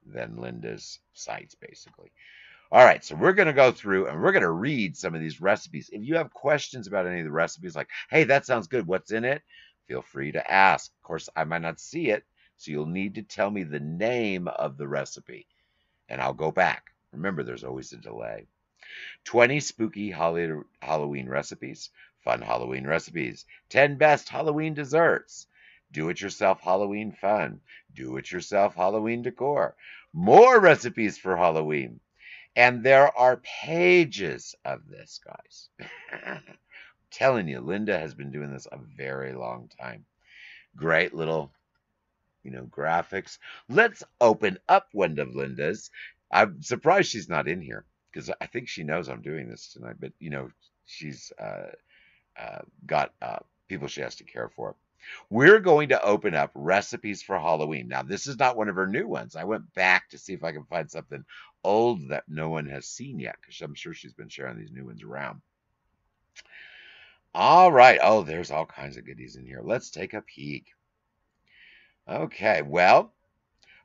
than 0.05 0.37
Linda's 0.37 0.99
sites, 1.13 1.55
basically. 1.55 2.11
All 2.71 2.85
right, 2.85 3.03
so 3.03 3.15
we're 3.15 3.33
going 3.33 3.47
to 3.47 3.53
go 3.53 3.71
through 3.71 4.07
and 4.07 4.21
we're 4.21 4.31
going 4.31 4.43
to 4.43 4.51
read 4.51 4.95
some 4.95 5.15
of 5.15 5.21
these 5.21 5.41
recipes. 5.41 5.89
If 5.91 6.03
you 6.03 6.17
have 6.17 6.31
questions 6.31 6.85
about 6.87 7.07
any 7.07 7.19
of 7.19 7.25
the 7.25 7.31
recipes, 7.31 7.75
like, 7.75 7.89
hey, 8.09 8.25
that 8.25 8.45
sounds 8.45 8.67
good, 8.67 8.85
what's 8.85 9.11
in 9.11 9.25
it? 9.25 9.41
Feel 9.87 10.03
free 10.03 10.31
to 10.33 10.51
ask. 10.51 10.91
Of 10.91 11.01
course, 11.01 11.29
I 11.35 11.45
might 11.45 11.63
not 11.63 11.79
see 11.79 12.09
it, 12.09 12.25
so 12.57 12.69
you'll 12.69 12.85
need 12.85 13.15
to 13.15 13.23
tell 13.23 13.49
me 13.49 13.63
the 13.63 13.79
name 13.79 14.47
of 14.47 14.77
the 14.77 14.87
recipe, 14.87 15.47
and 16.09 16.21
I'll 16.21 16.33
go 16.33 16.51
back. 16.51 16.91
Remember, 17.11 17.41
there's 17.41 17.63
always 17.63 17.91
a 17.91 17.97
delay. 17.97 18.45
20 19.23 19.59
spooky 19.61 20.11
Halloween 20.11 21.27
recipes, 21.27 21.89
Fun 22.23 22.41
Halloween 22.41 22.85
recipes. 22.85 23.45
10 23.69 23.97
best 23.97 24.29
Halloween 24.29 24.73
desserts. 24.73 25.47
Do 25.91 26.09
it 26.09 26.21
yourself 26.21 26.61
Halloween 26.61 27.11
fun. 27.11 27.61
Do 27.93 28.17
it 28.17 28.31
yourself 28.31 28.75
Halloween 28.75 29.21
decor. 29.21 29.75
More 30.13 30.59
recipes 30.59 31.17
for 31.17 31.35
Halloween. 31.37 31.99
And 32.55 32.83
there 32.83 33.15
are 33.17 33.37
pages 33.37 34.55
of 34.65 34.87
this, 34.87 35.19
guys. 35.23 35.69
telling 37.11 37.47
you, 37.47 37.59
Linda 37.59 37.97
has 37.97 38.13
been 38.13 38.31
doing 38.31 38.51
this 38.51 38.67
a 38.71 38.77
very 38.77 39.33
long 39.33 39.69
time. 39.79 40.05
Great 40.75 41.13
little, 41.13 41.51
you 42.43 42.51
know, 42.51 42.65
graphics. 42.65 43.37
Let's 43.67 44.03
open 44.21 44.59
up 44.67 44.87
one 44.91 45.17
of 45.19 45.35
Linda's. 45.35 45.89
I'm 46.31 46.61
surprised 46.61 47.09
she's 47.09 47.29
not 47.29 47.47
in 47.47 47.61
here 47.61 47.85
because 48.11 48.29
I 48.39 48.45
think 48.45 48.67
she 48.67 48.83
knows 48.83 49.09
I'm 49.09 49.21
doing 49.21 49.49
this 49.49 49.73
tonight. 49.73 49.95
But 49.99 50.13
you 50.19 50.29
know, 50.29 50.51
she's 50.85 51.31
uh, 51.39 51.71
uh, 52.39 52.59
got 52.85 53.13
uh, 53.21 53.39
people 53.67 53.87
she 53.87 54.01
has 54.01 54.15
to 54.15 54.23
care 54.23 54.49
for. 54.49 54.75
We're 55.29 55.59
going 55.59 55.89
to 55.89 56.01
open 56.03 56.35
up 56.35 56.51
recipes 56.53 57.23
for 57.23 57.39
Halloween. 57.39 57.87
Now, 57.87 58.03
this 58.03 58.27
is 58.27 58.37
not 58.37 58.57
one 58.57 58.69
of 58.69 58.75
her 58.75 58.87
new 58.87 59.07
ones. 59.07 59.35
I 59.35 59.45
went 59.45 59.73
back 59.73 60.09
to 60.09 60.17
see 60.17 60.33
if 60.33 60.43
I 60.43 60.51
can 60.51 60.65
find 60.65 60.89
something 60.89 61.23
old 61.63 62.09
that 62.09 62.25
no 62.27 62.49
one 62.49 62.67
has 62.67 62.85
seen 62.85 63.19
yet, 63.19 63.37
because 63.41 63.61
I'm 63.61 63.75
sure 63.75 63.93
she's 63.93 64.13
been 64.13 64.29
sharing 64.29 64.57
these 64.57 64.71
new 64.71 64.85
ones 64.85 65.03
around. 65.03 65.41
All 67.33 67.71
right. 67.71 67.99
Oh, 68.01 68.23
there's 68.23 68.51
all 68.51 68.65
kinds 68.65 68.97
of 68.97 69.05
goodies 69.05 69.35
in 69.35 69.45
here. 69.45 69.61
Let's 69.63 69.89
take 69.89 70.13
a 70.13 70.21
peek. 70.21 70.67
Okay. 72.07 72.61
Well, 72.61 73.13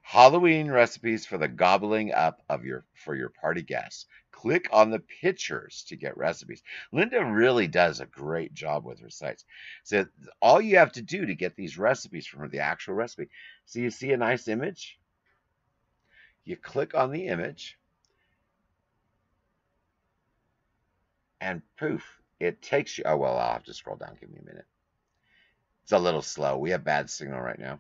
Halloween 0.07 0.71
recipes 0.71 1.27
for 1.27 1.39
the 1.39 1.49
gobbling 1.49 2.13
up 2.13 2.43
of 2.49 2.65
your 2.65 2.85
for 2.95 3.17
your 3.17 3.31
party 3.31 3.63
guests 3.63 4.07
click 4.45 4.69
on 4.73 4.91
the 4.91 4.99
pictures 4.99 5.85
to 5.89 5.97
get 5.97 6.19
recipes. 6.19 6.63
Linda 6.93 7.25
really 7.25 7.67
does 7.67 8.01
a 8.01 8.07
great 8.07 8.53
job 8.53 8.85
with 8.85 9.01
her 9.01 9.09
sites. 9.09 9.47
So 9.85 10.05
all 10.43 10.61
you 10.61 10.77
have 10.77 10.93
to 10.93 11.03
do 11.03 11.25
to 11.25 11.35
get 11.35 11.57
these 11.57 11.79
recipes 11.79 12.27
from 12.27 12.41
her, 12.41 12.49
the 12.49 12.59
actual 12.59 12.93
recipe. 12.93 13.31
So 13.65 13.79
you 13.79 13.91
see 13.91 14.13
a 14.13 14.19
nice 14.19 14.47
image? 14.47 14.99
You 16.45 16.57
click 16.57 16.95
on 16.95 17.11
the 17.11 17.29
image 17.29 17.79
and 21.41 21.63
poof, 21.79 22.05
it 22.39 22.61
takes 22.61 22.99
you. 22.99 23.05
Oh, 23.07 23.17
well, 23.17 23.39
I'll 23.39 23.55
have 23.55 23.65
to 23.65 23.73
scroll 23.73 23.97
down. 23.97 24.19
Give 24.21 24.31
me 24.31 24.41
a 24.43 24.47
minute. 24.47 24.67
It's 25.85 25.93
a 25.93 25.99
little 25.99 26.21
slow. 26.21 26.59
We 26.59 26.71
have 26.71 26.85
bad 26.85 27.09
signal 27.09 27.41
right 27.41 27.59
now. 27.59 27.79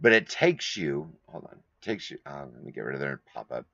But 0.00 0.12
it 0.12 0.28
takes 0.28 0.76
you, 0.76 1.10
hold 1.26 1.44
on, 1.44 1.58
takes 1.80 2.10
you, 2.10 2.18
uh, 2.26 2.46
let 2.52 2.64
me 2.64 2.72
get 2.72 2.84
rid 2.84 2.94
of 2.94 3.00
their 3.00 3.20
pop 3.32 3.52
up. 3.52 3.66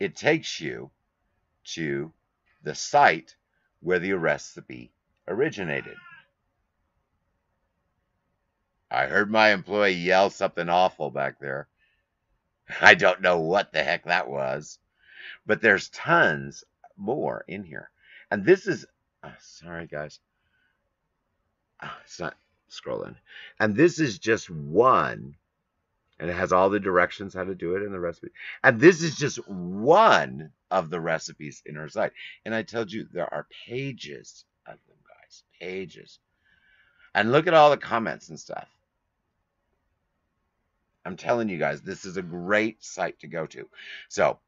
It 0.00 0.16
takes 0.16 0.60
you 0.60 0.90
to 1.64 2.12
the 2.62 2.74
site 2.74 3.36
where 3.80 3.98
the 3.98 4.12
recipe 4.14 4.92
originated. 5.28 5.96
I 8.90 9.06
heard 9.06 9.30
my 9.30 9.50
employee 9.52 9.92
yell 9.92 10.30
something 10.30 10.68
awful 10.68 11.10
back 11.10 11.38
there. 11.40 11.68
I 12.80 12.94
don't 12.94 13.22
know 13.22 13.40
what 13.40 13.72
the 13.72 13.82
heck 13.82 14.04
that 14.04 14.28
was, 14.28 14.78
but 15.46 15.60
there's 15.62 15.88
tons 15.88 16.64
more 16.96 17.44
in 17.48 17.64
here. 17.64 17.90
And 18.30 18.44
this 18.44 18.66
is, 18.66 18.86
oh, 19.22 19.32
sorry 19.40 19.86
guys, 19.86 20.20
oh, 21.82 21.96
it's 22.04 22.20
not 22.20 22.36
scrolling. 22.72 23.16
And 23.60 23.76
this 23.76 23.98
is 23.98 24.18
just 24.18 24.50
one, 24.50 25.36
and 26.18 26.30
it 26.30 26.34
has 26.34 26.52
all 26.52 26.70
the 26.70 26.80
directions 26.80 27.34
how 27.34 27.44
to 27.44 27.54
do 27.54 27.76
it 27.76 27.82
in 27.82 27.92
the 27.92 28.00
recipe. 28.00 28.30
And 28.62 28.80
this 28.80 29.02
is 29.02 29.16
just 29.16 29.36
one 29.48 30.50
of 30.70 30.90
the 30.90 31.00
recipes 31.00 31.62
in 31.66 31.76
our 31.76 31.88
site. 31.88 32.12
And 32.44 32.54
I 32.54 32.62
told 32.62 32.92
you 32.92 33.06
there 33.12 33.32
are 33.32 33.46
pages 33.66 34.44
of 34.66 34.74
them, 34.88 34.96
guys, 35.06 35.42
pages. 35.60 36.18
And 37.14 37.32
look 37.32 37.46
at 37.46 37.54
all 37.54 37.70
the 37.70 37.76
comments 37.76 38.28
and 38.30 38.40
stuff. 38.40 38.68
I'm 41.04 41.16
telling 41.16 41.48
you 41.48 41.58
guys, 41.58 41.82
this 41.82 42.04
is 42.04 42.16
a 42.16 42.22
great 42.22 42.82
site 42.84 43.18
to 43.20 43.26
go 43.26 43.46
to. 43.46 43.68
So 44.08 44.38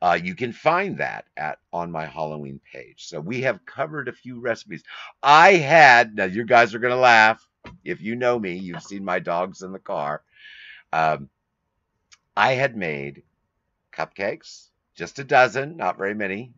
uh, 0.00 0.18
you 0.22 0.34
can 0.34 0.52
find 0.52 0.98
that 0.98 1.26
at 1.36 1.58
on 1.72 1.90
my 1.90 2.06
Halloween 2.06 2.60
page. 2.72 3.06
So 3.06 3.20
we 3.20 3.42
have 3.42 3.66
covered 3.66 4.08
a 4.08 4.12
few 4.12 4.40
recipes. 4.40 4.82
I 5.22 5.54
had 5.54 6.14
now 6.14 6.24
you 6.24 6.44
guys 6.44 6.74
are 6.74 6.78
gonna 6.78 6.96
laugh 6.96 7.46
if 7.84 8.00
you 8.00 8.16
know 8.16 8.38
me. 8.38 8.56
You've 8.56 8.82
seen 8.82 9.04
my 9.04 9.18
dogs 9.18 9.62
in 9.62 9.72
the 9.72 9.78
car. 9.78 10.22
Um, 10.92 11.28
I 12.36 12.52
had 12.52 12.76
made 12.76 13.22
cupcakes, 13.92 14.68
just 14.94 15.18
a 15.18 15.24
dozen, 15.24 15.76
not 15.76 15.98
very 15.98 16.14
many, 16.14 16.52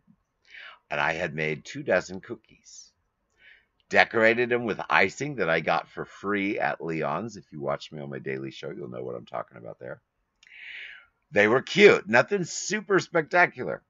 and 0.89 0.99
I 0.99 1.13
had 1.13 1.33
made 1.33 1.65
two 1.65 1.83
dozen 1.83 2.21
cookies 2.21 2.91
decorated 3.91 4.49
them 4.49 4.63
with 4.63 4.79
icing 4.89 5.35
that 5.35 5.49
I 5.49 5.59
got 5.59 5.89
for 5.89 6.05
free 6.05 6.57
at 6.57 6.83
Leon's. 6.83 7.35
If 7.35 7.51
you 7.51 7.59
watch 7.59 7.91
me 7.91 7.99
on 7.99 8.09
my 8.09 8.19
daily 8.19 8.49
show, 8.49 8.71
you'll 8.71 8.89
know 8.89 9.03
what 9.03 9.15
I'm 9.15 9.25
talking 9.25 9.57
about 9.57 9.79
there. 9.79 10.01
They 11.31 11.47
were 11.47 11.61
cute, 11.61 12.07
nothing 12.07 12.45
super 12.45 12.99
spectacular. 12.99 13.83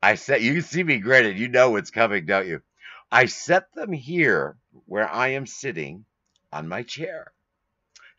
I 0.00 0.14
set 0.14 0.42
you 0.42 0.60
see 0.60 0.82
me 0.84 0.98
grinning, 0.98 1.36
you 1.36 1.48
know 1.48 1.70
what's 1.70 1.90
coming, 1.90 2.24
don't 2.24 2.46
you? 2.46 2.62
I 3.10 3.26
set 3.26 3.74
them 3.74 3.92
here 3.92 4.56
where 4.86 5.08
I 5.08 5.28
am 5.28 5.46
sitting 5.46 6.04
on 6.52 6.68
my 6.68 6.82
chair. 6.82 7.32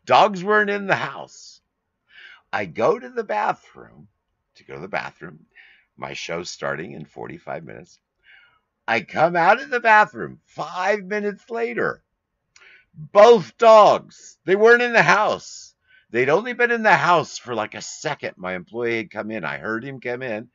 Dogs 0.04 0.44
weren't 0.44 0.70
in 0.70 0.86
the 0.86 0.96
house. 0.96 1.60
I 2.52 2.66
go 2.66 2.98
to 2.98 3.08
the 3.08 3.24
bathroom 3.24 4.08
to 4.56 4.64
go 4.64 4.74
to 4.74 4.80
the 4.80 4.88
bathroom. 4.88 5.46
My 5.96 6.12
show's 6.12 6.50
starting 6.50 6.92
in 6.92 7.04
45 7.04 7.64
minutes. 7.64 7.98
I 8.86 9.00
come 9.00 9.34
out 9.34 9.60
of 9.60 9.70
the 9.70 9.80
bathroom 9.80 10.40
five 10.44 11.04
minutes 11.04 11.48
later. 11.48 12.02
Both 12.94 13.56
dogs, 13.56 14.38
they 14.44 14.56
weren't 14.56 14.82
in 14.82 14.92
the 14.92 15.02
house. 15.02 15.74
They'd 16.10 16.28
only 16.28 16.52
been 16.52 16.70
in 16.70 16.82
the 16.82 16.94
house 16.94 17.38
for 17.38 17.54
like 17.54 17.74
a 17.74 17.82
second. 17.82 18.34
My 18.36 18.54
employee 18.54 18.98
had 18.98 19.10
come 19.10 19.30
in. 19.30 19.44
I 19.44 19.58
heard 19.58 19.84
him 19.84 20.00
come 20.00 20.22
in. 20.22 20.48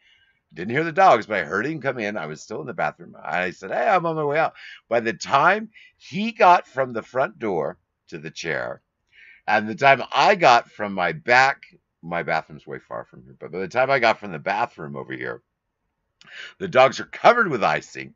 Didn't 0.54 0.72
hear 0.72 0.84
the 0.84 0.92
dogs, 0.92 1.28
but 1.28 1.40
I 1.40 1.44
heard 1.44 1.66
him 1.66 1.82
come 1.82 2.00
in. 2.00 2.18
I 2.18 2.26
was 2.26 2.42
still 2.42 2.62
in 2.62 2.68
the 2.68 2.74
bathroom. 2.74 3.16
I 3.24 3.52
said, 3.52 3.72
Hey, 3.72 3.88
I'm 3.88 4.06
on 4.06 4.16
my 4.16 4.24
way 4.24 4.40
out. 4.40 4.54
By 4.88 5.00
the 5.00 5.14
time 5.14 5.70
he 5.98 6.32
got 6.32 6.68
from 6.68 6.94
the 6.94 7.04
front 7.04 7.40
door 7.40 7.78
to 8.08 8.18
the 8.18 8.32
chair, 8.32 8.82
and 9.48 9.68
the 9.68 9.76
time 9.76 10.04
I 10.12 10.36
got 10.36 10.72
from 10.72 10.94
my 10.94 11.12
back, 11.12 11.64
my 12.02 12.24
bathroom's 12.24 12.68
way 12.68 12.80
far 12.80 13.06
from 13.06 13.24
here, 13.24 13.36
but 13.40 13.52
by 13.52 13.60
the 13.60 13.68
time 13.68 13.92
I 13.92 14.00
got 14.00 14.20
from 14.20 14.32
the 14.32 14.40
bathroom 14.40 14.96
over 14.96 15.14
here, 15.14 15.44
the 16.60 16.68
dogs 16.68 17.00
are 17.00 17.06
covered 17.06 17.50
with 17.50 17.64
icing 17.64 18.16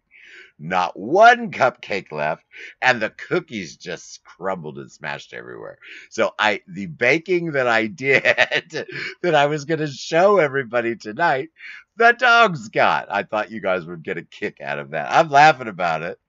not 0.60 0.98
one 0.98 1.52
cupcake 1.52 2.12
left, 2.12 2.46
and 2.82 3.02
the 3.02 3.10
cookies 3.10 3.78
just 3.78 4.24
crumbled 4.24 4.78
and 4.78 4.92
smashed 4.92 5.34
everywhere. 5.34 5.78
So 6.10 6.34
I 6.40 6.62
the 6.68 6.86
baking 6.88 7.52
that 7.52 7.68
I 7.68 7.88
did 7.88 8.24
that 9.22 9.36
I 9.36 9.48
was 9.48 9.66
going 9.66 9.80
to 9.80 9.88
show 9.88 10.38
everybody 10.38 10.96
tonight, 10.96 11.50
the 11.98 12.14
dogs 12.14 12.70
got. 12.70 13.12
I 13.12 13.24
thought 13.24 13.52
you 13.52 13.62
guys 13.62 13.86
would 13.86 14.04
get 14.04 14.18
a 14.18 14.24
kick 14.24 14.62
out 14.62 14.80
of 14.80 14.92
that. 14.92 15.12
I'm 15.12 15.30
laughing 15.30 15.68
about 15.68 16.02
it. 16.02 16.20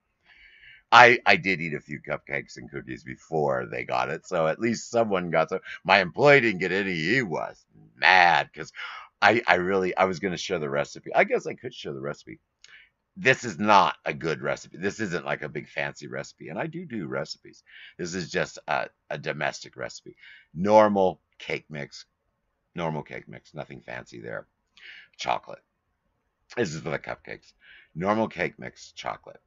I, 0.93 1.19
I 1.27 1.35
did 1.37 1.61
eat 1.61 1.75
a 1.75 1.81
few 1.81 2.01
cupcakes 2.01 2.57
and 2.57 2.71
cookies 2.71 3.03
before 3.03 3.67
they 3.67 3.85
got 3.85 4.11
it, 4.11 4.27
so 4.27 4.47
at 4.47 4.61
least 4.61 4.91
someone 4.91 5.31
got 5.31 5.49
some. 5.49 5.59
My 5.85 6.01
employee 6.01 6.41
didn't 6.41 6.61
get 6.61 6.71
any. 6.71 6.95
He 6.95 7.21
was 7.21 7.65
mad 7.97 8.49
because 8.53 8.73
I, 9.21 9.43
I 9.47 9.57
really 9.57 9.97
I 9.97 10.05
was 10.05 10.21
going 10.21 10.33
to 10.33 10.39
share 10.39 10.61
the 10.61 10.71
recipe. 10.71 11.13
I 11.13 11.25
guess 11.25 11.47
I 11.47 11.55
could 11.55 11.75
share 11.75 11.95
the 11.95 12.01
recipe 12.01 12.39
this 13.17 13.45
is 13.45 13.59
not 13.59 13.97
a 14.05 14.13
good 14.13 14.43
recipe. 14.43 14.77
This 14.77 14.99
isn't 15.01 15.25
like 15.25 15.43
a 15.43 15.49
big 15.49 15.69
fancy 15.69 16.09
recipe. 16.09 16.49
And 16.49 16.59
I 16.59 16.67
do 16.67 16.85
do 16.85 17.07
recipes. 17.07 17.63
This 17.97 18.15
is 18.15 18.31
just 18.31 18.59
a, 18.67 18.89
a 19.09 19.19
domestic 19.19 19.77
recipe. 19.77 20.17
Normal 20.53 21.21
cake 21.39 21.67
mix. 21.71 22.07
Normal 22.75 23.03
cake 23.03 23.29
mix. 23.29 23.55
Nothing 23.55 23.81
fancy 23.81 24.21
there. 24.21 24.47
Chocolate. 25.17 25.63
This 26.57 26.75
is 26.75 26.81
for 26.81 26.91
the 26.91 26.99
cupcakes. 26.99 27.53
Normal 27.95 28.29
cake 28.29 28.59
mix, 28.59 28.93
chocolate. 28.93 29.41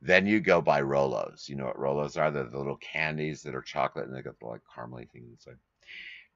Then 0.00 0.26
you 0.26 0.40
go 0.40 0.62
buy 0.62 0.80
Rolos. 0.80 1.48
You 1.48 1.56
know 1.56 1.66
what 1.66 1.78
Rolos 1.78 2.20
are? 2.20 2.30
They're 2.30 2.44
the 2.44 2.58
little 2.58 2.76
candies 2.76 3.42
that 3.42 3.54
are 3.54 3.62
chocolate 3.62 4.06
and 4.06 4.16
they 4.16 4.22
got 4.22 4.38
the 4.38 4.46
like 4.46 4.62
caramely 4.64 5.08
thing 5.10 5.26
inside. 5.30 5.58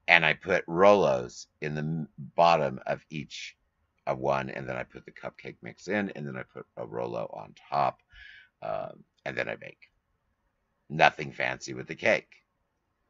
And 0.07 0.25
I 0.25 0.33
put 0.33 0.65
Rolos 0.67 1.47
in 1.61 1.75
the 1.75 2.07
bottom 2.17 2.79
of 2.85 3.03
each 3.09 3.55
a 4.07 4.15
one, 4.15 4.49
and 4.49 4.67
then 4.67 4.75
I 4.75 4.83
put 4.83 5.05
the 5.05 5.11
cupcake 5.11 5.57
mix 5.61 5.87
in, 5.87 6.11
and 6.15 6.25
then 6.27 6.35
I 6.35 6.43
put 6.43 6.65
a 6.77 6.85
Rolo 6.85 7.29
on 7.33 7.53
top, 7.69 8.01
um, 8.61 9.03
and 9.25 9.37
then 9.37 9.49
I 9.49 9.55
bake. 9.55 9.89
Nothing 10.89 11.31
fancy 11.31 11.73
with 11.73 11.87
the 11.87 11.95
cake. 11.95 12.29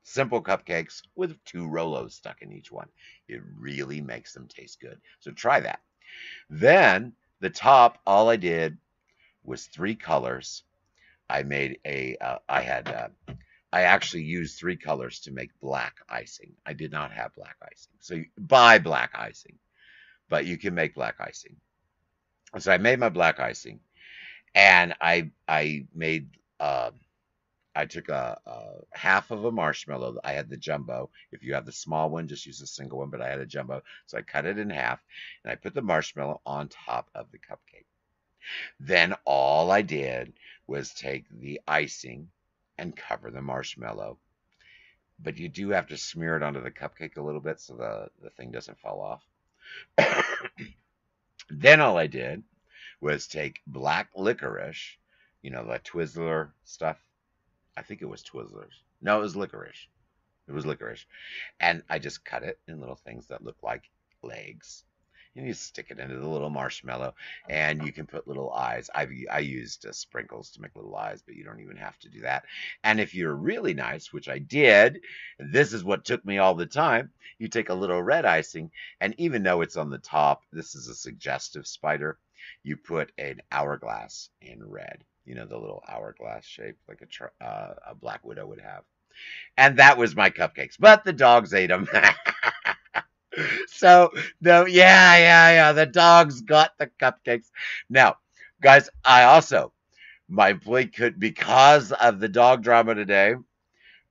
Simple 0.04 0.42
cupcakes 0.42 1.02
with 1.16 1.44
two 1.46 1.68
Rolos 1.68 2.12
stuck 2.12 2.42
in 2.42 2.52
each 2.52 2.72
one. 2.72 2.88
It 3.28 3.42
really 3.58 4.02
makes 4.02 4.34
them 4.34 4.48
taste 4.48 4.80
good. 4.80 5.00
So 5.20 5.32
try 5.32 5.60
that. 5.60 5.82
Then 6.50 7.14
the 7.40 7.50
top, 7.50 8.00
all 8.06 8.30
I 8.30 8.36
did 8.36 8.78
was 9.44 9.66
three 9.66 9.96
colors. 9.96 10.64
I 11.30 11.44
made 11.44 11.80
a. 11.86 12.18
Uh, 12.20 12.40
I 12.50 12.62
had, 12.62 12.88
uh, 12.88 13.34
I 13.72 13.84
actually 13.84 14.24
used 14.24 14.58
three 14.58 14.78
colors 14.78 15.20
to 15.22 15.32
make 15.32 15.52
black 15.62 15.98
icing. 16.10 16.54
I 16.66 16.74
did 16.74 16.92
not 16.92 17.12
have 17.12 17.36
black 17.36 17.56
icing. 17.62 17.94
So 18.00 18.16
you 18.16 18.26
buy 18.38 18.80
black 18.80 19.12
icing 19.14 19.60
but 20.30 20.46
you 20.46 20.58
can 20.58 20.76
make 20.76 20.96
black 20.96 21.16
icing. 21.20 21.56
So 22.58 22.72
I 22.72 22.78
made 22.78 23.00
my 23.00 23.10
black 23.10 23.40
icing, 23.40 23.80
and 24.56 24.96
I 25.02 25.32
I 25.48 25.86
made 25.94 26.30
uh, 26.60 26.92
I 27.76 27.86
took 27.86 28.10
a, 28.10 28.40
a, 28.46 28.98
half 28.98 29.32
of 29.32 29.46
a 29.46 29.52
marshmallow. 29.52 30.18
I 30.24 30.34
had 30.34 30.50
the 30.50 30.58
jumbo. 30.58 31.10
If 31.32 31.44
you 31.44 31.54
have 31.54 31.66
the 31.66 31.72
small 31.72 32.10
one, 32.10 32.28
just 32.28 32.46
use 32.46 32.62
a 32.62 32.68
single 32.68 33.00
one. 33.00 33.10
But 33.10 33.22
I 33.22 33.30
had 33.30 33.40
a 33.40 33.46
jumbo, 33.46 33.84
so 34.06 34.18
I 34.18 34.22
cut 34.22 34.46
it 34.46 34.58
in 34.58 34.70
half, 34.70 35.00
and 35.44 35.52
I 35.52 35.56
put 35.56 35.74
the 35.74 35.82
marshmallow 35.82 36.42
on 36.46 36.70
top 36.70 37.10
of 37.14 37.32
the 37.32 37.38
cupcake. 37.38 37.86
Then 38.80 39.14
all 39.26 39.70
I 39.72 39.82
did 39.82 40.34
was 40.66 40.94
take 40.94 41.26
the 41.30 41.62
icing 41.68 42.30
and 42.78 42.96
cover 42.96 43.30
the 43.30 43.42
marshmallow. 43.42 44.18
But 45.22 45.38
you 45.38 45.50
do 45.50 45.70
have 45.70 45.88
to 45.88 45.98
smear 45.98 46.38
it 46.38 46.44
onto 46.44 46.62
the 46.64 46.72
cupcake 46.72 47.18
a 47.18 47.22
little 47.22 47.42
bit 47.42 47.60
so 47.60 47.76
the, 47.76 48.10
the 48.24 48.30
thing 48.32 48.52
doesn't 48.52 48.80
fall 48.80 49.02
off. 49.02 49.29
then 51.50 51.82
all 51.82 51.98
I 51.98 52.08
did 52.08 52.44
was 53.02 53.28
take 53.28 53.62
black 53.68 54.10
licorice, 54.16 54.98
you 55.42 55.52
know, 55.52 55.66
the 55.66 55.80
Twizzler 55.80 56.52
stuff. 56.64 56.98
I 57.78 57.82
think 57.82 58.02
it 58.02 58.10
was 58.10 58.24
Twizzlers. 58.24 58.82
No, 59.02 59.18
it 59.20 59.22
was 59.22 59.36
licorice. 59.36 59.88
It 60.48 60.54
was 60.54 60.66
licorice. 60.66 61.06
And 61.60 61.84
I 61.90 62.00
just 62.00 62.26
cut 62.26 62.44
it 62.44 62.60
in 62.68 62.80
little 62.80 62.96
things 62.96 63.28
that 63.28 63.44
look 63.44 63.58
like 63.64 63.84
legs 64.22 64.84
and 65.36 65.48
you 65.48 65.54
stick 65.54 65.88
it 65.90 66.00
into 66.00 66.18
the 66.18 66.28
little 66.28 66.50
marshmallow 66.50 67.14
and 67.50 67.84
you 67.86 67.92
can 67.94 68.06
put 68.08 68.28
little 68.28 68.52
eyes. 68.54 68.90
I 68.96 69.08
i 69.32 69.40
used 69.40 69.86
uh, 69.86 69.92
sprinkles 69.94 70.52
to 70.52 70.62
make 70.62 70.76
little 70.76 70.96
eyes 70.96 71.22
but 71.26 71.36
you 71.36 71.44
don't 71.44 71.62
even 71.62 71.78
have 71.78 72.00
to 72.00 72.10
do 72.10 72.22
that. 72.22 72.46
And 72.84 73.00
if 73.00 73.16
you're 73.16 73.36
really 73.36 73.74
nice 73.74 74.14
which 74.14 74.30
i 74.30 74.40
did 74.40 75.02
this 75.40 75.74
is 75.74 75.84
what 75.84 76.06
took 76.06 76.26
me 76.26 76.38
all 76.40 76.56
the 76.56 76.66
time 76.66 77.12
you 77.40 77.48
take 77.48 77.70
a 77.70 77.74
little 77.74 78.02
red 78.04 78.26
icing 78.26 78.72
and 79.02 79.16
even 79.18 79.44
though 79.44 79.62
it's 79.62 79.78
on 79.78 79.90
the 79.90 79.98
top 80.00 80.44
this 80.52 80.76
is 80.76 80.88
a 80.88 80.96
suggestive 80.96 81.68
spider 81.68 82.18
you 82.64 82.78
put 82.78 83.12
an 83.18 83.42
hourglass 83.52 84.30
in 84.42 84.64
red. 84.70 85.04
You 85.26 85.36
know 85.36 85.46
the 85.46 85.58
little 85.58 85.84
hourglass 85.88 86.46
shape 86.46 86.78
like 86.88 87.02
a, 87.02 87.44
uh, 87.46 87.76
a 87.90 87.96
black 87.96 88.26
widow 88.26 88.48
would 88.48 88.62
have. 88.62 88.84
And 89.58 89.78
that 89.78 89.98
was 89.98 90.16
my 90.16 90.30
cupcakes 90.30 90.76
but 90.80 91.04
the 91.04 91.14
dogs 91.14 91.54
ate 91.54 91.68
them 91.68 91.88
so 93.68 94.12
no, 94.42 94.66
yeah, 94.66 95.18
yeah, 95.18 95.52
yeah. 95.52 95.72
The 95.74 95.86
dogs 95.86 96.42
got 96.42 96.72
the 96.80 96.90
cupcakes. 97.02 97.48
Now, 97.90 98.18
guys, 98.62 98.90
I 99.06 99.24
also 99.24 99.74
my 100.30 100.54
boy 100.54 100.88
could 100.88 101.20
because 101.20 101.92
of 101.92 102.20
the 102.20 102.30
dog 102.30 102.64
drama 102.64 102.96
today. 102.96 103.36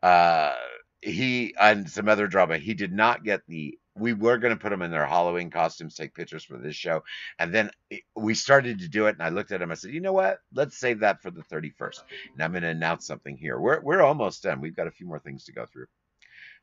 Uh, 0.03 0.55
he 1.03 1.55
and 1.61 1.91
some 1.91 2.09
other 2.09 2.29
drama. 2.29 2.59
He 2.59 2.75
did 2.75 2.93
not 2.93 3.25
get 3.25 3.43
the. 3.49 3.79
We 3.97 4.15
were 4.15 4.39
going 4.39 4.55
to 4.55 4.61
put 4.61 4.71
them 4.71 4.83
in 4.83 4.93
their 4.93 5.07
Halloween 5.07 5.51
costumes, 5.51 5.97
take 5.97 6.15
pictures 6.15 6.45
for 6.45 6.59
this 6.59 6.77
show, 6.77 7.03
and 7.39 7.55
then 7.55 7.71
we 8.17 8.35
started 8.35 8.81
to 8.81 8.89
do 8.89 9.07
it. 9.07 9.17
And 9.17 9.23
I 9.23 9.31
looked 9.31 9.53
at 9.53 9.63
him. 9.63 9.73
I 9.73 9.75
said, 9.75 9.93
"You 9.93 10.01
know 10.01 10.13
what? 10.15 10.41
Let's 10.55 10.79
save 10.79 11.01
that 11.01 11.23
for 11.23 11.31
the 11.33 11.43
31st." 11.43 12.05
And 12.35 12.43
I'm 12.43 12.53
going 12.53 12.63
to 12.63 12.69
announce 12.71 13.07
something 13.07 13.37
here. 13.37 13.61
We're 13.61 13.81
we're 13.83 14.03
almost 14.03 14.45
done. 14.45 14.61
We've 14.61 14.77
got 14.77 14.87
a 14.89 14.93
few 14.93 15.07
more 15.07 15.19
things 15.21 15.45
to 15.47 15.53
go 15.53 15.67
through. 15.67 15.87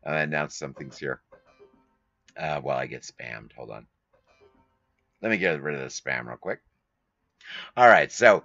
I 0.05 0.19
announce 0.21 0.57
some 0.57 0.73
things 0.73 0.97
here. 0.97 1.21
Uh, 2.37 2.59
while 2.59 2.77
I 2.77 2.87
get 2.87 3.03
spammed. 3.03 3.53
Hold 3.53 3.71
on. 3.71 3.87
Let 5.21 5.31
me 5.31 5.37
get 5.37 5.61
rid 5.61 5.75
of 5.75 5.81
the 5.81 5.87
spam 5.87 6.27
real 6.27 6.37
quick. 6.37 6.59
All 7.77 7.87
right, 7.87 8.11
so 8.11 8.43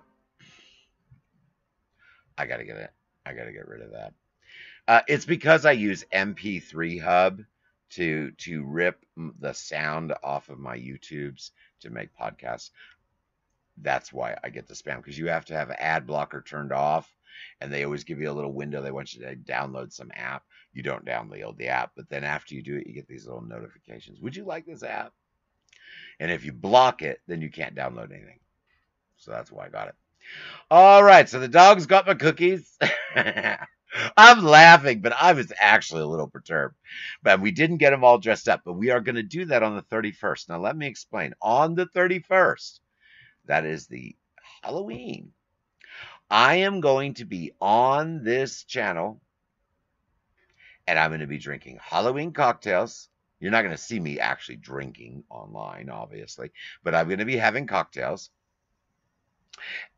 I 2.38 2.46
gotta 2.46 2.64
get 2.64 2.76
it. 2.76 2.90
I 3.26 3.32
gotta 3.32 3.52
get 3.52 3.68
rid 3.68 3.82
of 3.82 3.92
that. 3.92 4.14
Uh, 4.88 5.02
it's 5.06 5.24
because 5.24 5.64
I 5.66 5.72
use 5.72 6.04
MP3 6.12 7.00
Hub 7.00 7.42
to 7.90 8.30
to 8.32 8.64
rip 8.64 9.04
the 9.40 9.52
sound 9.52 10.14
off 10.22 10.48
of 10.48 10.58
my 10.58 10.76
YouTubes 10.76 11.50
to 11.80 11.90
make 11.90 12.16
podcasts. 12.16 12.70
That's 13.78 14.12
why 14.12 14.36
I 14.44 14.50
get 14.50 14.68
the 14.68 14.74
spam 14.74 14.98
because 14.98 15.18
you 15.18 15.28
have 15.28 15.44
to 15.46 15.54
have 15.54 15.70
ad 15.70 16.06
blocker 16.06 16.42
turned 16.42 16.72
off, 16.72 17.12
and 17.60 17.72
they 17.72 17.84
always 17.84 18.04
give 18.04 18.20
you 18.20 18.30
a 18.30 18.32
little 18.32 18.52
window. 18.52 18.82
They 18.82 18.90
want 18.90 19.14
you 19.14 19.22
to 19.22 19.36
download 19.36 19.92
some 19.92 20.10
app. 20.14 20.44
You 20.72 20.82
don't 20.82 21.04
download 21.04 21.56
the 21.56 21.68
app, 21.68 21.92
but 21.96 22.08
then 22.08 22.24
after 22.24 22.54
you 22.54 22.62
do 22.62 22.76
it, 22.76 22.86
you 22.86 22.94
get 22.94 23.08
these 23.08 23.26
little 23.26 23.42
notifications. 23.42 24.20
Would 24.20 24.36
you 24.36 24.44
like 24.44 24.66
this 24.66 24.82
app? 24.82 25.12
And 26.20 26.30
if 26.30 26.44
you 26.44 26.52
block 26.52 27.02
it, 27.02 27.20
then 27.26 27.40
you 27.40 27.50
can't 27.50 27.74
download 27.74 28.12
anything. 28.12 28.40
So 29.16 29.30
that's 29.30 29.50
why 29.50 29.66
I 29.66 29.68
got 29.68 29.88
it. 29.88 29.94
All 30.70 31.02
right, 31.02 31.28
so 31.28 31.40
the 31.40 31.48
dog's 31.48 31.86
got 31.86 32.06
my 32.06 32.14
cookies. 32.14 32.78
I'm 34.16 34.44
laughing, 34.44 35.00
but 35.00 35.12
I 35.12 35.32
was 35.32 35.52
actually 35.58 36.02
a 36.02 36.06
little 36.06 36.28
perturbed. 36.28 36.76
But 37.22 37.40
we 37.40 37.50
didn't 37.50 37.78
get 37.78 37.90
them 37.90 38.04
all 38.04 38.18
dressed 38.18 38.48
up, 38.48 38.62
but 38.64 38.74
we 38.74 38.90
are 38.90 39.00
going 39.00 39.16
to 39.16 39.22
do 39.22 39.46
that 39.46 39.62
on 39.62 39.76
the 39.76 39.82
31st. 39.82 40.48
Now, 40.48 40.58
let 40.58 40.76
me 40.76 40.86
explain. 40.86 41.34
On 41.42 41.74
the 41.74 41.86
31st, 41.86 42.80
that 43.46 43.64
is 43.64 43.86
the 43.86 44.16
Halloween. 44.62 45.32
I 46.30 46.56
am 46.56 46.80
going 46.80 47.14
to 47.14 47.24
be 47.24 47.52
on 47.60 48.22
this 48.22 48.64
channel 48.64 49.20
and 50.86 50.98
I'm 50.98 51.10
going 51.10 51.20
to 51.20 51.26
be 51.26 51.38
drinking 51.38 51.78
Halloween 51.80 52.32
cocktails. 52.32 53.08
You're 53.38 53.52
not 53.52 53.62
going 53.62 53.76
to 53.76 53.82
see 53.82 53.98
me 53.98 54.18
actually 54.18 54.56
drinking 54.56 55.24
online, 55.30 55.88
obviously, 55.88 56.50
but 56.82 56.94
I'm 56.94 57.06
going 57.06 57.20
to 57.20 57.24
be 57.24 57.36
having 57.36 57.66
cocktails. 57.66 58.30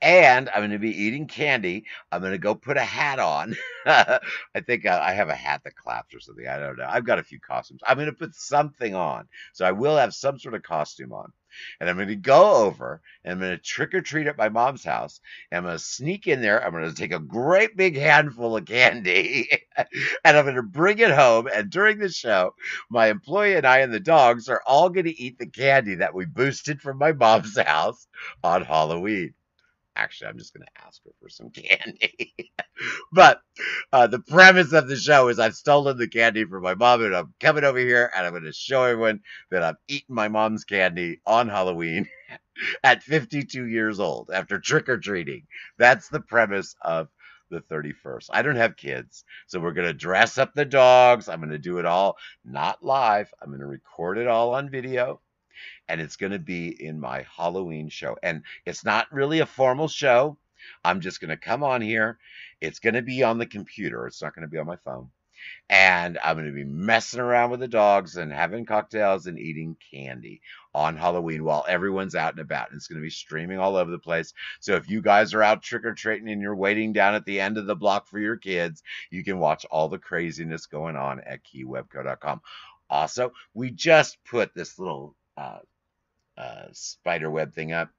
And 0.00 0.48
I'm 0.48 0.60
going 0.60 0.70
to 0.72 0.78
be 0.78 1.02
eating 1.04 1.28
candy. 1.28 1.84
I'm 2.10 2.20
going 2.20 2.32
to 2.32 2.38
go 2.38 2.54
put 2.54 2.76
a 2.76 2.84
hat 2.84 3.18
on. 3.18 3.56
I 3.86 4.20
think 4.66 4.86
I 4.86 5.12
have 5.12 5.28
a 5.28 5.34
hat 5.34 5.62
that 5.64 5.76
claps 5.76 6.14
or 6.14 6.20
something. 6.20 6.46
I 6.46 6.58
don't 6.58 6.78
know. 6.78 6.86
I've 6.88 7.06
got 7.06 7.18
a 7.18 7.24
few 7.24 7.40
costumes. 7.40 7.80
I'm 7.86 7.96
going 7.96 8.06
to 8.06 8.12
put 8.12 8.34
something 8.34 8.94
on. 8.94 9.28
So 9.52 9.64
I 9.64 9.72
will 9.72 9.96
have 9.96 10.14
some 10.14 10.38
sort 10.38 10.54
of 10.54 10.62
costume 10.62 11.12
on. 11.12 11.32
And 11.80 11.88
I'm 11.88 11.96
going 11.96 12.08
to 12.08 12.16
go 12.16 12.54
over 12.64 13.00
and 13.24 13.32
I'm 13.32 13.38
going 13.38 13.56
to 13.56 13.62
trick 13.62 13.94
or 13.94 14.00
treat 14.00 14.26
at 14.26 14.38
my 14.38 14.48
mom's 14.48 14.84
house. 14.84 15.20
And 15.50 15.58
I'm 15.58 15.64
going 15.64 15.76
to 15.76 15.82
sneak 15.84 16.26
in 16.26 16.40
there. 16.40 16.64
I'm 16.64 16.72
going 16.72 16.88
to 16.88 16.94
take 16.94 17.12
a 17.12 17.18
great 17.18 17.76
big 17.76 17.96
handful 17.96 18.56
of 18.56 18.64
candy 18.66 19.50
and 19.76 20.36
I'm 20.36 20.44
going 20.44 20.56
to 20.56 20.62
bring 20.62 20.98
it 20.98 21.10
home. 21.10 21.48
And 21.52 21.70
during 21.70 21.98
the 21.98 22.08
show, 22.08 22.54
my 22.90 23.08
employee 23.08 23.54
and 23.56 23.66
I 23.66 23.78
and 23.78 23.92
the 23.92 24.00
dogs 24.00 24.48
are 24.48 24.62
all 24.66 24.88
going 24.90 25.06
to 25.06 25.20
eat 25.20 25.38
the 25.38 25.46
candy 25.46 25.96
that 25.96 26.14
we 26.14 26.24
boosted 26.24 26.80
from 26.80 26.98
my 26.98 27.12
mom's 27.12 27.58
house 27.66 28.06
on 28.42 28.64
Halloween. 28.64 29.34
Actually, 29.94 30.28
I'm 30.28 30.38
just 30.38 30.54
going 30.54 30.66
to 30.66 30.86
ask 30.86 31.02
her 31.04 31.10
for 31.20 31.28
some 31.28 31.50
candy. 31.54 32.34
but 33.12 33.40
uh, 33.92 34.06
the 34.06 34.20
premise 34.20 34.72
of 34.72 34.88
the 34.88 34.96
show 34.96 35.28
is 35.28 35.38
I've 35.38 35.54
stolen 35.54 35.98
the 35.98 36.08
candy 36.08 36.44
from 36.44 36.62
my 36.62 36.74
mom, 36.74 37.02
and 37.04 37.14
I'm 37.14 37.34
coming 37.40 37.64
over 37.64 37.78
here 37.78 38.10
and 38.14 38.26
I'm 38.26 38.32
going 38.32 38.44
to 38.44 38.52
show 38.52 38.84
everyone 38.84 39.20
that 39.50 39.62
I've 39.62 39.76
eaten 39.88 40.14
my 40.14 40.28
mom's 40.28 40.64
candy 40.64 41.20
on 41.26 41.48
Halloween 41.48 42.08
at 42.84 43.02
52 43.02 43.66
years 43.66 44.00
old 44.00 44.30
after 44.32 44.58
trick 44.58 44.88
or 44.88 44.98
treating. 44.98 45.42
That's 45.78 46.08
the 46.08 46.20
premise 46.20 46.74
of 46.80 47.08
the 47.50 47.60
31st. 47.60 48.30
I 48.32 48.40
don't 48.40 48.56
have 48.56 48.76
kids, 48.76 49.24
so 49.46 49.60
we're 49.60 49.74
going 49.74 49.88
to 49.88 49.92
dress 49.92 50.38
up 50.38 50.54
the 50.54 50.64
dogs. 50.64 51.28
I'm 51.28 51.40
going 51.40 51.50
to 51.50 51.58
do 51.58 51.78
it 51.78 51.84
all 51.84 52.16
not 52.46 52.82
live. 52.82 53.30
I'm 53.42 53.48
going 53.48 53.60
to 53.60 53.66
record 53.66 54.16
it 54.16 54.26
all 54.26 54.54
on 54.54 54.70
video 54.70 55.20
and 55.88 56.00
it's 56.00 56.16
going 56.16 56.32
to 56.32 56.38
be 56.38 56.68
in 56.68 57.00
my 57.00 57.26
Halloween 57.36 57.88
show. 57.88 58.16
And 58.22 58.42
it's 58.66 58.84
not 58.84 59.12
really 59.12 59.40
a 59.40 59.46
formal 59.46 59.88
show. 59.88 60.36
I'm 60.84 61.00
just 61.00 61.20
going 61.20 61.30
to 61.30 61.36
come 61.36 61.62
on 61.62 61.80
here. 61.80 62.18
It's 62.60 62.78
going 62.78 62.94
to 62.94 63.02
be 63.02 63.22
on 63.22 63.38
the 63.38 63.46
computer. 63.46 64.06
It's 64.06 64.22
not 64.22 64.34
going 64.34 64.46
to 64.46 64.50
be 64.50 64.58
on 64.58 64.66
my 64.66 64.76
phone. 64.76 65.10
And 65.68 66.18
I'm 66.22 66.36
going 66.36 66.46
to 66.46 66.52
be 66.52 66.64
messing 66.64 67.18
around 67.20 67.50
with 67.50 67.60
the 67.60 67.68
dogs 67.68 68.16
and 68.16 68.32
having 68.32 68.64
cocktails 68.64 69.26
and 69.26 69.38
eating 69.38 69.76
candy 69.90 70.40
on 70.74 70.96
Halloween 70.96 71.44
while 71.44 71.64
everyone's 71.66 72.14
out 72.14 72.34
and 72.34 72.40
about. 72.40 72.70
And 72.70 72.76
it's 72.76 72.86
going 72.86 73.00
to 73.00 73.04
be 73.04 73.10
streaming 73.10 73.58
all 73.58 73.76
over 73.76 73.90
the 73.90 73.98
place. 73.98 74.34
So 74.60 74.74
if 74.76 74.88
you 74.88 75.02
guys 75.02 75.34
are 75.34 75.42
out 75.42 75.62
trick 75.62 75.84
or 75.84 75.94
treating 75.94 76.28
and 76.30 76.40
you're 76.40 76.54
waiting 76.54 76.92
down 76.92 77.14
at 77.14 77.24
the 77.24 77.40
end 77.40 77.58
of 77.58 77.66
the 77.66 77.74
block 77.74 78.06
for 78.06 78.18
your 78.18 78.36
kids, 78.36 78.82
you 79.10 79.24
can 79.24 79.38
watch 79.38 79.64
all 79.70 79.88
the 79.88 79.98
craziness 79.98 80.66
going 80.66 80.96
on 80.96 81.20
at 81.20 81.40
keywebco.com. 81.44 82.40
Also, 82.88 83.32
we 83.54 83.70
just 83.70 84.22
put 84.24 84.54
this 84.54 84.78
little 84.78 85.16
uh, 85.36 85.58
uh, 86.36 86.66
spider 86.72 87.30
web 87.30 87.52
thing 87.54 87.72
up. 87.72 87.90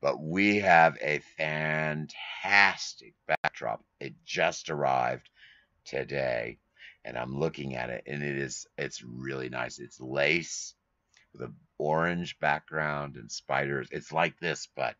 But 0.00 0.20
we 0.20 0.58
have 0.58 0.98
a 1.00 1.20
fantastic 1.38 3.14
backdrop. 3.26 3.82
It 4.00 4.14
just 4.24 4.68
arrived 4.70 5.28
today, 5.84 6.58
and 7.04 7.16
I'm 7.16 7.38
looking 7.38 7.74
at 7.76 7.90
it, 7.90 8.04
and 8.06 8.22
it 8.22 8.36
is 8.36 8.66
it's 8.76 9.02
really 9.02 9.48
nice. 9.48 9.78
It's 9.78 10.00
lace 10.00 10.74
with 11.32 11.42
an 11.42 11.54
orange 11.78 12.38
background 12.38 13.16
and 13.16 13.32
spiders. 13.32 13.88
It's 13.90 14.12
like 14.12 14.38
this, 14.38 14.68
but 14.76 14.96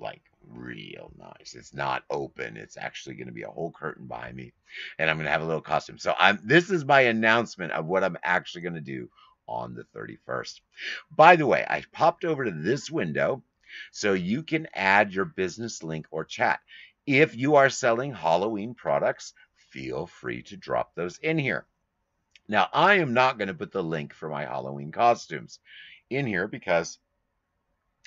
like 0.00 0.22
real 0.48 1.12
nice. 1.16 1.54
It's 1.54 1.74
not 1.74 2.04
open. 2.10 2.56
It's 2.56 2.76
actually 2.76 3.14
going 3.14 3.28
to 3.28 3.32
be 3.32 3.42
a 3.42 3.50
whole 3.50 3.70
curtain 3.70 4.06
behind 4.06 4.36
me, 4.36 4.52
and 4.98 5.08
I'm 5.08 5.16
going 5.16 5.26
to 5.26 5.32
have 5.32 5.42
a 5.42 5.46
little 5.46 5.60
costume. 5.60 5.98
So 5.98 6.14
I'm. 6.18 6.40
This 6.42 6.70
is 6.70 6.84
my 6.84 7.02
announcement 7.02 7.72
of 7.72 7.86
what 7.86 8.04
I'm 8.04 8.18
actually 8.22 8.62
going 8.62 8.74
to 8.74 8.80
do 8.80 9.08
on 9.50 9.74
the 9.74 9.84
31st. 9.98 10.60
By 11.10 11.36
the 11.36 11.46
way, 11.46 11.66
I 11.68 11.82
popped 11.92 12.24
over 12.24 12.44
to 12.44 12.50
this 12.50 12.90
window 12.90 13.42
so 13.90 14.12
you 14.14 14.42
can 14.42 14.68
add 14.74 15.12
your 15.12 15.24
business 15.24 15.82
link 15.82 16.06
or 16.10 16.24
chat. 16.24 16.60
If 17.06 17.36
you 17.36 17.56
are 17.56 17.68
selling 17.68 18.12
Halloween 18.14 18.74
products, 18.74 19.34
feel 19.70 20.06
free 20.06 20.42
to 20.44 20.56
drop 20.56 20.94
those 20.94 21.18
in 21.18 21.38
here. 21.38 21.66
Now, 22.48 22.68
I 22.72 22.94
am 22.94 23.14
not 23.14 23.38
going 23.38 23.48
to 23.48 23.54
put 23.54 23.72
the 23.72 23.82
link 23.82 24.14
for 24.14 24.28
my 24.28 24.44
Halloween 24.44 24.92
costumes 24.92 25.60
in 26.08 26.26
here 26.26 26.48
because 26.48 26.98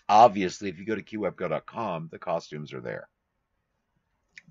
obviously, 0.10 0.70
if 0.70 0.80
you 0.80 0.86
go 0.86 0.96
to 0.96 1.04
keywebco.com, 1.04 2.10
the 2.12 2.20
costumes 2.20 2.74
are 2.74 2.82
there. 2.82 3.08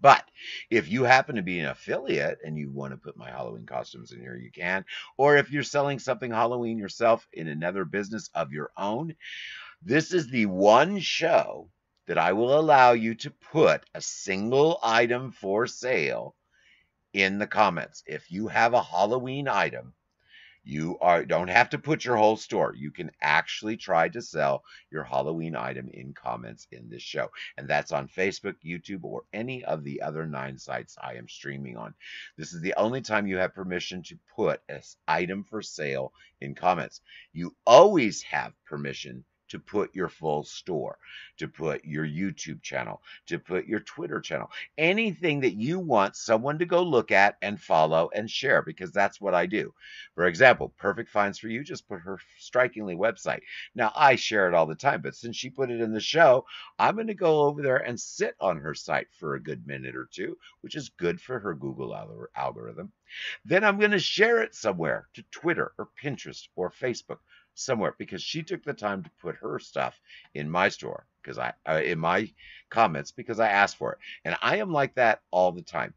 But 0.02 0.28
if 0.68 0.90
you 0.90 1.04
happen 1.04 1.36
to 1.36 1.42
be 1.42 1.60
an 1.60 1.66
affiliate 1.66 2.40
and 2.44 2.58
you 2.58 2.72
want 2.72 2.92
to 2.92 2.96
put 2.98 3.16
my 3.16 3.30
Halloween 3.30 3.66
costumes 3.66 4.12
in 4.12 4.20
here, 4.20 4.36
you 4.36 4.50
can. 4.50 4.84
Or 5.16 5.36
if 5.36 5.52
you're 5.52 5.62
selling 5.62 6.00
something 6.00 6.32
Halloween 6.32 6.76
yourself 6.76 7.26
in 7.32 7.46
another 7.48 7.84
business 7.84 8.28
of 8.34 8.52
your 8.52 8.72
own, 8.76 9.14
this 9.80 10.12
is 10.12 10.28
the 10.28 10.46
one 10.46 10.98
show 10.98 11.70
that 12.08 12.18
I 12.18 12.32
will 12.32 12.58
allow 12.58 12.92
you 12.92 13.14
to 13.14 13.30
put 13.30 13.84
a 13.94 14.00
single 14.00 14.80
item 14.82 15.30
for 15.30 15.68
sale 15.68 16.34
in 17.12 17.38
the 17.38 17.46
comments. 17.46 18.02
If 18.06 18.30
you 18.30 18.48
have 18.48 18.74
a 18.74 18.82
Halloween 18.82 19.46
item 19.46 19.94
you 20.64 20.98
are 21.00 21.24
don't 21.24 21.48
have 21.48 21.70
to 21.70 21.78
put 21.78 22.04
your 22.04 22.16
whole 22.16 22.36
store. 22.36 22.74
You 22.76 22.90
can 22.90 23.10
actually 23.20 23.76
try 23.76 24.08
to 24.10 24.22
sell 24.22 24.62
your 24.90 25.02
Halloween 25.04 25.56
item 25.56 25.88
in 25.92 26.12
comments 26.12 26.66
in 26.70 26.88
this 26.88 27.02
show. 27.02 27.30
And 27.56 27.68
that's 27.68 27.92
on 27.92 28.08
Facebook, 28.08 28.54
YouTube, 28.64 29.04
or 29.04 29.22
any 29.32 29.64
of 29.64 29.84
the 29.84 30.02
other 30.02 30.26
nine 30.26 30.58
sites 30.58 30.96
I 31.02 31.14
am 31.14 31.28
streaming 31.28 31.76
on. 31.76 31.94
This 32.36 32.52
is 32.52 32.60
the 32.60 32.74
only 32.76 33.00
time 33.00 33.26
you 33.26 33.38
have 33.38 33.54
permission 33.54 34.02
to 34.04 34.18
put 34.36 34.60
an 34.68 34.80
item 35.08 35.44
for 35.44 35.62
sale 35.62 36.12
in 36.40 36.54
comments. 36.54 37.00
You 37.32 37.54
always 37.66 38.22
have 38.22 38.52
permission 38.64 39.24
to 39.52 39.58
put 39.58 39.94
your 39.94 40.08
full 40.08 40.42
store, 40.44 40.96
to 41.36 41.46
put 41.46 41.84
your 41.84 42.06
YouTube 42.06 42.62
channel, 42.62 43.02
to 43.26 43.38
put 43.38 43.66
your 43.66 43.80
Twitter 43.80 44.18
channel, 44.18 44.50
anything 44.78 45.40
that 45.40 45.52
you 45.52 45.78
want 45.78 46.16
someone 46.16 46.58
to 46.58 46.64
go 46.64 46.82
look 46.82 47.10
at 47.10 47.36
and 47.42 47.60
follow 47.60 48.08
and 48.14 48.30
share, 48.30 48.62
because 48.62 48.92
that's 48.92 49.20
what 49.20 49.34
I 49.34 49.44
do. 49.44 49.74
For 50.14 50.24
example, 50.24 50.72
Perfect 50.78 51.10
Finds 51.10 51.38
for 51.38 51.48
You 51.48 51.62
just 51.62 51.86
put 51.86 52.00
her 52.00 52.18
strikingly 52.38 52.96
website. 52.96 53.40
Now, 53.74 53.92
I 53.94 54.16
share 54.16 54.48
it 54.48 54.54
all 54.54 54.64
the 54.64 54.74
time, 54.74 55.02
but 55.02 55.14
since 55.14 55.36
she 55.36 55.50
put 55.50 55.70
it 55.70 55.82
in 55.82 55.92
the 55.92 56.00
show, 56.00 56.46
I'm 56.78 56.94
going 56.94 57.08
to 57.08 57.14
go 57.14 57.42
over 57.42 57.60
there 57.60 57.76
and 57.76 58.00
sit 58.00 58.34
on 58.40 58.56
her 58.56 58.72
site 58.72 59.08
for 59.12 59.34
a 59.34 59.42
good 59.42 59.66
minute 59.66 59.94
or 59.94 60.08
two, 60.10 60.38
which 60.62 60.76
is 60.76 60.88
good 60.88 61.20
for 61.20 61.38
her 61.38 61.52
Google 61.52 61.94
algorithm. 62.34 62.90
Then 63.44 63.64
I'm 63.64 63.78
going 63.78 63.90
to 63.90 63.98
share 63.98 64.42
it 64.42 64.54
somewhere 64.54 65.08
to 65.12 65.22
Twitter 65.30 65.72
or 65.76 65.90
Pinterest 66.02 66.48
or 66.56 66.70
Facebook 66.70 67.18
somewhere 67.54 67.94
because 67.98 68.22
she 68.22 68.42
took 68.42 68.64
the 68.64 68.74
time 68.74 69.02
to 69.02 69.10
put 69.20 69.36
her 69.36 69.58
stuff 69.58 70.00
in 70.34 70.50
my 70.50 70.68
store. 70.68 71.06
because 71.22 71.38
I 71.38 71.54
uh, 71.68 71.82
in 71.84 71.98
my 71.98 72.30
comments 72.70 73.12
because 73.12 73.40
I 73.40 73.48
asked 73.50 73.76
for 73.76 73.92
it, 73.94 73.98
and 74.24 74.36
I 74.42 74.58
am 74.58 74.72
like 74.72 74.94
that 74.96 75.20
all 75.30 75.52
the 75.52 75.62
time. 75.62 75.94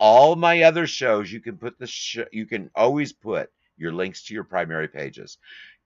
All 0.00 0.36
my 0.36 0.62
other 0.64 0.86
shows, 0.86 1.32
you 1.32 1.40
can 1.40 1.56
put 1.58 1.78
the 1.78 1.86
sh- 1.86 2.18
you 2.32 2.46
can 2.46 2.70
always 2.74 3.12
put 3.12 3.50
your 3.76 3.92
links 3.92 4.24
to 4.24 4.34
your 4.34 4.44
primary 4.44 4.88
pages, 4.88 5.38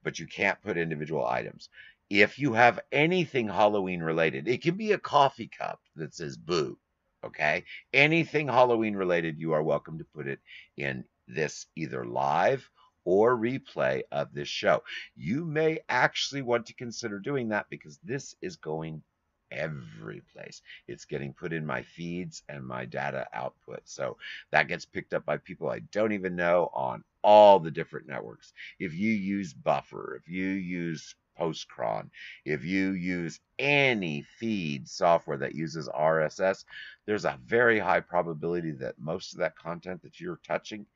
but 0.03 0.19
you 0.19 0.27
can't 0.27 0.61
put 0.63 0.77
individual 0.79 1.27
items. 1.27 1.69
If 2.11 2.39
you 2.39 2.53
have 2.55 2.81
anything 2.93 3.49
Halloween 3.49 4.03
related, 4.03 4.49
it 4.49 4.63
can 4.63 4.77
be 4.77 4.93
a 4.93 4.99
coffee 4.99 5.49
cup 5.49 5.81
that 5.97 6.15
says 6.15 6.37
boo. 6.37 6.79
Okay. 7.25 7.65
Anything 7.93 8.49
Halloween 8.49 8.97
related, 8.97 9.39
you 9.41 9.53
are 9.53 9.63
welcome 9.63 9.99
to 9.99 10.05
put 10.05 10.29
it 10.29 10.41
in 10.77 11.05
this 11.29 11.67
either 11.77 12.05
live 12.05 12.69
or 13.07 13.39
replay 13.39 14.03
of 14.13 14.35
this 14.35 14.49
show. 14.49 14.83
You 15.17 15.47
may 15.47 15.79
actually 15.89 16.43
want 16.43 16.67
to 16.67 16.75
consider 16.75 17.19
doing 17.19 17.49
that 17.49 17.67
because 17.71 17.99
this 18.05 18.35
is 18.43 18.57
going 18.57 19.03
every 19.51 20.23
place. 20.35 20.61
It's 20.89 21.05
getting 21.05 21.33
put 21.33 21.53
in 21.53 21.65
my 21.65 21.83
feeds 21.83 22.43
and 22.49 22.67
my 22.67 22.85
data 22.85 23.27
output. 23.33 23.81
So 23.85 24.19
that 24.51 24.69
gets 24.69 24.85
picked 24.85 25.15
up 25.15 25.25
by 25.25 25.39
people 25.39 25.71
I 25.71 25.79
don't 25.93 26.13
even 26.13 26.37
know 26.37 26.69
on 26.75 27.05
all 27.23 27.61
the 27.61 27.71
different 27.71 28.09
networks. 28.09 28.53
If 28.79 28.93
you 28.93 29.13
use 29.13 29.55
Buffer, 29.55 30.21
if 30.21 30.29
you 30.29 30.47
use 30.47 31.15
Postcron, 31.39 32.09
if 32.45 32.65
you 32.65 32.93
use 32.93 33.41
any 33.59 34.23
feed 34.39 34.89
software 34.89 35.37
that 35.37 35.55
uses 35.55 35.89
RSS, 35.89 36.65
there's 37.05 37.25
a 37.25 37.39
very 37.45 37.79
high 37.79 38.01
probability 38.01 38.73
that 38.73 38.99
most 38.99 39.33
of 39.33 39.41
that 39.41 39.57
content 39.57 40.03
that 40.03 40.19
you're 40.19 40.41
touching 40.47 40.87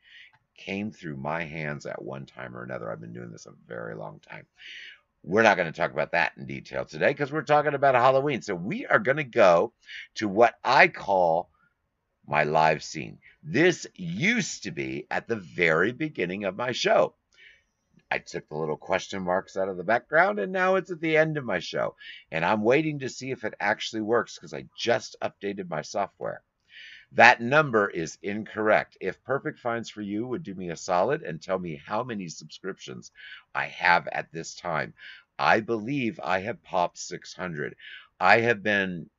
came 0.61 0.92
through 0.92 1.16
my 1.16 1.44
hands 1.44 1.86
at 1.86 2.02
one 2.02 2.26
time 2.26 2.56
or 2.56 2.62
another. 2.62 2.90
I've 2.90 3.00
been 3.00 3.14
doing 3.14 3.32
this 3.32 3.46
a 3.46 3.52
very 3.66 3.94
long 3.94 4.20
time. 4.20 4.46
We're 5.22 5.42
not 5.42 5.56
going 5.56 5.70
to 5.70 5.78
talk 5.78 5.92
about 5.92 6.12
that 6.12 6.32
in 6.36 6.46
detail 6.46 6.84
today 6.84 7.08
because 7.08 7.32
we're 7.32 7.42
talking 7.42 7.74
about 7.74 7.94
Halloween. 7.94 8.42
So 8.42 8.54
we 8.54 8.86
are 8.86 8.98
going 8.98 9.16
to 9.16 9.24
go 9.24 9.72
to 10.16 10.28
what 10.28 10.54
I 10.62 10.88
call 10.88 11.50
my 12.26 12.44
live 12.44 12.82
scene. 12.82 13.18
This 13.42 13.86
used 13.94 14.64
to 14.64 14.70
be 14.70 15.06
at 15.11 15.28
the 15.28 15.36
very 15.36 15.92
beginning 15.92 16.44
of 16.44 16.56
my 16.56 16.72
show. 16.72 17.14
I 18.11 18.18
took 18.18 18.48
the 18.48 18.56
little 18.56 18.76
question 18.76 19.22
marks 19.22 19.56
out 19.56 19.68
of 19.68 19.76
the 19.76 19.84
background 19.84 20.38
and 20.38 20.52
now 20.52 20.76
it's 20.76 20.90
at 20.90 21.00
the 21.00 21.16
end 21.16 21.36
of 21.36 21.44
my 21.44 21.61
show. 21.61 21.96
And 22.30 22.44
I'm 22.44 22.62
waiting 22.62 22.98
to 23.00 23.08
see 23.08 23.30
if 23.30 23.44
it 23.44 23.54
actually 23.61 24.02
works 24.02 24.36
because 24.36 24.52
I 24.52 24.66
just 24.76 25.16
updated 25.22 25.70
my 25.70 25.82
software. 25.82 26.42
That 27.12 27.40
number 27.40 27.88
is 27.88 28.18
incorrect. 28.22 28.96
If 29.00 29.22
Perfect 29.24 29.58
Finds 29.58 29.90
for 29.90 30.00
You 30.00 30.26
would 30.28 30.44
do 30.44 30.54
me 30.54 30.70
a 30.70 30.76
solid 30.76 31.22
and 31.22 31.42
tell 31.42 31.58
me 31.58 31.74
how 31.76 32.04
many 32.04 32.28
subscriptions 32.28 33.11
I 33.54 33.66
have 33.66 34.06
at 34.08 34.30
this 34.32 34.54
time, 34.54 34.94
I 35.38 35.61
believe 35.61 36.20
I 36.22 36.40
have 36.40 36.62
popped 36.62 36.98
600. 36.98 37.74
I 38.20 38.40
have 38.40 38.62
been 38.62 39.11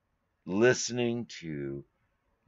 listening 0.45 1.25
to 1.41 1.83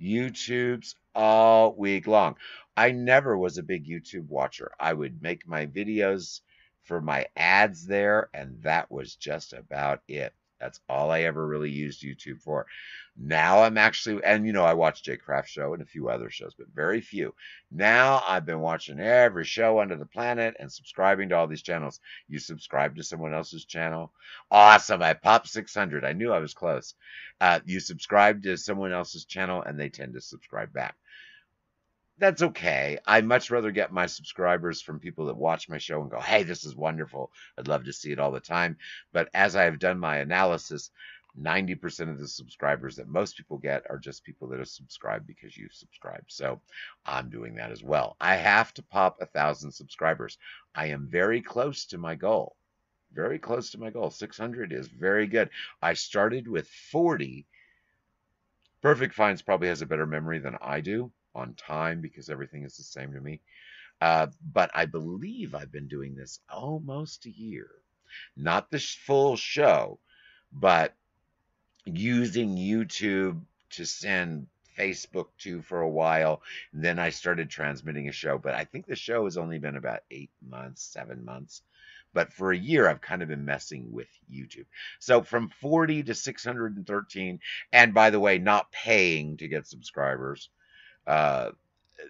YouTubes 0.01 0.95
all 1.15 1.75
week 1.75 2.07
long. 2.07 2.35
I 2.77 2.91
never 2.91 3.37
was 3.37 3.57
a 3.57 3.63
big 3.63 3.85
YouTube 3.85 4.27
watcher. 4.27 4.71
I 4.79 4.93
would 4.93 5.21
make 5.21 5.47
my 5.47 5.65
videos 5.65 6.41
for 6.83 7.01
my 7.01 7.27
ads 7.35 7.85
there, 7.85 8.29
and 8.33 8.61
that 8.63 8.91
was 8.91 9.15
just 9.15 9.53
about 9.53 10.01
it. 10.07 10.33
That's 10.63 10.79
all 10.87 11.11
I 11.11 11.23
ever 11.23 11.45
really 11.45 11.69
used 11.69 12.03
YouTube 12.03 12.41
for. 12.41 12.65
Now 13.17 13.63
I'm 13.63 13.77
actually, 13.77 14.23
and 14.23 14.47
you 14.47 14.53
know, 14.53 14.63
I 14.63 14.73
watch 14.73 15.03
Jay 15.03 15.17
Craft 15.17 15.49
Show 15.49 15.73
and 15.73 15.83
a 15.83 15.85
few 15.85 16.07
other 16.07 16.29
shows, 16.29 16.53
but 16.57 16.67
very 16.73 17.01
few. 17.01 17.35
Now 17.69 18.23
I've 18.25 18.45
been 18.45 18.61
watching 18.61 19.01
every 19.01 19.43
show 19.43 19.81
under 19.81 19.97
the 19.97 20.05
planet 20.05 20.55
and 20.59 20.71
subscribing 20.71 21.27
to 21.29 21.35
all 21.35 21.47
these 21.47 21.61
channels. 21.61 21.99
You 22.29 22.39
subscribe 22.39 22.95
to 22.95 23.03
someone 23.03 23.33
else's 23.33 23.65
channel? 23.65 24.13
Awesome. 24.49 25.01
I 25.03 25.15
popped 25.15 25.49
600. 25.49 26.05
I 26.05 26.13
knew 26.13 26.31
I 26.31 26.39
was 26.39 26.53
close. 26.53 26.95
Uh, 27.41 27.59
you 27.65 27.81
subscribe 27.81 28.41
to 28.43 28.55
someone 28.57 28.93
else's 28.93 29.25
channel 29.25 29.61
and 29.61 29.77
they 29.77 29.89
tend 29.89 30.13
to 30.13 30.21
subscribe 30.21 30.71
back 30.71 30.95
that's 32.17 32.41
okay. 32.41 32.99
I'd 33.05 33.25
much 33.25 33.49
rather 33.49 33.71
get 33.71 33.91
my 33.91 34.05
subscribers 34.05 34.81
from 34.81 34.99
people 34.99 35.25
that 35.25 35.37
watch 35.37 35.67
my 35.67 35.77
show 35.77 36.01
and 36.01 36.11
go, 36.11 36.19
hey, 36.19 36.43
this 36.43 36.63
is 36.63 36.75
wonderful. 36.75 37.31
I'd 37.57 37.67
love 37.67 37.85
to 37.85 37.93
see 37.93 38.11
it 38.11 38.19
all 38.19 38.31
the 38.31 38.39
time. 38.39 38.77
But 39.11 39.29
as 39.33 39.55
I 39.55 39.63
have 39.63 39.79
done 39.79 39.99
my 39.99 40.17
analysis, 40.17 40.91
90% 41.39 42.11
of 42.11 42.19
the 42.19 42.27
subscribers 42.27 42.95
that 42.97 43.07
most 43.07 43.35
people 43.35 43.57
get 43.57 43.83
are 43.89 43.97
just 43.97 44.23
people 44.23 44.47
that 44.49 44.59
are 44.59 44.65
subscribed 44.65 45.25
because 45.25 45.57
you 45.57 45.67
subscribe. 45.71 46.23
So 46.27 46.61
I'm 47.05 47.29
doing 47.29 47.55
that 47.55 47.71
as 47.71 47.83
well. 47.83 48.15
I 48.21 48.35
have 48.35 48.73
to 48.75 48.83
pop 48.83 49.17
a 49.19 49.25
thousand 49.25 49.71
subscribers. 49.71 50.37
I 50.75 50.87
am 50.87 51.07
very 51.07 51.41
close 51.41 51.85
to 51.85 51.97
my 51.97 52.13
goal. 52.13 52.55
Very 53.11 53.39
close 53.39 53.71
to 53.71 53.79
my 53.79 53.89
goal. 53.89 54.11
600 54.11 54.71
is 54.71 54.87
very 54.87 55.25
good. 55.25 55.49
I 55.81 55.93
started 55.93 56.47
with 56.47 56.67
40. 56.67 57.47
Perfect 58.81 59.15
Finds 59.15 59.41
probably 59.41 59.69
has 59.69 59.81
a 59.81 59.87
better 59.87 60.05
memory 60.05 60.39
than 60.39 60.57
I 60.61 60.81
do 60.81 61.11
on 61.35 61.53
time 61.55 62.01
because 62.01 62.29
everything 62.29 62.63
is 62.63 62.77
the 62.77 62.83
same 62.83 63.13
to 63.13 63.21
me. 63.21 63.41
Uh, 64.01 64.27
but 64.51 64.69
I 64.73 64.85
believe 64.85 65.55
I've 65.55 65.71
been 65.71 65.87
doing 65.87 66.15
this 66.15 66.39
almost 66.49 67.25
a 67.25 67.31
year. 67.31 67.69
Not 68.35 68.69
the 68.69 68.79
full 68.79 69.35
show, 69.37 69.99
but 70.51 70.93
using 71.85 72.57
YouTube 72.57 73.41
to 73.71 73.85
send 73.85 74.47
Facebook 74.77 75.27
to 75.39 75.61
for 75.61 75.81
a 75.81 75.89
while. 75.89 76.41
then 76.71 76.99
I 76.99 77.09
started 77.09 77.49
transmitting 77.49 78.09
a 78.09 78.11
show, 78.11 78.37
but 78.37 78.55
I 78.55 78.65
think 78.65 78.85
the 78.85 78.95
show 78.95 79.25
has 79.25 79.37
only 79.37 79.59
been 79.59 79.75
about 79.75 80.01
eight 80.11 80.31
months, 80.41 80.83
seven 80.83 81.23
months. 81.23 81.61
But 82.13 82.31
for 82.33 82.51
a 82.51 82.57
year, 82.57 82.87
I've 82.87 83.01
kind 83.01 83.23
of 83.23 83.29
been 83.29 83.45
messing 83.45 83.91
with 83.91 84.07
YouTube. 84.31 84.65
So 84.99 85.23
from 85.23 85.49
40 85.49 86.03
to 86.03 86.15
613, 86.15 87.39
and 87.71 87.93
by 87.93 88.11
the 88.11 88.19
way, 88.19 88.37
not 88.37 88.71
paying 88.71 89.37
to 89.37 89.47
get 89.47 89.65
subscribers 89.65 90.49
uh, 91.07 91.51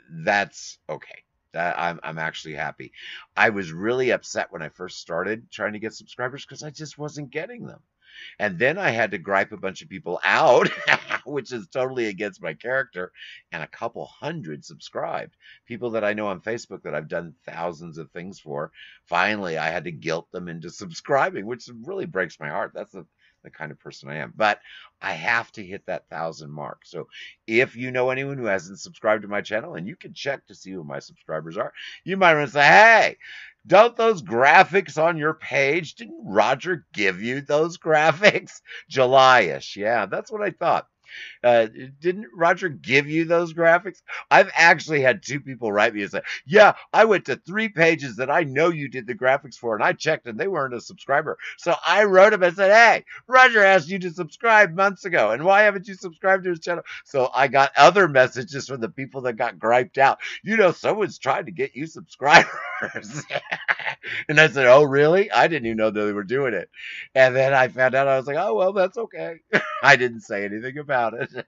that's 0.09 0.77
okay. 0.89 1.23
That 1.53 1.79
I'm 1.79 1.99
I'm 2.03 2.17
actually 2.17 2.55
happy. 2.55 2.91
I 3.37 3.49
was 3.49 3.71
really 3.71 4.11
upset 4.11 4.51
when 4.51 4.63
I 4.63 4.69
first 4.69 4.99
started 4.99 5.51
trying 5.51 5.73
to 5.73 5.79
get 5.79 5.93
subscribers 5.93 6.45
because 6.45 6.63
I 6.63 6.71
just 6.71 6.97
wasn't 6.97 7.29
getting 7.29 7.65
them. 7.65 7.81
And 8.39 8.59
then 8.59 8.77
I 8.77 8.89
had 8.89 9.11
to 9.11 9.17
gripe 9.17 9.51
a 9.51 9.57
bunch 9.57 9.81
of 9.81 9.89
people 9.89 10.19
out, 10.25 10.69
which 11.25 11.51
is 11.51 11.67
totally 11.67 12.07
against 12.07 12.41
my 12.41 12.53
character, 12.53 13.11
and 13.51 13.63
a 13.63 13.67
couple 13.67 14.05
hundred 14.05 14.65
subscribed. 14.65 15.35
People 15.65 15.91
that 15.91 16.03
I 16.03 16.13
know 16.13 16.27
on 16.27 16.41
Facebook 16.41 16.83
that 16.83 16.95
I've 16.95 17.07
done 17.07 17.35
thousands 17.45 17.97
of 17.97 18.11
things 18.11 18.39
for. 18.39 18.71
Finally, 19.05 19.57
I 19.57 19.69
had 19.69 19.85
to 19.85 19.91
guilt 19.91 20.31
them 20.31 20.47
into 20.47 20.69
subscribing, 20.71 21.45
which 21.45 21.69
really 21.83 22.05
breaks 22.05 22.39
my 22.39 22.49
heart. 22.49 22.71
That's 22.73 22.91
the 22.91 23.05
the 23.43 23.51
kind 23.51 23.71
of 23.71 23.79
person 23.79 24.09
I 24.09 24.17
am. 24.17 24.33
But 24.35 24.59
I 25.01 25.13
have 25.13 25.51
to 25.53 25.65
hit 25.65 25.85
that 25.87 26.09
thousand 26.09 26.51
mark. 26.51 26.81
So 26.85 27.07
if 27.47 27.75
you 27.75 27.91
know 27.91 28.09
anyone 28.09 28.37
who 28.37 28.45
hasn't 28.45 28.79
subscribed 28.79 29.23
to 29.23 29.27
my 29.27 29.41
channel, 29.41 29.75
and 29.75 29.87
you 29.87 29.95
can 29.95 30.13
check 30.13 30.45
to 30.47 30.55
see 30.55 30.71
who 30.71 30.83
my 30.83 30.99
subscribers 30.99 31.57
are, 31.57 31.73
you 32.03 32.17
might 32.17 32.35
want 32.35 32.47
to 32.47 32.53
say, 32.53 32.63
hey, 32.63 33.17
don't 33.67 33.95
those 33.95 34.21
graphics 34.21 35.01
on 35.01 35.17
your 35.17 35.33
page, 35.33 35.95
didn't 35.95 36.21
Roger 36.25 36.85
give 36.93 37.21
you 37.21 37.41
those 37.41 37.77
graphics? 37.77 38.61
July-ish. 38.89 39.77
Yeah, 39.77 40.05
that's 40.07 40.31
what 40.31 40.41
I 40.41 40.51
thought. 40.51 40.87
Uh, 41.43 41.68
didn't 41.99 42.28
Roger 42.34 42.70
give 42.70 43.07
you 43.07 43.26
those 43.26 43.53
graphics? 43.53 44.01
I've 44.32 44.49
actually 44.55 45.01
had 45.01 45.24
two 45.24 45.39
people 45.39 45.72
write 45.72 45.93
me 45.93 46.03
and 46.03 46.11
say, 46.11 46.22
Yeah, 46.45 46.74
I 46.93 47.05
went 47.05 47.26
to 47.26 47.36
three 47.36 47.70
pages 47.70 48.18
that 48.18 48.32
I 48.32 48.43
know 48.43 48.70
you 48.70 48.89
did 48.89 49.07
the 49.07 49.16
graphics 49.16 49.55
for, 49.55 49.76
and 49.76 49.84
I 49.84 49.93
checked 49.93 50.28
and 50.28 50.39
they 50.39 50.47
weren't 50.47 50.74
a 50.74 50.82
subscriber. 50.82 51.38
So 51.57 51.76
I 51.86 52.03
wrote 52.05 52.34
him 52.34 52.43
and 52.43 52.55
said, 52.55 52.72
Hey, 52.72 53.05
Roger 53.28 53.64
asked 53.64 53.89
you 53.89 53.99
to 53.99 54.11
subscribe 54.11 54.74
months 54.74 55.05
ago, 55.05 55.32
and 55.32 55.43
why 55.43 55.64
haven't 55.64 55.88
you 55.88 55.95
subscribed 55.95 56.43
to 56.45 56.51
his 56.51 56.59
channel? 56.59 56.84
So 57.05 57.30
I 57.34 57.47
got 57.47 57.72
other 57.78 58.07
messages 58.07 58.68
from 58.68 58.82
the 58.82 58.89
people 58.89 59.22
that 59.22 59.34
got 59.34 59.59
griped 59.59 59.97
out. 59.97 60.20
You 60.43 60.57
know, 60.57 60.72
someone's 60.72 61.20
trying 61.20 61.45
to 61.45 61.51
get 61.51 61.76
you 61.76 61.86
subscribers. 61.88 62.47
and 64.30 64.39
I 64.39 64.47
said, 64.49 64.68
Oh, 64.68 64.84
really? 64.84 65.32
I 65.32 65.47
didn't 65.47 65.66
even 65.68 65.78
know 65.78 65.91
that 65.91 66.05
they 66.05 66.14
were 66.14 66.24
doing 66.24 66.53
it. 66.53 66.70
And 67.16 67.36
then 67.36 67.53
I 67.53 67.68
found 67.68 67.95
out, 67.95 68.07
I 68.07 68.18
was 68.18 68.28
like, 68.28 68.38
Oh, 68.38 68.55
well, 68.55 68.74
that's 68.74 68.97
okay. 68.97 69.38
I 69.84 69.95
didn't 69.95 70.22
say 70.22 70.45
anything 70.45 70.78
about 70.78 71.03
it. 71.14 71.45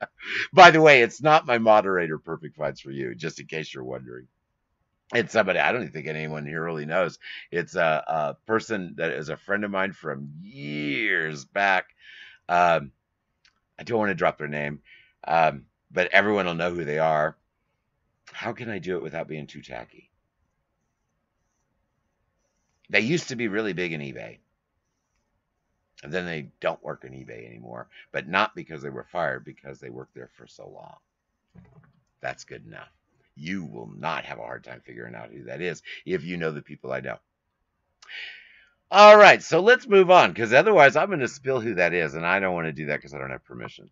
By 0.52 0.70
the 0.70 0.80
way, 0.82 1.02
it's 1.02 1.22
not 1.22 1.46
my 1.46 1.58
moderator, 1.58 2.18
Perfect 2.18 2.56
Finds 2.56 2.80
for 2.80 2.90
You, 2.90 3.14
just 3.14 3.40
in 3.40 3.46
case 3.46 3.72
you're 3.72 3.84
wondering. 3.84 4.28
It's 5.14 5.32
somebody 5.32 5.58
I 5.58 5.72
don't 5.72 5.82
even 5.82 5.92
think 5.92 6.06
anyone 6.06 6.46
here 6.46 6.62
really 6.62 6.84
knows. 6.84 7.18
It's 7.50 7.74
a, 7.76 8.04
a 8.06 8.36
person 8.46 8.94
that 8.98 9.10
is 9.12 9.30
a 9.30 9.36
friend 9.38 9.64
of 9.64 9.70
mine 9.70 9.92
from 9.92 10.30
years 10.42 11.46
back. 11.46 11.86
Um, 12.48 12.92
I 13.78 13.84
don't 13.84 13.98
want 13.98 14.10
to 14.10 14.14
drop 14.14 14.38
their 14.38 14.48
name, 14.48 14.80
um, 15.26 15.64
but 15.90 16.08
everyone 16.12 16.46
will 16.46 16.54
know 16.54 16.74
who 16.74 16.84
they 16.84 16.98
are. 16.98 17.36
How 18.32 18.52
can 18.52 18.68
I 18.68 18.78
do 18.78 18.96
it 18.96 19.02
without 19.02 19.28
being 19.28 19.46
too 19.46 19.62
tacky? 19.62 20.10
They 22.90 23.00
used 23.00 23.28
to 23.28 23.36
be 23.36 23.48
really 23.48 23.72
big 23.72 23.92
in 23.92 24.00
eBay. 24.00 24.38
And 26.02 26.12
then 26.12 26.26
they 26.26 26.50
don't 26.60 26.82
work 26.82 27.04
in 27.04 27.12
eBay 27.12 27.46
anymore, 27.46 27.88
but 28.12 28.28
not 28.28 28.54
because 28.54 28.82
they 28.82 28.90
were 28.90 29.06
fired, 29.10 29.44
because 29.44 29.80
they 29.80 29.90
worked 29.90 30.14
there 30.14 30.30
for 30.36 30.46
so 30.46 30.68
long. 30.68 30.96
That's 32.20 32.44
good 32.44 32.66
enough. 32.66 32.90
You 33.36 33.64
will 33.64 33.90
not 33.96 34.24
have 34.24 34.38
a 34.38 34.42
hard 34.42 34.64
time 34.64 34.82
figuring 34.84 35.14
out 35.14 35.30
who 35.32 35.44
that 35.44 35.60
is 35.60 35.82
if 36.06 36.24
you 36.24 36.36
know 36.36 36.52
the 36.52 36.62
people 36.62 36.92
I 36.92 37.00
know. 37.00 37.18
All 38.90 39.18
right, 39.18 39.42
so 39.42 39.60
let's 39.60 39.86
move 39.86 40.10
on 40.10 40.32
because 40.32 40.52
otherwise 40.54 40.96
I'm 40.96 41.08
going 41.08 41.20
to 41.20 41.28
spill 41.28 41.60
who 41.60 41.74
that 41.74 41.94
is, 41.94 42.14
and 42.14 42.26
I 42.26 42.40
don't 42.40 42.54
want 42.54 42.68
to 42.68 42.72
do 42.72 42.86
that 42.86 42.96
because 42.96 43.14
I 43.14 43.18
don't 43.18 43.30
have 43.30 43.44
permission. 43.44 43.90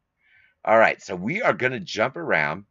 All 0.64 0.78
right, 0.78 1.00
so 1.02 1.16
we 1.16 1.42
are 1.42 1.52
going 1.52 1.72
to 1.72 1.80
jump 1.80 2.16
around. 2.16 2.64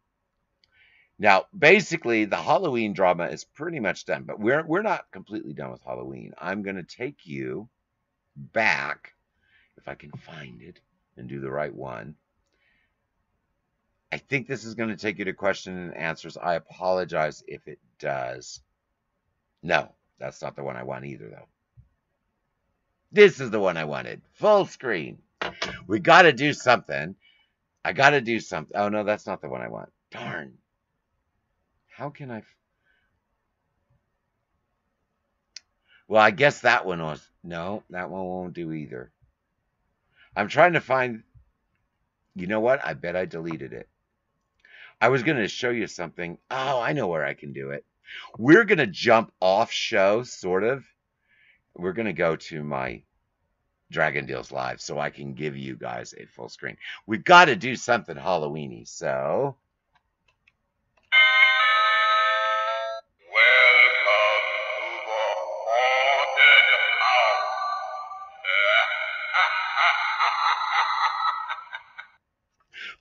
Now, 1.19 1.45
basically, 1.57 2.25
the 2.25 2.37
Halloween 2.37 2.93
drama 2.93 3.27
is 3.27 3.45
pretty 3.45 3.79
much 3.79 4.05
done, 4.05 4.23
but 4.23 4.39
we're 4.39 4.65
we're 4.65 4.81
not 4.81 5.11
completely 5.11 5.53
done 5.53 5.71
with 5.71 5.83
Halloween. 5.83 6.33
I'm 6.39 6.63
going 6.63 6.77
to 6.77 6.83
take 6.83 7.25
you 7.25 7.69
back, 8.35 9.14
if 9.85 9.91
I 9.91 9.95
can 9.95 10.11
find 10.11 10.61
it 10.61 10.79
and 11.15 11.29
do 11.29 11.39
the 11.39 11.51
right 11.51 11.73
one. 11.73 12.15
I 14.11 14.17
think 14.17 14.47
this 14.47 14.63
is 14.63 14.73
going 14.75 14.89
to 14.89 14.97
take 14.97 15.19
you 15.19 15.25
to 15.25 15.33
question 15.33 15.77
and 15.77 15.95
answers. 15.95 16.37
I 16.37 16.55
apologize 16.55 17.43
if 17.47 17.67
it 17.67 17.79
does. 17.99 18.61
No, 19.61 19.89
that's 20.19 20.41
not 20.41 20.55
the 20.55 20.63
one 20.63 20.75
I 20.75 20.83
want 20.83 21.05
either, 21.05 21.29
though. 21.29 21.47
This 23.11 23.39
is 23.39 23.51
the 23.51 23.59
one 23.59 23.77
I 23.77 23.85
wanted. 23.85 24.21
Full 24.33 24.65
screen. 24.65 25.19
We 25.87 25.99
got 25.99 26.23
to 26.23 26.33
do 26.33 26.53
something. 26.53 27.15
I 27.83 27.93
got 27.93 28.11
to 28.11 28.21
do 28.21 28.39
something. 28.39 28.75
Oh, 28.75 28.89
no, 28.89 29.03
that's 29.03 29.27
not 29.27 29.41
the 29.41 29.49
one 29.49 29.61
I 29.61 29.67
want. 29.67 29.91
Darn. 30.11 30.53
How 31.87 32.09
can 32.09 32.31
I... 32.31 32.43
Well, 36.07 36.21
I 36.21 36.31
guess 36.31 36.61
that 36.61 36.85
one 36.85 37.01
was... 37.01 37.27
No, 37.43 37.83
that 37.91 38.09
one 38.09 38.23
won't 38.23 38.53
do 38.53 38.71
either. 38.71 39.11
I'm 40.35 40.47
trying 40.47 40.73
to 40.73 40.81
find... 40.81 41.23
You 42.35 42.47
know 42.47 42.59
what? 42.59 42.85
I 42.85 42.93
bet 42.93 43.15
I 43.15 43.25
deleted 43.25 43.71
it. 43.71 43.87
I 44.99 45.09
was 45.09 45.23
going 45.23 45.37
to 45.37 45.47
show 45.47 45.69
you 45.69 45.87
something. 45.87 46.37
Oh, 46.51 46.81
I 46.81 46.93
know 46.93 47.07
where 47.07 47.25
I 47.25 47.33
can 47.33 47.53
do 47.53 47.69
it. 47.69 47.85
We're 48.37 48.65
going 48.65 48.79
to 48.79 48.87
jump 48.87 49.31
off 49.39 49.71
show, 49.71 50.23
sort 50.23 50.63
of. 50.63 50.85
We're 51.75 51.93
going 51.93 52.07
to 52.07 52.13
go 52.13 52.35
to 52.35 52.63
my 52.63 53.03
Dragon 53.91 54.25
Deals 54.25 54.51
Live 54.51 54.81
so 54.81 54.99
I 54.99 55.09
can 55.09 55.33
give 55.33 55.55
you 55.57 55.75
guys 55.75 56.13
a 56.17 56.25
full 56.25 56.49
screen. 56.49 56.77
We've 57.05 57.23
got 57.23 57.45
to 57.45 57.55
do 57.55 57.75
something 57.75 58.15
Halloweeny, 58.15 58.87
so 58.87 59.57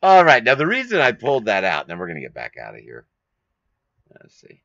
All 0.05 0.23
right. 0.23 0.45
Now, 0.45 0.55
the 0.55 0.67
reason 0.67 1.01
I 1.01 1.13
pulled 1.13 1.47
that 1.47 1.65
out, 1.65 1.89
then 1.89 1.99
we're 1.99 2.09
going 2.09 2.19
to 2.19 2.21
get 2.21 2.35
back 2.35 2.59
out 2.59 2.75
of 2.75 2.83
here. 2.83 3.07
Let's 4.13 4.39
see. 4.39 4.61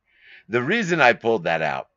The 0.50 0.62
reason 0.62 1.00
I 1.00 1.14
pulled 1.14 1.46
that 1.46 1.62
out, 1.62 1.88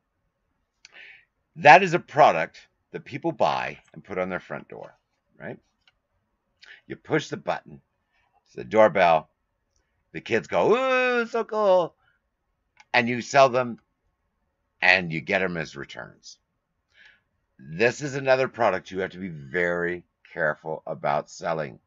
that 1.56 1.82
is 1.82 1.92
a 1.92 1.98
product 1.98 2.68
that 2.92 3.04
people 3.04 3.32
buy 3.32 3.80
and 3.92 4.04
put 4.04 4.16
on 4.16 4.28
their 4.28 4.38
front 4.38 4.68
door, 4.68 4.94
right? 5.36 5.58
You 6.86 6.94
push 6.94 7.30
the 7.30 7.36
button, 7.36 7.80
it's 8.46 8.54
the 8.54 8.62
doorbell. 8.62 9.28
The 10.12 10.20
kids 10.20 10.46
go, 10.46 10.76
ooh, 10.76 11.26
so 11.26 11.42
cool. 11.42 11.96
And 12.94 13.08
you 13.08 13.20
sell 13.22 13.48
them 13.48 13.80
and 14.80 15.12
you 15.12 15.20
get 15.20 15.40
them 15.40 15.56
as 15.56 15.74
returns. 15.74 16.38
This 17.58 18.02
is 18.02 18.14
another 18.14 18.46
product 18.46 18.92
you 18.92 19.00
have 19.00 19.10
to 19.10 19.18
be 19.18 19.30
very 19.30 20.04
careful 20.32 20.84
about 20.86 21.28
selling. 21.28 21.80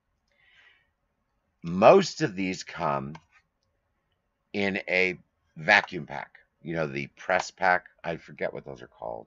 Most 1.67 2.21
of 2.21 2.35
these 2.35 2.63
come 2.63 3.15
in 4.53 4.77
a 4.87 5.17
vacuum 5.57 6.05
pack. 6.05 6.37
You 6.61 6.75
know, 6.75 6.85
the 6.85 7.07
press 7.17 7.49
pack. 7.49 7.87
I 8.03 8.17
forget 8.17 8.53
what 8.53 8.65
those 8.65 8.83
are 8.83 8.87
called. 8.87 9.25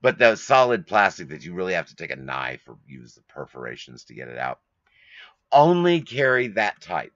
But 0.00 0.16
the 0.16 0.36
solid 0.36 0.86
plastic 0.86 1.28
that 1.28 1.44
you 1.44 1.52
really 1.52 1.74
have 1.74 1.88
to 1.88 1.94
take 1.94 2.10
a 2.10 2.16
knife 2.16 2.62
or 2.66 2.78
use 2.88 3.14
the 3.14 3.20
perforations 3.20 4.04
to 4.04 4.14
get 4.14 4.28
it 4.28 4.38
out. 4.38 4.60
Only 5.52 6.00
carry 6.00 6.48
that 6.48 6.80
type. 6.80 7.12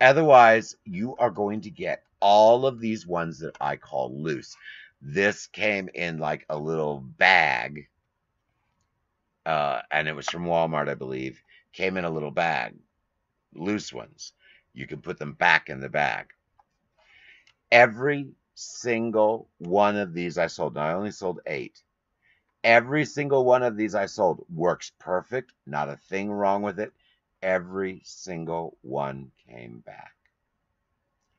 Otherwise, 0.00 0.76
you 0.84 1.16
are 1.16 1.32
going 1.32 1.62
to 1.62 1.70
get 1.70 2.04
all 2.20 2.66
of 2.66 2.78
these 2.78 3.04
ones 3.04 3.40
that 3.40 3.56
I 3.60 3.74
call 3.74 4.16
loose. 4.16 4.56
This 5.02 5.48
came 5.48 5.88
in 5.92 6.18
like 6.18 6.46
a 6.48 6.56
little 6.56 7.00
bag, 7.00 7.88
uh, 9.46 9.80
and 9.92 10.08
it 10.08 10.16
was 10.16 10.28
from 10.28 10.44
Walmart, 10.44 10.88
I 10.88 10.94
believe 10.94 11.42
came 11.72 11.96
in 11.96 12.04
a 12.04 12.10
little 12.10 12.30
bag, 12.30 12.74
loose 13.54 13.92
ones. 13.92 14.32
You 14.74 14.86
can 14.86 15.00
put 15.00 15.18
them 15.18 15.34
back 15.34 15.68
in 15.68 15.80
the 15.80 15.88
bag. 15.88 16.26
Every 17.70 18.30
single 18.54 19.48
one 19.58 19.96
of 19.96 20.14
these 20.14 20.36
I 20.36 20.48
sold, 20.48 20.74
now 20.74 20.86
I 20.86 20.94
only 20.94 21.12
sold 21.12 21.40
eight. 21.46 21.80
Every 22.64 23.04
single 23.04 23.44
one 23.44 23.62
of 23.62 23.76
these 23.76 23.94
I 23.94 24.06
sold 24.06 24.44
works 24.52 24.90
perfect, 24.98 25.52
not 25.66 25.88
a 25.88 25.96
thing 25.96 26.30
wrong 26.32 26.62
with 26.62 26.80
it. 26.80 26.92
Every 27.42 28.00
single 28.04 28.76
one 28.82 29.30
came 29.48 29.78
back. 29.80 30.14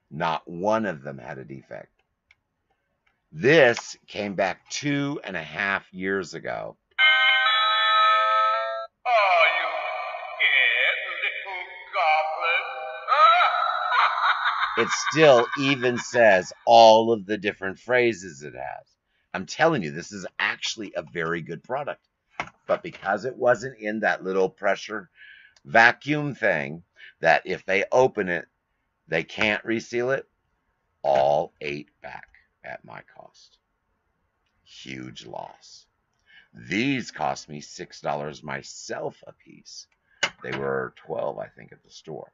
Not 0.09 0.47
one 0.47 0.85
of 0.85 1.03
them 1.03 1.17
had 1.17 1.39
a 1.39 1.43
defect. 1.43 1.91
This 3.31 3.97
came 4.07 4.35
back 4.35 4.69
two 4.69 5.19
and 5.25 5.35
a 5.35 5.43
half 5.43 5.91
years 5.93 6.33
ago 6.33 6.77
it 14.77 14.89
still 15.09 15.45
even 15.59 15.97
says 15.97 16.53
all 16.65 17.11
of 17.11 17.25
the 17.25 17.37
different 17.37 17.79
phrases 17.79 18.43
it 18.43 18.53
has. 18.53 18.85
I'm 19.33 19.45
telling 19.45 19.83
you, 19.83 19.91
this 19.91 20.11
is 20.11 20.25
actually 20.39 20.93
a 20.95 21.01
very 21.01 21.41
good 21.41 21.63
product. 21.63 22.07
But 22.67 22.83
because 22.83 23.25
it 23.25 23.35
wasn't 23.35 23.79
in 23.79 24.01
that 24.01 24.23
little 24.23 24.49
pressure 24.49 25.09
vacuum 25.65 26.35
thing, 26.35 26.83
that 27.21 27.43
if 27.45 27.65
they 27.65 27.85
open 27.91 28.29
it, 28.29 28.45
they 29.07 29.23
can't 29.23 29.63
reseal 29.65 30.11
it, 30.11 30.27
all 31.01 31.53
eight 31.61 31.89
back 32.01 32.27
at 32.63 32.85
my 32.85 33.01
cost. 33.15 33.57
Huge 34.63 35.25
loss. 35.25 35.85
These 36.53 37.11
cost 37.11 37.49
me 37.49 37.61
$6 37.61 38.43
myself 38.43 39.23
a 39.25 39.33
piece. 39.33 39.87
They 40.43 40.57
were 40.57 40.93
12, 41.05 41.39
I 41.39 41.47
think, 41.47 41.71
at 41.71 41.83
the 41.83 41.89
store. 41.89 42.31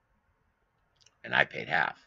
And 1.23 1.35
I 1.35 1.45
paid 1.45 1.67
half. 1.67 1.97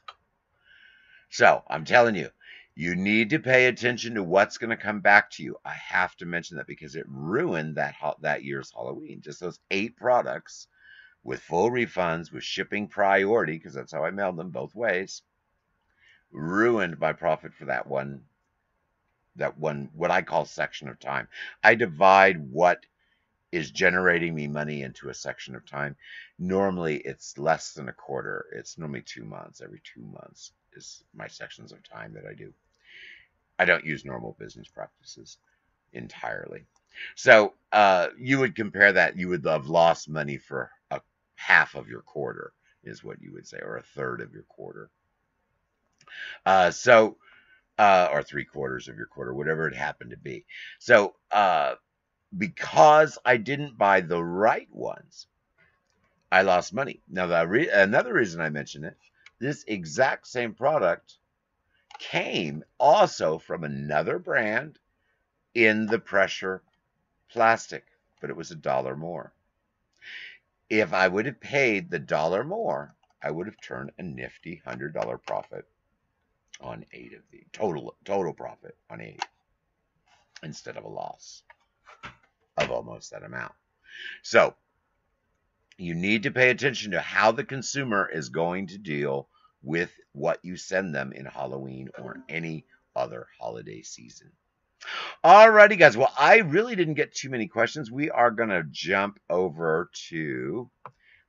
So 1.28 1.62
I'm 1.68 1.84
telling 1.84 2.14
you, 2.14 2.30
you 2.74 2.94
need 2.94 3.30
to 3.30 3.38
pay 3.38 3.66
attention 3.66 4.14
to 4.14 4.22
what's 4.22 4.58
going 4.58 4.70
to 4.70 4.76
come 4.76 5.00
back 5.00 5.30
to 5.32 5.42
you. 5.42 5.56
I 5.64 5.72
have 5.72 6.14
to 6.16 6.26
mention 6.26 6.58
that 6.58 6.66
because 6.66 6.94
it 6.94 7.06
ruined 7.08 7.76
that 7.76 7.96
that 8.20 8.44
year's 8.44 8.70
Halloween. 8.72 9.22
Just 9.22 9.40
those 9.40 9.58
eight 9.70 9.96
products 9.96 10.68
with 11.24 11.40
full 11.40 11.70
refunds, 11.70 12.30
with 12.30 12.44
shipping 12.44 12.86
priority, 12.86 13.54
because 13.54 13.74
that's 13.74 13.92
how 13.92 14.04
I 14.04 14.10
mailed 14.10 14.36
them 14.36 14.50
both 14.50 14.74
ways, 14.74 15.22
ruined 16.30 16.98
my 17.00 17.12
profit 17.14 17.54
for 17.54 17.64
that 17.64 17.86
one, 17.86 18.22
that 19.36 19.58
one, 19.58 19.88
what 19.94 20.10
I 20.10 20.22
call 20.22 20.44
section 20.44 20.88
of 20.88 21.00
time. 21.00 21.28
I 21.64 21.74
divide 21.74 22.38
what 22.50 22.84
is 23.52 23.70
generating 23.70 24.34
me 24.34 24.48
money 24.48 24.82
into 24.82 25.08
a 25.08 25.14
section 25.14 25.56
of 25.56 25.64
time. 25.64 25.96
Normally, 26.38 26.98
it's 26.98 27.38
less 27.38 27.72
than 27.72 27.88
a 27.88 27.92
quarter. 27.92 28.46
It's 28.52 28.76
normally 28.76 29.02
two 29.02 29.24
months, 29.24 29.62
every 29.62 29.80
two 29.82 30.02
months 30.02 30.52
is 30.76 31.02
my 31.14 31.26
sections 31.26 31.72
of 31.72 31.82
time 31.82 32.14
that 32.14 32.26
I 32.28 32.34
do. 32.34 32.52
I 33.58 33.64
don't 33.64 33.84
use 33.84 34.04
normal 34.04 34.36
business 34.38 34.68
practices 34.68 35.38
entirely. 35.92 36.66
So 37.14 37.54
uh, 37.72 38.08
you 38.18 38.38
would 38.38 38.54
compare 38.54 38.92
that. 38.92 39.16
You 39.16 39.28
would 39.28 39.44
have 39.44 39.68
lost 39.68 40.08
money 40.08 40.38
for 40.38 40.70
a 40.90 41.00
half 41.36 41.74
of 41.74 41.88
your 41.88 42.02
quarter, 42.02 42.52
is 42.84 43.02
what 43.04 43.20
you 43.20 43.32
would 43.32 43.46
say, 43.46 43.58
or 43.62 43.76
a 43.76 43.82
third 43.82 44.20
of 44.20 44.32
your 44.32 44.44
quarter. 44.44 44.90
Uh, 46.44 46.70
so, 46.70 47.16
uh, 47.78 48.08
or 48.12 48.22
three 48.22 48.44
quarters 48.44 48.88
of 48.88 48.96
your 48.96 49.06
quarter, 49.06 49.34
whatever 49.34 49.68
it 49.68 49.74
happened 49.74 50.10
to 50.10 50.16
be. 50.16 50.44
So, 50.78 51.14
uh, 51.30 51.74
because 52.36 53.18
I 53.24 53.36
didn't 53.36 53.78
buy 53.78 54.00
the 54.00 54.22
right 54.22 54.68
ones, 54.70 55.26
I 56.30 56.42
lost 56.42 56.74
money. 56.74 57.00
Now, 57.08 57.26
the 57.26 57.46
re- 57.46 57.68
another 57.68 58.12
reason 58.12 58.40
I 58.40 58.50
mention 58.50 58.84
it 58.84 58.96
this 59.38 59.64
exact 59.66 60.26
same 60.26 60.54
product 60.54 61.18
came 61.98 62.64
also 62.78 63.38
from 63.38 63.64
another 63.64 64.18
brand 64.18 64.78
in 65.54 65.86
the 65.86 65.98
pressure 65.98 66.62
plastic, 67.30 67.84
but 68.20 68.30
it 68.30 68.36
was 68.36 68.50
a 68.50 68.56
dollar 68.56 68.96
more. 68.96 69.32
If 70.68 70.92
I 70.92 71.08
would 71.08 71.26
have 71.26 71.40
paid 71.40 71.90
the 71.90 71.98
dollar 71.98 72.44
more, 72.44 72.94
I 73.22 73.30
would 73.30 73.46
have 73.46 73.60
turned 73.60 73.92
a 73.98 74.02
nifty 74.02 74.62
hundred 74.64 74.94
dollar 74.94 75.18
profit 75.18 75.66
on 76.60 76.84
eight 76.92 77.12
of 77.12 77.22
the 77.30 77.42
total 77.52 77.96
total 78.04 78.32
profit 78.32 78.76
on 78.90 79.00
eight 79.00 79.24
instead 80.42 80.76
of 80.76 80.84
a 80.84 80.88
loss 80.88 81.42
of 82.56 82.70
almost 82.70 83.10
that 83.10 83.22
amount. 83.22 83.52
So 84.22 84.54
you 85.78 85.94
need 85.94 86.22
to 86.24 86.30
pay 86.30 86.50
attention 86.50 86.92
to 86.92 87.00
how 87.00 87.32
the 87.32 87.44
consumer 87.44 88.08
is 88.12 88.28
going 88.28 88.68
to 88.68 88.78
deal 88.78 89.28
with 89.62 89.92
what 90.12 90.38
you 90.42 90.56
send 90.56 90.94
them 90.94 91.12
in 91.12 91.26
Halloween 91.26 91.90
or 91.98 92.22
any 92.28 92.64
other 92.94 93.26
holiday 93.38 93.82
season. 93.82 94.30
Alrighty, 95.24 95.78
guys. 95.78 95.96
Well, 95.96 96.12
I 96.18 96.38
really 96.38 96.76
didn't 96.76 96.94
get 96.94 97.14
too 97.14 97.30
many 97.30 97.48
questions. 97.48 97.90
We 97.90 98.10
are 98.10 98.30
going 98.30 98.50
to 98.50 98.64
jump 98.70 99.18
over 99.28 99.90
to 100.08 100.70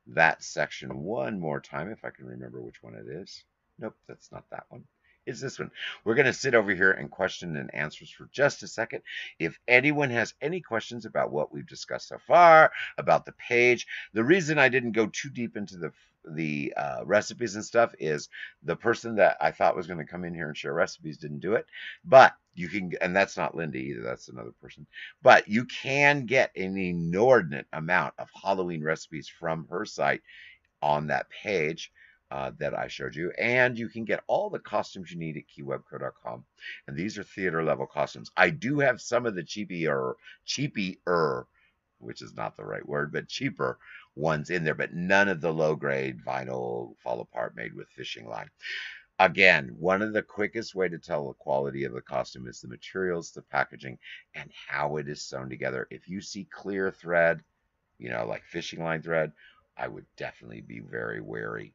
that 0.08 0.42
section 0.42 1.02
one 1.02 1.40
more 1.40 1.60
time, 1.60 1.90
if 1.90 2.04
I 2.04 2.10
can 2.10 2.26
remember 2.26 2.62
which 2.62 2.82
one 2.82 2.94
it 2.94 3.06
is. 3.08 3.44
Nope, 3.78 3.96
that's 4.06 4.32
not 4.32 4.44
that 4.50 4.64
one 4.68 4.84
is 5.28 5.40
this 5.40 5.58
one. 5.58 5.70
We're 6.04 6.14
going 6.14 6.26
to 6.26 6.32
sit 6.32 6.54
over 6.54 6.74
here 6.74 6.92
and 6.92 7.10
question 7.10 7.56
and 7.56 7.72
answers 7.74 8.10
for 8.10 8.28
just 8.32 8.62
a 8.62 8.68
second. 8.68 9.02
If 9.38 9.58
anyone 9.68 10.10
has 10.10 10.34
any 10.40 10.60
questions 10.60 11.04
about 11.04 11.30
what 11.30 11.52
we've 11.52 11.66
discussed 11.66 12.08
so 12.08 12.18
far, 12.26 12.72
about 12.96 13.26
the 13.26 13.32
page, 13.32 13.86
the 14.14 14.24
reason 14.24 14.58
I 14.58 14.68
didn't 14.68 14.92
go 14.92 15.06
too 15.06 15.30
deep 15.30 15.56
into 15.56 15.76
the 15.76 15.92
the 16.30 16.74
uh, 16.76 17.00
recipes 17.06 17.54
and 17.54 17.64
stuff 17.64 17.94
is 17.98 18.28
the 18.62 18.76
person 18.76 19.16
that 19.16 19.38
I 19.40 19.50
thought 19.50 19.76
was 19.76 19.86
going 19.86 20.00
to 20.00 20.04
come 20.04 20.24
in 20.24 20.34
here 20.34 20.48
and 20.48 20.56
share 20.56 20.74
recipes 20.74 21.16
didn't 21.16 21.38
do 21.40 21.54
it. 21.54 21.64
But 22.04 22.34
you 22.54 22.68
can, 22.68 22.92
and 23.00 23.16
that's 23.16 23.36
not 23.36 23.54
Linda 23.54 23.78
either, 23.78 24.02
that's 24.02 24.28
another 24.28 24.52
person. 24.60 24.86
But 25.22 25.48
you 25.48 25.64
can 25.64 26.26
get 26.26 26.54
an 26.56 26.76
inordinate 26.76 27.66
amount 27.72 28.14
of 28.18 28.28
Halloween 28.34 28.82
recipes 28.82 29.28
from 29.28 29.66
her 29.70 29.86
site 29.86 30.22
on 30.82 31.06
that 31.06 31.30
page 31.30 31.92
uh, 32.30 32.52
that 32.58 32.74
I 32.74 32.88
showed 32.88 33.14
you. 33.14 33.30
And 33.38 33.78
you 33.78 33.88
can 33.88 34.04
get 34.04 34.22
all 34.26 34.50
the 34.50 34.58
costumes 34.58 35.10
you 35.10 35.18
need 35.18 35.36
at 35.36 35.44
keywebco.com. 35.48 36.44
And 36.86 36.96
these 36.96 37.18
are 37.18 37.22
theater 37.22 37.62
level 37.62 37.86
costumes. 37.86 38.30
I 38.36 38.50
do 38.50 38.80
have 38.80 39.00
some 39.00 39.26
of 39.26 39.34
the 39.34 39.42
cheapier, 39.42 40.14
cheapier, 40.46 41.44
which 41.98 42.22
is 42.22 42.34
not 42.34 42.56
the 42.56 42.64
right 42.64 42.86
word, 42.86 43.12
but 43.12 43.28
cheaper 43.28 43.78
ones 44.14 44.50
in 44.50 44.64
there, 44.64 44.74
but 44.74 44.94
none 44.94 45.28
of 45.28 45.40
the 45.40 45.52
low 45.52 45.74
grade 45.74 46.22
vinyl 46.24 46.96
fall 46.98 47.20
apart 47.20 47.56
made 47.56 47.74
with 47.74 47.88
fishing 47.88 48.28
line. 48.28 48.50
Again, 49.20 49.74
one 49.78 50.00
of 50.00 50.12
the 50.12 50.22
quickest 50.22 50.76
way 50.76 50.88
to 50.88 50.98
tell 50.98 51.26
the 51.26 51.34
quality 51.34 51.82
of 51.84 51.92
the 51.92 52.00
costume 52.00 52.46
is 52.46 52.60
the 52.60 52.68
materials, 52.68 53.32
the 53.32 53.42
packaging, 53.42 53.98
and 54.34 54.50
how 54.68 54.96
it 54.96 55.08
is 55.08 55.22
sewn 55.22 55.48
together. 55.48 55.88
If 55.90 56.08
you 56.08 56.20
see 56.20 56.44
clear 56.44 56.92
thread, 56.92 57.42
you 57.98 58.10
know, 58.10 58.24
like 58.26 58.44
fishing 58.44 58.84
line 58.84 59.02
thread, 59.02 59.32
I 59.76 59.88
would 59.88 60.06
definitely 60.16 60.60
be 60.60 60.78
very 60.78 61.20
wary 61.20 61.74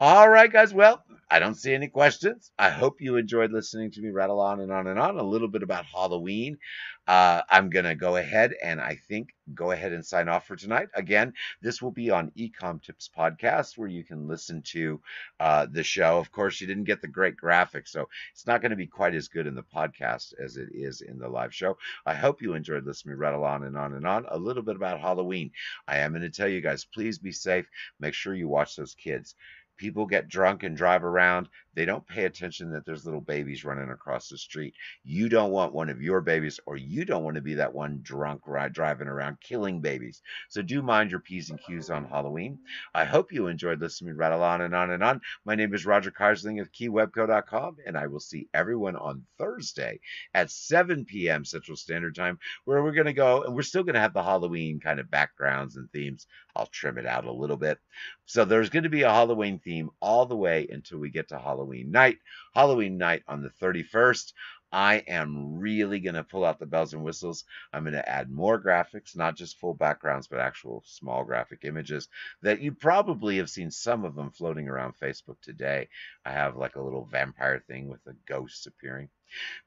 all 0.00 0.28
right, 0.28 0.50
guys. 0.52 0.74
Well, 0.74 1.04
I 1.30 1.38
don't 1.38 1.54
see 1.54 1.74
any 1.74 1.88
questions. 1.88 2.52
I 2.58 2.70
hope 2.70 3.00
you 3.00 3.16
enjoyed 3.16 3.50
listening 3.50 3.90
to 3.92 4.00
me 4.00 4.10
rattle 4.10 4.40
on 4.40 4.60
and 4.60 4.70
on 4.70 4.86
and 4.86 4.98
on 4.98 5.18
a 5.18 5.22
little 5.22 5.48
bit 5.48 5.62
about 5.62 5.86
Halloween. 5.86 6.58
Uh, 7.06 7.42
I'm 7.50 7.70
going 7.70 7.84
to 7.84 7.94
go 7.94 8.16
ahead 8.16 8.54
and 8.62 8.80
I 8.80 8.96
think 9.08 9.34
go 9.54 9.72
ahead 9.72 9.92
and 9.92 10.04
sign 10.04 10.28
off 10.28 10.46
for 10.46 10.56
tonight. 10.56 10.88
Again, 10.94 11.34
this 11.60 11.82
will 11.82 11.90
be 11.90 12.10
on 12.10 12.30
Ecom 12.36 12.82
Tips 12.82 13.10
Podcast 13.16 13.76
where 13.76 13.88
you 13.88 14.04
can 14.04 14.26
listen 14.26 14.62
to 14.62 15.00
uh, 15.40 15.66
the 15.70 15.82
show. 15.82 16.18
Of 16.18 16.30
course, 16.32 16.60
you 16.60 16.66
didn't 16.66 16.84
get 16.84 17.00
the 17.02 17.08
great 17.08 17.36
graphics, 17.36 17.88
so 17.88 18.08
it's 18.32 18.46
not 18.46 18.60
going 18.60 18.70
to 18.70 18.76
be 18.76 18.86
quite 18.86 19.14
as 19.14 19.28
good 19.28 19.46
in 19.46 19.54
the 19.54 19.62
podcast 19.62 20.34
as 20.42 20.56
it 20.56 20.68
is 20.72 21.02
in 21.02 21.18
the 21.18 21.28
live 21.28 21.54
show. 21.54 21.76
I 22.06 22.14
hope 22.14 22.42
you 22.42 22.54
enjoyed 22.54 22.84
listening 22.86 23.12
to 23.12 23.16
me 23.16 23.20
rattle 23.20 23.44
on 23.44 23.64
and 23.64 23.76
on 23.76 23.94
and 23.94 24.06
on 24.06 24.24
a 24.28 24.38
little 24.38 24.62
bit 24.62 24.76
about 24.76 25.00
Halloween. 25.00 25.50
I 25.86 25.98
am 25.98 26.12
going 26.12 26.22
to 26.22 26.30
tell 26.30 26.48
you 26.48 26.60
guys, 26.60 26.84
please 26.84 27.18
be 27.18 27.32
safe. 27.32 27.66
Make 28.00 28.14
sure 28.14 28.34
you 28.34 28.48
watch 28.48 28.76
those 28.76 28.94
kids 28.94 29.34
people 29.76 30.06
get 30.06 30.28
drunk 30.28 30.62
and 30.62 30.76
drive 30.76 31.04
around. 31.04 31.48
They 31.74 31.84
don't 31.84 32.06
pay 32.06 32.24
attention 32.24 32.70
that 32.72 32.86
there's 32.86 33.04
little 33.04 33.20
babies 33.20 33.64
running 33.64 33.90
across 33.90 34.28
the 34.28 34.38
street. 34.38 34.74
You 35.02 35.28
don't 35.28 35.50
want 35.50 35.74
one 35.74 35.90
of 35.90 36.00
your 36.00 36.20
babies, 36.20 36.60
or 36.66 36.76
you 36.76 37.04
don't 37.04 37.24
want 37.24 37.34
to 37.36 37.42
be 37.42 37.54
that 37.54 37.74
one 37.74 38.00
drunk 38.02 38.42
ride 38.46 38.72
driving 38.72 39.08
around 39.08 39.40
killing 39.40 39.80
babies. 39.80 40.22
So 40.48 40.62
do 40.62 40.82
mind 40.82 41.10
your 41.10 41.20
P's 41.20 41.50
and 41.50 41.60
Q's 41.60 41.90
on 41.90 42.04
Halloween. 42.04 42.58
I 42.94 43.04
hope 43.04 43.32
you 43.32 43.48
enjoyed 43.48 43.80
listening 43.80 44.14
to 44.14 44.16
rattle 44.16 44.42
on 44.42 44.60
and 44.60 44.74
on 44.74 44.90
and 44.90 45.02
on. 45.02 45.20
My 45.44 45.54
name 45.54 45.74
is 45.74 45.84
Roger 45.84 46.12
Keyserling 46.12 46.60
of 46.60 46.70
keywebco.com, 46.70 47.78
and 47.84 47.98
I 47.98 48.06
will 48.06 48.20
see 48.20 48.48
everyone 48.54 48.96
on 48.96 49.24
Thursday 49.38 50.00
at 50.32 50.50
7 50.50 51.04
p.m. 51.04 51.44
Central 51.44 51.76
Standard 51.76 52.14
Time, 52.14 52.38
where 52.64 52.82
we're 52.82 52.92
going 52.92 53.06
to 53.06 53.12
go, 53.12 53.42
and 53.42 53.54
we're 53.54 53.62
still 53.62 53.82
going 53.82 53.94
to 53.94 54.00
have 54.00 54.14
the 54.14 54.22
Halloween 54.22 54.80
kind 54.80 55.00
of 55.00 55.10
backgrounds 55.10 55.76
and 55.76 55.90
themes. 55.90 56.26
I'll 56.56 56.66
trim 56.66 56.98
it 56.98 57.06
out 57.06 57.24
a 57.24 57.32
little 57.32 57.56
bit. 57.56 57.78
So 58.26 58.44
there's 58.44 58.70
going 58.70 58.84
to 58.84 58.88
be 58.88 59.02
a 59.02 59.10
Halloween 59.10 59.58
theme 59.58 59.90
all 60.00 60.26
the 60.26 60.36
way 60.36 60.68
until 60.70 60.98
we 60.98 61.10
get 61.10 61.28
to 61.28 61.38
Halloween 61.38 61.63
night. 61.66 62.18
Halloween 62.54 62.98
night 62.98 63.22
on 63.26 63.42
the 63.42 63.50
31st. 63.50 64.32
I 64.74 65.04
am 65.06 65.60
really 65.60 66.00
going 66.00 66.16
to 66.16 66.24
pull 66.24 66.44
out 66.44 66.58
the 66.58 66.66
bells 66.66 66.94
and 66.94 67.04
whistles. 67.04 67.44
I'm 67.72 67.84
going 67.84 67.94
to 67.94 68.08
add 68.08 68.28
more 68.28 68.60
graphics, 68.60 69.16
not 69.16 69.36
just 69.36 69.60
full 69.60 69.74
backgrounds, 69.74 70.26
but 70.26 70.40
actual 70.40 70.82
small 70.84 71.24
graphic 71.24 71.60
images 71.62 72.08
that 72.42 72.60
you 72.60 72.72
probably 72.72 73.36
have 73.36 73.48
seen 73.48 73.70
some 73.70 74.04
of 74.04 74.16
them 74.16 74.32
floating 74.32 74.68
around 74.68 74.94
Facebook 75.00 75.40
today. 75.42 75.88
I 76.24 76.32
have 76.32 76.56
like 76.56 76.74
a 76.74 76.82
little 76.82 77.04
vampire 77.04 77.62
thing 77.68 77.88
with 77.88 78.02
the 78.02 78.16
ghosts 78.26 78.66
appearing. 78.66 79.10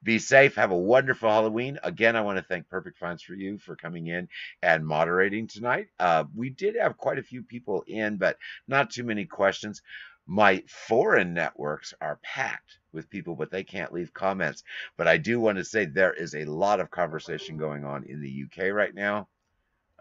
Be 0.03 0.19
safe. 0.19 0.55
Have 0.55 0.71
a 0.71 0.77
wonderful 0.77 1.29
Halloween. 1.29 1.79
Again, 1.83 2.15
I 2.15 2.21
want 2.21 2.37
to 2.37 2.43
thank 2.43 2.69
Perfect 2.69 2.97
Finds 2.97 3.23
for 3.23 3.33
you 3.33 3.57
for 3.57 3.75
coming 3.75 4.07
in 4.07 4.29
and 4.61 4.85
moderating 4.85 5.47
tonight. 5.47 5.87
Uh, 5.99 6.25
we 6.35 6.49
did 6.49 6.75
have 6.75 6.97
quite 6.97 7.17
a 7.17 7.23
few 7.23 7.43
people 7.43 7.83
in, 7.87 8.17
but 8.17 8.37
not 8.67 8.91
too 8.91 9.03
many 9.03 9.25
questions. 9.25 9.81
My 10.27 10.63
foreign 10.67 11.33
networks 11.33 11.93
are 12.01 12.19
packed 12.21 12.79
with 12.91 13.09
people, 13.09 13.35
but 13.35 13.49
they 13.49 13.63
can't 13.63 13.93
leave 13.93 14.13
comments. 14.13 14.63
But 14.97 15.07
I 15.07 15.17
do 15.17 15.39
want 15.39 15.57
to 15.57 15.63
say 15.63 15.85
there 15.85 16.13
is 16.13 16.35
a 16.35 16.45
lot 16.45 16.81
of 16.81 16.91
conversation 16.91 17.57
going 17.57 17.85
on 17.85 18.03
in 18.03 18.21
the 18.21 18.43
UK 18.45 18.73
right 18.73 18.93
now. 18.93 19.29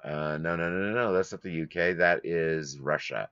Uh, 0.03 0.37
no, 0.39 0.57
no, 0.57 0.69
no, 0.69 0.79
no, 0.79 0.93
no. 0.95 1.13
That's 1.13 1.33
not 1.33 1.43
the 1.43 1.63
UK. 1.63 1.97
That 1.99 2.21
is 2.25 2.79
Russia. 2.81 3.29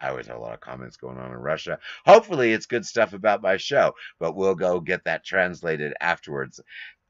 I 0.00 0.10
always 0.10 0.26
have 0.26 0.36
a 0.36 0.40
lot 0.40 0.54
of 0.54 0.60
comments 0.60 0.96
going 0.96 1.16
on 1.18 1.30
in 1.30 1.38
Russia. 1.38 1.78
Hopefully, 2.04 2.52
it's 2.52 2.66
good 2.66 2.84
stuff 2.84 3.12
about 3.12 3.42
my 3.42 3.56
show, 3.56 3.94
but 4.18 4.36
we'll 4.36 4.54
go 4.54 4.80
get 4.80 5.04
that 5.04 5.24
translated 5.24 5.94
afterwards. 6.00 6.60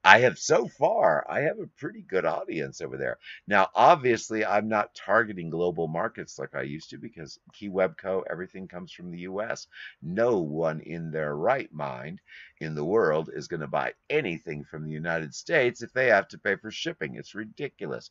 I 0.05 0.21
have 0.21 0.39
so 0.39 0.69
far, 0.69 1.25
I 1.29 1.41
have 1.43 1.59
a 1.61 1.67
pretty 1.67 2.03
good 2.03 2.25
audience 2.25 2.81
over 2.81 2.97
there. 2.97 3.19
Now, 3.49 3.69
obviously, 3.75 4.45
I'm 4.45 4.69
not 4.69 4.95
targeting 4.95 5.51
global 5.51 5.89
markets 5.89 6.39
like 6.39 6.55
I 6.55 6.63
used 6.63 6.91
to 6.91 6.99
because 6.99 7.39
KeyWebCo, 7.61 8.25
everything 8.31 8.69
comes 8.69 8.93
from 8.93 9.11
the 9.11 9.21
US. 9.21 9.67
No 10.03 10.41
one 10.41 10.81
in 10.81 11.11
their 11.11 11.37
right 11.37 11.73
mind 11.73 12.21
in 12.61 12.75
the 12.75 12.85
world 12.85 13.31
is 13.33 13.49
going 13.49 13.61
to 13.61 13.67
buy 13.69 13.95
anything 14.11 14.65
from 14.65 14.85
the 14.85 14.93
United 14.93 15.35
States 15.35 15.83
if 15.83 15.93
they 15.93 16.07
have 16.09 16.29
to 16.29 16.39
pay 16.39 16.57
for 16.57 16.71
shipping. 16.71 17.17
It's 17.17 17.35
ridiculous. 17.35 18.11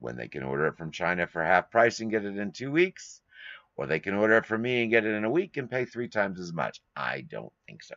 When 0.00 0.16
they 0.16 0.28
can 0.28 0.42
order 0.44 0.66
it 0.68 0.76
from 0.76 0.92
China 0.92 1.26
for 1.26 1.42
half 1.44 1.70
price 1.70 2.00
and 2.00 2.10
get 2.10 2.24
it 2.24 2.36
in 2.36 2.52
two 2.52 2.70
weeks, 2.72 3.20
or 3.78 3.86
they 3.86 4.00
can 4.00 4.14
order 4.14 4.36
it 4.36 4.44
from 4.44 4.60
me 4.62 4.82
and 4.82 4.90
get 4.90 5.06
it 5.06 5.14
in 5.14 5.24
a 5.24 5.30
week 5.30 5.56
and 5.56 5.70
pay 5.70 5.84
three 5.84 6.08
times 6.08 6.40
as 6.40 6.52
much. 6.52 6.82
I 6.96 7.20
don't 7.22 7.52
think 7.66 7.84
so. 7.84 7.94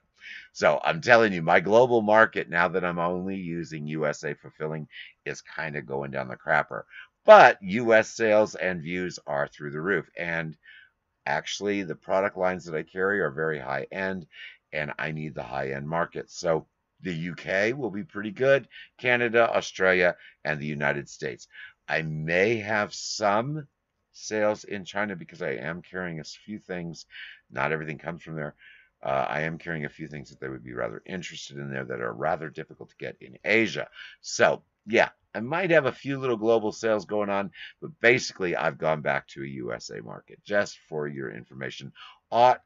So 0.53 0.79
I'm 0.83 1.01
telling 1.01 1.33
you, 1.33 1.41
my 1.41 1.59
global 1.59 2.03
market, 2.03 2.49
now 2.49 2.67
that 2.67 2.85
I'm 2.85 2.99
only 2.99 3.35
using 3.35 3.87
USA 3.87 4.35
fulfilling, 4.35 4.87
is 5.25 5.41
kind 5.41 5.75
of 5.75 5.87
going 5.87 6.11
down 6.11 6.27
the 6.27 6.37
crapper. 6.37 6.83
But 7.25 7.57
US 7.63 8.09
sales 8.09 8.53
and 8.53 8.83
views 8.83 9.17
are 9.25 9.47
through 9.47 9.71
the 9.71 9.81
roof. 9.81 10.07
And 10.15 10.55
actually, 11.25 11.81
the 11.81 11.95
product 11.95 12.37
lines 12.37 12.65
that 12.65 12.75
I 12.75 12.83
carry 12.83 13.19
are 13.19 13.31
very 13.31 13.57
high 13.57 13.87
end, 13.91 14.27
and 14.71 14.93
I 14.99 15.11
need 15.11 15.33
the 15.33 15.41
high 15.41 15.71
end 15.71 15.89
market. 15.89 16.29
So 16.29 16.67
the 17.01 17.31
UK 17.31 17.75
will 17.75 17.89
be 17.89 18.03
pretty 18.03 18.31
good, 18.31 18.67
Canada, 18.99 19.49
Australia, 19.51 20.15
and 20.45 20.59
the 20.59 20.67
United 20.67 21.09
States. 21.09 21.47
I 21.87 22.03
may 22.03 22.57
have 22.57 22.93
some 22.93 23.67
sales 24.11 24.63
in 24.63 24.85
China 24.85 25.15
because 25.15 25.41
I 25.41 25.51
am 25.51 25.81
carrying 25.81 26.19
a 26.19 26.23
few 26.23 26.59
things. 26.59 27.05
Not 27.49 27.71
everything 27.71 27.97
comes 27.97 28.23
from 28.23 28.35
there. 28.35 28.55
Uh, 29.03 29.25
I 29.27 29.41
am 29.41 29.57
carrying 29.57 29.85
a 29.85 29.89
few 29.89 30.07
things 30.07 30.29
that 30.29 30.39
they 30.39 30.47
would 30.47 30.63
be 30.63 30.73
rather 30.73 31.01
interested 31.05 31.57
in 31.57 31.71
there 31.71 31.85
that 31.85 32.01
are 32.01 32.13
rather 32.13 32.49
difficult 32.49 32.89
to 32.89 32.95
get 32.97 33.17
in 33.19 33.37
Asia. 33.43 33.87
So, 34.21 34.61
yeah, 34.85 35.09
I 35.33 35.39
might 35.39 35.71
have 35.71 35.85
a 35.85 35.91
few 35.91 36.19
little 36.19 36.37
global 36.37 36.71
sales 36.71 37.05
going 37.05 37.29
on, 37.29 37.51
but 37.81 37.99
basically 37.99 38.55
I've 38.55 38.77
gone 38.77 39.01
back 39.01 39.27
to 39.29 39.43
a 39.43 39.47
USA 39.47 40.01
market 40.01 40.39
just 40.43 40.77
for 40.87 41.07
your 41.07 41.31
information 41.31 41.93
at. 42.31 42.61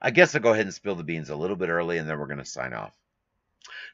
I 0.00 0.10
guess 0.12 0.34
I'll 0.34 0.40
go 0.40 0.52
ahead 0.52 0.66
and 0.66 0.74
spill 0.74 0.94
the 0.94 1.02
beans 1.02 1.30
a 1.30 1.36
little 1.36 1.56
bit 1.56 1.70
early 1.70 1.98
and 1.98 2.08
then 2.08 2.18
we're 2.18 2.26
going 2.26 2.38
to 2.38 2.44
sign 2.44 2.72
off. 2.72 2.94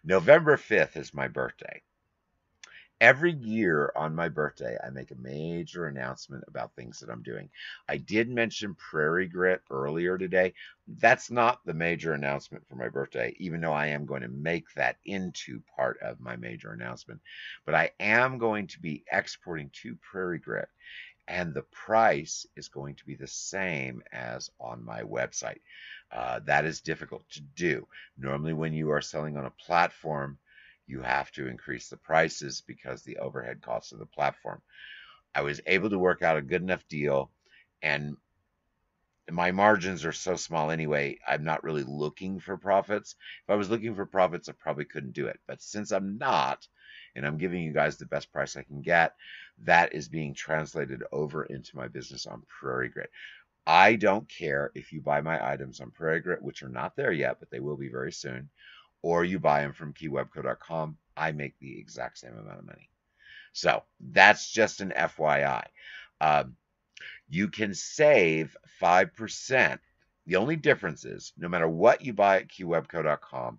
November 0.04 0.56
5th 0.58 0.96
is 0.98 1.14
my 1.14 1.28
birthday. 1.28 1.80
Every 3.00 3.32
year 3.32 3.92
on 3.94 4.14
my 4.14 4.28
birthday, 4.28 4.76
I 4.82 4.90
make 4.90 5.10
a 5.12 5.16
major 5.16 5.86
announcement 5.86 6.44
about 6.48 6.74
things 6.74 7.00
that 7.00 7.10
I'm 7.10 7.22
doing. 7.22 7.50
I 7.88 7.98
did 7.98 8.28
mention 8.30 8.74
Prairie 8.74 9.28
Grit 9.28 9.62
earlier 9.70 10.18
today. 10.18 10.54
That's 10.88 11.30
not 11.30 11.64
the 11.64 11.74
major 11.74 12.14
announcement 12.14 12.66
for 12.66 12.76
my 12.76 12.88
birthday, 12.88 13.34
even 13.38 13.60
though 13.60 13.72
I 13.72 13.88
am 13.88 14.06
going 14.06 14.22
to 14.22 14.28
make 14.28 14.66
that 14.74 14.96
into 15.04 15.60
part 15.76 16.00
of 16.02 16.20
my 16.20 16.36
major 16.36 16.72
announcement. 16.72 17.20
But 17.66 17.74
I 17.76 17.90
am 18.00 18.38
going 18.38 18.66
to 18.68 18.80
be 18.80 19.04
exporting 19.12 19.70
to 19.82 19.96
Prairie 19.96 20.38
Grit, 20.40 20.68
and 21.28 21.54
the 21.54 21.62
price 21.62 22.46
is 22.56 22.68
going 22.68 22.96
to 22.96 23.06
be 23.06 23.14
the 23.16 23.26
same 23.26 24.02
as 24.12 24.50
on 24.60 24.84
my 24.84 25.02
website. 25.02 25.60
Uh, 26.10 26.40
that 26.46 26.64
is 26.64 26.80
difficult 26.80 27.28
to 27.30 27.40
do. 27.42 27.86
Normally, 28.18 28.52
when 28.54 28.72
you 28.72 28.90
are 28.90 29.00
selling 29.00 29.36
on 29.36 29.46
a 29.46 29.50
platform, 29.50 30.38
you 30.86 31.00
have 31.02 31.30
to 31.32 31.48
increase 31.48 31.88
the 31.88 31.96
prices 31.96 32.62
because 32.66 33.02
the 33.02 33.18
overhead 33.18 33.62
costs 33.62 33.92
of 33.92 33.98
the 33.98 34.06
platform. 34.06 34.60
I 35.34 35.42
was 35.42 35.60
able 35.66 35.90
to 35.90 35.98
work 35.98 36.22
out 36.22 36.36
a 36.36 36.42
good 36.42 36.62
enough 36.62 36.86
deal 36.88 37.30
and 37.82 38.16
my 39.30 39.52
margins 39.52 40.04
are 40.04 40.12
so 40.12 40.36
small 40.36 40.70
anyway, 40.70 41.18
I'm 41.26 41.44
not 41.44 41.64
really 41.64 41.84
looking 41.84 42.40
for 42.40 42.56
profits. 42.58 43.16
If 43.44 43.50
I 43.50 43.56
was 43.56 43.70
looking 43.70 43.94
for 43.94 44.04
profits, 44.04 44.48
I 44.48 44.52
probably 44.52 44.84
couldn't 44.84 45.14
do 45.14 45.26
it. 45.26 45.40
But 45.46 45.62
since 45.62 45.92
I'm 45.92 46.18
not, 46.18 46.66
and 47.16 47.26
I'm 47.26 47.38
giving 47.38 47.62
you 47.62 47.72
guys 47.72 47.96
the 47.96 48.06
best 48.06 48.32
price 48.32 48.56
I 48.56 48.62
can 48.62 48.82
get, 48.82 49.14
that 49.62 49.94
is 49.94 50.08
being 50.08 50.34
translated 50.34 51.02
over 51.12 51.44
into 51.44 51.76
my 51.76 51.88
business 51.88 52.26
on 52.26 52.42
Prairie 52.48 52.90
Grit. 52.90 53.10
I 53.66 53.96
don't 53.96 54.28
care 54.28 54.70
if 54.74 54.92
you 54.92 55.00
buy 55.00 55.22
my 55.22 55.42
items 55.52 55.80
on 55.80 55.90
Prairie 55.90 56.20
Grit, 56.20 56.42
which 56.42 56.62
are 56.62 56.68
not 56.68 56.96
there 56.96 57.12
yet, 57.12 57.38
but 57.40 57.50
they 57.50 57.60
will 57.60 57.78
be 57.78 57.88
very 57.88 58.12
soon, 58.12 58.50
or 59.04 59.22
you 59.22 59.38
buy 59.38 59.60
them 59.60 59.74
from 59.74 59.92
keywebco.com. 59.92 60.96
I 61.14 61.32
make 61.32 61.58
the 61.58 61.78
exact 61.78 62.16
same 62.16 62.32
amount 62.32 62.60
of 62.60 62.64
money. 62.64 62.88
So 63.52 63.82
that's 64.00 64.50
just 64.50 64.80
an 64.80 64.94
FYI. 64.96 65.64
Um, 66.22 66.56
you 67.28 67.48
can 67.48 67.74
save 67.74 68.56
5%. 68.80 69.78
The 70.24 70.36
only 70.36 70.56
difference 70.56 71.04
is 71.04 71.34
no 71.36 71.48
matter 71.48 71.68
what 71.68 72.02
you 72.02 72.14
buy 72.14 72.38
at 72.38 72.48
keywebco.com, 72.48 73.58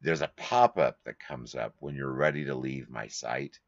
there's 0.00 0.22
a 0.22 0.32
pop 0.36 0.76
up 0.76 0.98
that 1.04 1.20
comes 1.20 1.54
up 1.54 1.76
when 1.78 1.94
you're 1.94 2.12
ready 2.12 2.44
to 2.46 2.56
leave 2.56 2.90
my 2.90 3.06
site. 3.06 3.60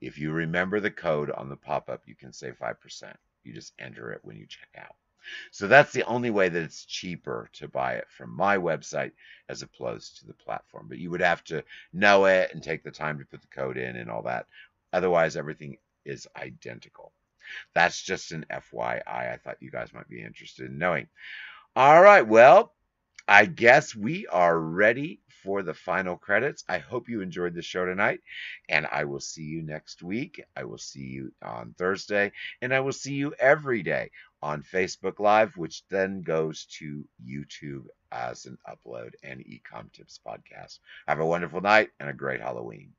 If 0.00 0.18
you 0.18 0.30
remember 0.30 0.78
the 0.78 0.92
code 0.92 1.32
on 1.32 1.48
the 1.48 1.56
pop 1.56 1.88
up, 1.88 2.02
you 2.06 2.14
can 2.14 2.32
save 2.32 2.56
5%. 2.60 3.12
You 3.42 3.52
just 3.52 3.72
enter 3.80 4.12
it 4.12 4.20
when 4.22 4.36
you 4.36 4.46
check 4.46 4.68
out. 4.78 4.94
So 5.50 5.66
that's 5.68 5.92
the 5.92 6.04
only 6.04 6.30
way 6.30 6.48
that 6.48 6.62
it's 6.62 6.84
cheaper 6.84 7.48
to 7.54 7.68
buy 7.68 7.94
it 7.94 8.06
from 8.10 8.34
my 8.34 8.56
website 8.58 9.12
as 9.48 9.62
opposed 9.62 10.18
to 10.18 10.26
the 10.26 10.34
platform. 10.34 10.86
But 10.88 10.98
you 10.98 11.10
would 11.10 11.20
have 11.22 11.44
to 11.44 11.64
know 11.92 12.26
it 12.26 12.50
and 12.52 12.62
take 12.62 12.82
the 12.84 12.90
time 12.90 13.18
to 13.18 13.24
put 13.24 13.40
the 13.40 13.48
code 13.48 13.76
in 13.76 13.96
and 13.96 14.10
all 14.10 14.22
that. 14.22 14.46
Otherwise, 14.92 15.36
everything 15.36 15.78
is 16.04 16.28
identical. 16.36 17.12
That's 17.74 18.00
just 18.00 18.32
an 18.32 18.46
FYI. 18.50 19.02
I 19.06 19.38
thought 19.42 19.62
you 19.62 19.70
guys 19.70 19.92
might 19.92 20.08
be 20.08 20.22
interested 20.22 20.66
in 20.70 20.78
knowing. 20.78 21.08
All 21.76 22.02
right. 22.02 22.26
Well, 22.26 22.72
I 23.26 23.46
guess 23.46 23.94
we 23.94 24.26
are 24.26 24.58
ready 24.58 25.20
for 25.42 25.62
the 25.62 25.74
final 25.74 26.16
credits. 26.16 26.64
I 26.68 26.78
hope 26.78 27.08
you 27.08 27.20
enjoyed 27.20 27.54
the 27.54 27.62
show 27.62 27.86
tonight, 27.86 28.20
and 28.68 28.86
I 28.86 29.04
will 29.04 29.20
see 29.20 29.42
you 29.44 29.62
next 29.62 30.02
week. 30.02 30.42
I 30.56 30.64
will 30.64 30.78
see 30.78 31.04
you 31.04 31.32
on 31.42 31.74
Thursday, 31.78 32.32
and 32.60 32.72
I 32.72 32.80
will 32.80 32.92
see 32.92 33.14
you 33.14 33.34
every 33.38 33.82
day 33.82 34.10
on 34.44 34.62
Facebook 34.62 35.20
Live, 35.20 35.56
which 35.56 35.84
then 35.88 36.20
goes 36.20 36.66
to 36.66 37.02
YouTube 37.26 37.86
as 38.12 38.44
an 38.44 38.58
upload 38.68 39.12
and 39.22 39.40
Ecom 39.40 39.90
Tips 39.90 40.20
podcast. 40.24 40.80
Have 41.08 41.18
a 41.18 41.26
wonderful 41.26 41.62
night 41.62 41.88
and 41.98 42.10
a 42.10 42.12
great 42.12 42.42
Halloween. 42.42 42.92